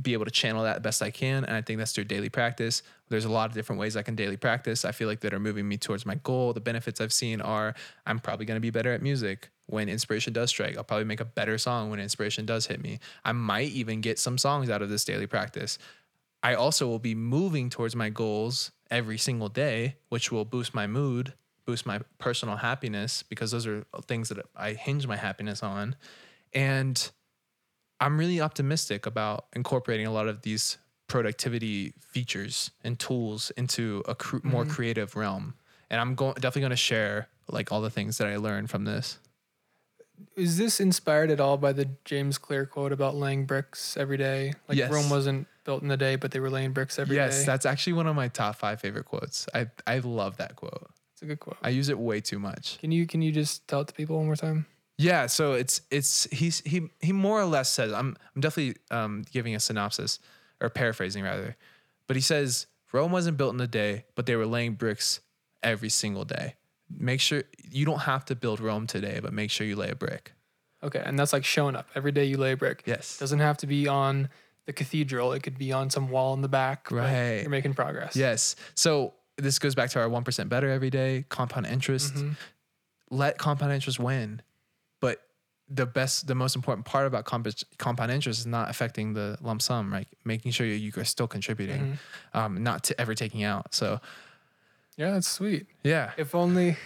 be 0.00 0.14
able 0.14 0.24
to 0.24 0.30
channel 0.30 0.64
that 0.64 0.82
best 0.82 1.02
I 1.02 1.10
can? 1.10 1.44
And 1.44 1.54
I 1.54 1.60
think 1.60 1.78
that's 1.78 1.92
through 1.92 2.04
daily 2.04 2.28
practice. 2.28 2.82
There's 3.08 3.26
a 3.26 3.30
lot 3.30 3.50
of 3.50 3.54
different 3.54 3.78
ways 3.78 3.96
I 3.96 4.02
can 4.02 4.14
daily 4.14 4.36
practice. 4.36 4.84
I 4.84 4.92
feel 4.92 5.08
like 5.08 5.20
that 5.20 5.34
are 5.34 5.40
moving 5.40 5.68
me 5.68 5.76
towards 5.76 6.06
my 6.06 6.14
goal. 6.16 6.52
The 6.52 6.60
benefits 6.60 7.00
I've 7.00 7.12
seen 7.12 7.40
are 7.40 7.74
I'm 8.06 8.18
probably 8.18 8.46
going 8.46 8.56
to 8.56 8.60
be 8.60 8.70
better 8.70 8.92
at 8.92 9.02
music 9.02 9.50
when 9.66 9.88
inspiration 9.88 10.32
does 10.32 10.50
strike. 10.50 10.76
I'll 10.76 10.84
probably 10.84 11.04
make 11.04 11.20
a 11.20 11.26
better 11.26 11.58
song 11.58 11.90
when 11.90 12.00
inspiration 12.00 12.46
does 12.46 12.66
hit 12.66 12.82
me. 12.82 13.00
I 13.24 13.32
might 13.32 13.70
even 13.72 14.00
get 14.00 14.18
some 14.18 14.38
songs 14.38 14.70
out 14.70 14.82
of 14.82 14.88
this 14.88 15.04
daily 15.04 15.26
practice. 15.26 15.78
I 16.42 16.54
also 16.54 16.88
will 16.88 16.98
be 16.98 17.14
moving 17.14 17.70
towards 17.70 17.94
my 17.94 18.08
goals 18.08 18.72
every 18.90 19.18
single 19.18 19.48
day, 19.48 19.96
which 20.08 20.32
will 20.32 20.44
boost 20.44 20.74
my 20.74 20.86
mood, 20.86 21.34
boost 21.64 21.86
my 21.86 22.00
personal 22.18 22.56
happiness, 22.56 23.22
because 23.22 23.50
those 23.50 23.66
are 23.66 23.84
things 24.06 24.28
that 24.28 24.38
I 24.56 24.72
hinge 24.72 25.06
my 25.06 25.16
happiness 25.16 25.62
on. 25.62 25.96
And 26.52 27.10
I'm 28.00 28.18
really 28.18 28.40
optimistic 28.40 29.06
about 29.06 29.46
incorporating 29.54 30.06
a 30.06 30.12
lot 30.12 30.28
of 30.28 30.42
these 30.42 30.78
productivity 31.06 31.94
features 32.00 32.70
and 32.82 32.98
tools 32.98 33.52
into 33.56 34.02
a 34.08 34.14
cr- 34.14 34.38
more 34.42 34.64
mm-hmm. 34.64 34.72
creative 34.72 35.14
realm. 35.14 35.54
And 35.90 36.00
I'm 36.00 36.14
going 36.14 36.34
definitely 36.34 36.62
going 36.62 36.70
to 36.70 36.76
share 36.76 37.28
like 37.48 37.70
all 37.70 37.80
the 37.80 37.90
things 37.90 38.18
that 38.18 38.26
I 38.26 38.36
learned 38.36 38.70
from 38.70 38.84
this. 38.84 39.18
Is 40.36 40.56
this 40.56 40.80
inspired 40.80 41.30
at 41.30 41.40
all 41.40 41.58
by 41.58 41.72
the 41.72 41.90
James 42.04 42.38
Clear 42.38 42.64
quote 42.64 42.92
about 42.92 43.14
laying 43.14 43.44
bricks 43.44 43.96
every 43.96 44.16
day? 44.16 44.54
Like 44.68 44.78
Yes. 44.78 44.90
Rome 44.90 45.10
wasn't 45.10 45.46
built 45.64 45.82
in 45.82 45.90
a 45.90 45.96
day, 45.96 46.16
but 46.16 46.30
they 46.30 46.40
were 46.40 46.50
laying 46.50 46.72
bricks 46.72 46.98
every 46.98 47.16
day. 47.16 47.26
yes, 47.26 47.44
that's 47.44 47.66
actually 47.66 47.94
one 47.94 48.06
of 48.06 48.16
my 48.16 48.28
top 48.28 48.56
five 48.56 48.80
favorite 48.80 49.04
quotes. 49.04 49.48
I 49.54 49.68
I 49.86 49.98
love 49.98 50.38
that 50.38 50.56
quote. 50.56 50.90
It's 51.22 51.28
a 51.28 51.34
good 51.34 51.40
quote. 51.40 51.58
I 51.62 51.68
use 51.68 51.88
it 51.88 51.98
way 52.00 52.20
too 52.20 52.40
much. 52.40 52.78
Can 52.80 52.90
you 52.90 53.06
can 53.06 53.22
you 53.22 53.30
just 53.30 53.68
tell 53.68 53.82
it 53.82 53.86
to 53.88 53.94
people 53.94 54.16
one 54.16 54.26
more 54.26 54.34
time? 54.34 54.66
Yeah, 54.98 55.26
so 55.26 55.52
it's 55.52 55.80
it's 55.88 56.24
he's 56.32 56.60
he 56.66 56.90
he 57.00 57.12
more 57.12 57.40
or 57.40 57.44
less 57.44 57.70
says 57.70 57.92
I'm 57.92 58.16
I'm 58.34 58.40
definitely 58.40 58.74
um 58.90 59.24
giving 59.30 59.54
a 59.54 59.60
synopsis 59.60 60.18
or 60.60 60.68
paraphrasing 60.68 61.22
rather. 61.22 61.56
But 62.08 62.16
he 62.16 62.22
says 62.22 62.66
Rome 62.92 63.12
wasn't 63.12 63.36
built 63.36 63.54
in 63.54 63.60
a 63.60 63.68
day, 63.68 64.04
but 64.16 64.26
they 64.26 64.34
were 64.34 64.46
laying 64.46 64.74
bricks 64.74 65.20
every 65.62 65.90
single 65.90 66.24
day. 66.24 66.56
Make 66.90 67.20
sure 67.20 67.44
you 67.70 67.86
don't 67.86 68.00
have 68.00 68.24
to 68.26 68.34
build 68.34 68.58
Rome 68.58 68.88
today, 68.88 69.20
but 69.22 69.32
make 69.32 69.52
sure 69.52 69.64
you 69.64 69.76
lay 69.76 69.90
a 69.90 69.94
brick. 69.94 70.32
Okay, 70.82 71.02
and 71.04 71.16
that's 71.16 71.32
like 71.32 71.44
showing 71.44 71.76
up 71.76 71.86
every 71.94 72.10
day. 72.10 72.24
You 72.24 72.36
lay 72.36 72.52
a 72.52 72.56
brick. 72.56 72.82
Yes. 72.84 73.16
doesn't 73.16 73.38
have 73.38 73.58
to 73.58 73.68
be 73.68 73.86
on 73.86 74.28
the 74.66 74.72
cathedral. 74.72 75.32
It 75.32 75.44
could 75.44 75.56
be 75.56 75.72
on 75.72 75.88
some 75.88 76.10
wall 76.10 76.34
in 76.34 76.42
the 76.42 76.48
back. 76.48 76.90
Right. 76.90 77.42
You're 77.42 77.50
making 77.50 77.74
progress. 77.74 78.16
Yes. 78.16 78.56
So 78.74 79.14
this 79.42 79.58
goes 79.58 79.74
back 79.74 79.90
to 79.90 80.00
our 80.00 80.08
1% 80.08 80.48
better 80.48 80.70
every 80.70 80.90
day, 80.90 81.24
compound 81.28 81.66
interest. 81.66 82.14
Mhm. 82.14 82.36
Let 83.10 83.36
compound 83.38 83.72
interest 83.72 83.98
win. 83.98 84.40
But 85.00 85.20
the 85.68 85.86
best, 85.86 86.26
the 86.26 86.34
most 86.34 86.54
important 86.56 86.86
part 86.86 87.06
about 87.06 87.24
comp- 87.24 87.48
compound 87.78 88.10
interest 88.10 88.40
is 88.40 88.46
not 88.46 88.70
affecting 88.70 89.14
the 89.14 89.36
lump 89.40 89.60
sum, 89.62 89.92
right? 89.92 90.08
Making 90.24 90.52
sure 90.52 90.66
you 90.66 90.74
you 90.74 90.92
are 90.96 91.04
still 91.04 91.26
contributing, 91.28 91.80
Mm-hmm. 91.82 92.38
um, 92.38 92.62
not 92.62 92.84
to 92.84 93.00
ever 93.00 93.14
taking 93.14 93.42
out. 93.42 93.74
So 93.74 94.00
Yeah, 94.96 95.10
that's 95.12 95.28
sweet. 95.28 95.66
yeah, 95.82 96.12
If 96.16 96.34
only 96.34 96.76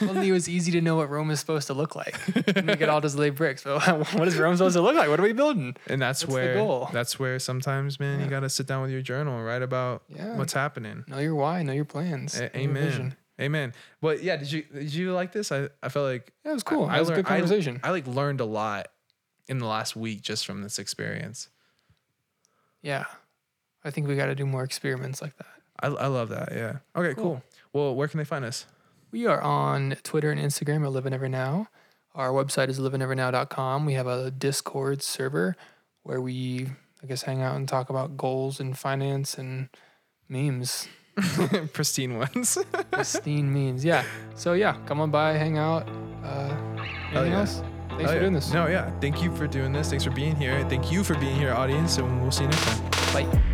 Only 0.00 0.28
it 0.28 0.32
was 0.32 0.48
easy 0.48 0.72
to 0.72 0.80
know 0.80 0.96
what 0.96 1.10
Rome 1.10 1.30
is 1.30 1.40
supposed 1.40 1.66
to 1.66 1.74
look 1.74 1.94
like. 1.94 2.18
and 2.56 2.66
we 2.66 2.76
could 2.76 2.88
all 2.88 3.00
just 3.00 3.16
lay 3.16 3.30
bricks. 3.30 3.64
But 3.64 3.82
what 4.14 4.26
is 4.28 4.36
Rome 4.38 4.56
supposed 4.56 4.76
to 4.76 4.80
look 4.82 4.94
like? 4.96 5.08
What 5.08 5.20
are 5.20 5.22
we 5.22 5.32
building? 5.32 5.76
And 5.88 6.00
that's 6.00 6.24
What's 6.24 6.34
where 6.34 6.86
that's 6.92 7.18
where 7.18 7.38
sometimes, 7.38 8.00
man, 8.00 8.20
you 8.20 8.26
gotta 8.26 8.48
sit 8.48 8.66
down 8.66 8.82
with 8.82 8.90
your 8.90 9.02
journal 9.02 9.36
and 9.36 9.44
write 9.46 9.62
about 9.62 10.02
Yeah. 10.08 10.36
what's 10.36 10.52
happening. 10.52 11.04
Know 11.06 11.18
your 11.18 11.34
why, 11.34 11.62
know 11.62 11.72
your 11.72 11.84
plans. 11.84 12.38
A- 12.38 12.44
know 12.44 12.50
amen. 12.54 13.16
Amen. 13.40 13.72
But 14.00 14.22
yeah, 14.22 14.36
did 14.36 14.50
you 14.52 14.62
did 14.62 14.94
you 14.94 15.12
like 15.12 15.32
this? 15.32 15.50
I, 15.52 15.68
I 15.82 15.88
felt 15.88 16.06
like 16.06 16.32
Yeah, 16.44 16.52
it 16.52 16.54
was 16.54 16.62
cool. 16.62 16.84
I, 16.84 16.94
that 16.94 17.00
was 17.00 17.08
a 17.08 17.12
learned- 17.12 17.24
good 17.26 17.32
I- 17.32 17.38
conversation. 17.40 17.80
I, 17.82 17.90
like 17.90 18.06
learned 18.06 18.40
a 18.40 18.44
lot 18.44 18.88
in 19.48 19.58
the 19.58 19.66
last 19.66 19.96
week 19.96 20.22
just 20.22 20.46
from 20.46 20.62
this 20.62 20.78
experience. 20.78 21.48
yeah. 22.82 23.04
I 23.86 23.90
think 23.90 24.08
we 24.08 24.16
got 24.16 24.26
to 24.26 24.34
do 24.34 24.46
more 24.46 24.64
experiments 24.64 25.20
like 25.20 25.36
that. 25.36 25.46
I, 25.78 25.88
I 25.88 26.06
love 26.06 26.30
that. 26.30 26.50
Yeah. 26.52 26.76
Okay, 26.96 27.12
cool. 27.14 27.22
Cool. 27.24 27.42
Well, 27.74 27.94
where 27.94 28.08
can 28.08 28.16
they 28.16 28.24
find 28.24 28.44
us? 28.44 28.64
We 29.14 29.28
are 29.28 29.40
on 29.40 29.94
Twitter 30.02 30.32
and 30.32 30.40
Instagram 30.40 30.84
at 30.84 30.90
Live 30.90 31.06
In 31.06 31.12
Every 31.12 31.28
Now. 31.28 31.68
Our 32.16 32.30
website 32.30 32.68
is 32.68 32.80
liveineverynow.com. 32.80 33.86
We 33.86 33.92
have 33.92 34.08
a 34.08 34.32
Discord 34.32 35.04
server 35.04 35.54
where 36.02 36.20
we, 36.20 36.66
I 37.00 37.06
guess, 37.06 37.22
hang 37.22 37.40
out 37.40 37.54
and 37.54 37.68
talk 37.68 37.90
about 37.90 38.16
goals 38.16 38.58
and 38.58 38.76
finance 38.76 39.38
and 39.38 39.68
memes. 40.28 40.88
Pristine 41.72 42.18
ones. 42.18 42.58
Pristine 42.90 43.52
memes. 43.52 43.84
Yeah. 43.84 44.02
So, 44.34 44.54
yeah, 44.54 44.78
come 44.84 45.00
on 45.00 45.12
by, 45.12 45.34
hang 45.34 45.58
out. 45.58 45.88
Uh, 46.24 46.56
anything 47.12 47.30
yeah. 47.30 47.38
else? 47.38 47.62
Thanks 47.90 48.06
for 48.06 48.14
yeah. 48.14 48.18
doing 48.18 48.32
this. 48.32 48.52
No, 48.52 48.66
yeah. 48.66 48.90
Thank 48.98 49.22
you 49.22 49.32
for 49.36 49.46
doing 49.46 49.72
this. 49.72 49.90
Thanks 49.90 50.02
for 50.02 50.10
being 50.10 50.34
here. 50.34 50.68
Thank 50.68 50.90
you 50.90 51.04
for 51.04 51.14
being 51.20 51.36
here, 51.36 51.52
audience, 51.52 51.98
and 51.98 52.20
we'll 52.20 52.32
see 52.32 52.42
you 52.42 52.50
next 52.50 52.64
time. 52.66 53.30
Bye. 53.30 53.53